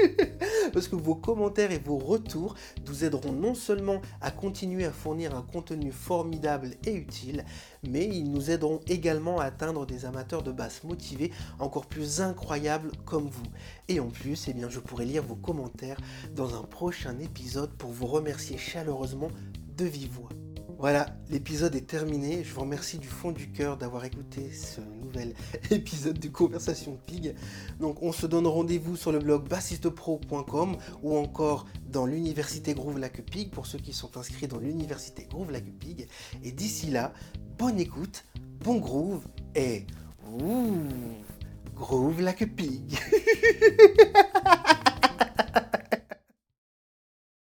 Parce 0.72 0.86
que 0.86 0.96
vos 0.96 1.16
commentaires 1.16 1.72
et 1.72 1.82
vos 1.84 1.98
retours 1.98 2.54
nous 2.86 3.04
aideront 3.04 3.32
non 3.32 3.54
seulement 3.54 4.00
à 4.20 4.30
continuer 4.30 4.84
à 4.84 4.92
fournir 4.92 5.34
un 5.34 5.42
contenu 5.42 5.90
formidable 5.90 6.70
et 6.86 6.94
utile, 6.94 7.44
mais 7.82 8.06
ils 8.06 8.30
nous 8.30 8.50
aideront 8.52 8.80
également 8.86 9.40
à 9.40 9.46
atteindre 9.46 9.84
des 9.84 10.04
amateurs 10.04 10.44
de 10.44 10.52
basse 10.52 10.84
motivés 10.84 11.32
encore 11.58 11.81
plus 11.86 12.20
incroyables 12.20 12.92
comme 13.04 13.28
vous. 13.28 13.46
Et 13.88 14.00
en 14.00 14.08
plus, 14.08 14.48
eh 14.48 14.52
bien, 14.52 14.68
je 14.68 14.80
pourrai 14.80 15.04
lire 15.04 15.22
vos 15.22 15.36
commentaires 15.36 15.98
dans 16.34 16.54
un 16.54 16.62
prochain 16.62 17.18
épisode 17.18 17.72
pour 17.74 17.90
vous 17.90 18.06
remercier 18.06 18.58
chaleureusement 18.58 19.28
de 19.76 19.84
vive 19.84 20.12
voix. 20.12 20.30
Voilà, 20.82 21.06
l'épisode 21.30 21.76
est 21.76 21.86
terminé. 21.86 22.42
Je 22.42 22.52
vous 22.52 22.62
remercie 22.62 22.98
du 22.98 23.06
fond 23.06 23.30
du 23.30 23.52
cœur 23.52 23.76
d'avoir 23.76 24.04
écouté 24.04 24.50
ce 24.50 24.80
nouvel 24.80 25.32
épisode 25.70 26.18
de 26.18 26.26
Conversation 26.26 26.98
Pig. 27.06 27.36
Donc, 27.78 28.02
on 28.02 28.10
se 28.10 28.26
donne 28.26 28.48
rendez-vous 28.48 28.96
sur 28.96 29.12
le 29.12 29.20
blog 29.20 29.48
bassistepro.com 29.48 30.76
ou 31.04 31.16
encore 31.16 31.66
dans 31.86 32.04
l'université 32.04 32.74
Groove 32.74 32.98
Lac 32.98 33.22
Pig 33.22 33.50
pour 33.50 33.66
ceux 33.66 33.78
qui 33.78 33.92
sont 33.92 34.16
inscrits 34.16 34.48
dans 34.48 34.58
l'université 34.58 35.28
Groove 35.30 35.52
Lac 35.52 35.66
Pig. 35.78 36.08
Et 36.42 36.50
d'ici 36.50 36.90
là, 36.90 37.12
bonne 37.58 37.78
écoute, 37.78 38.24
bon 38.64 38.78
groove 38.78 39.22
et 39.54 39.86
ouh, 40.32 40.74
groove 41.74 42.20
like 42.20 42.40
a 42.40 42.46
pig. 42.46 42.98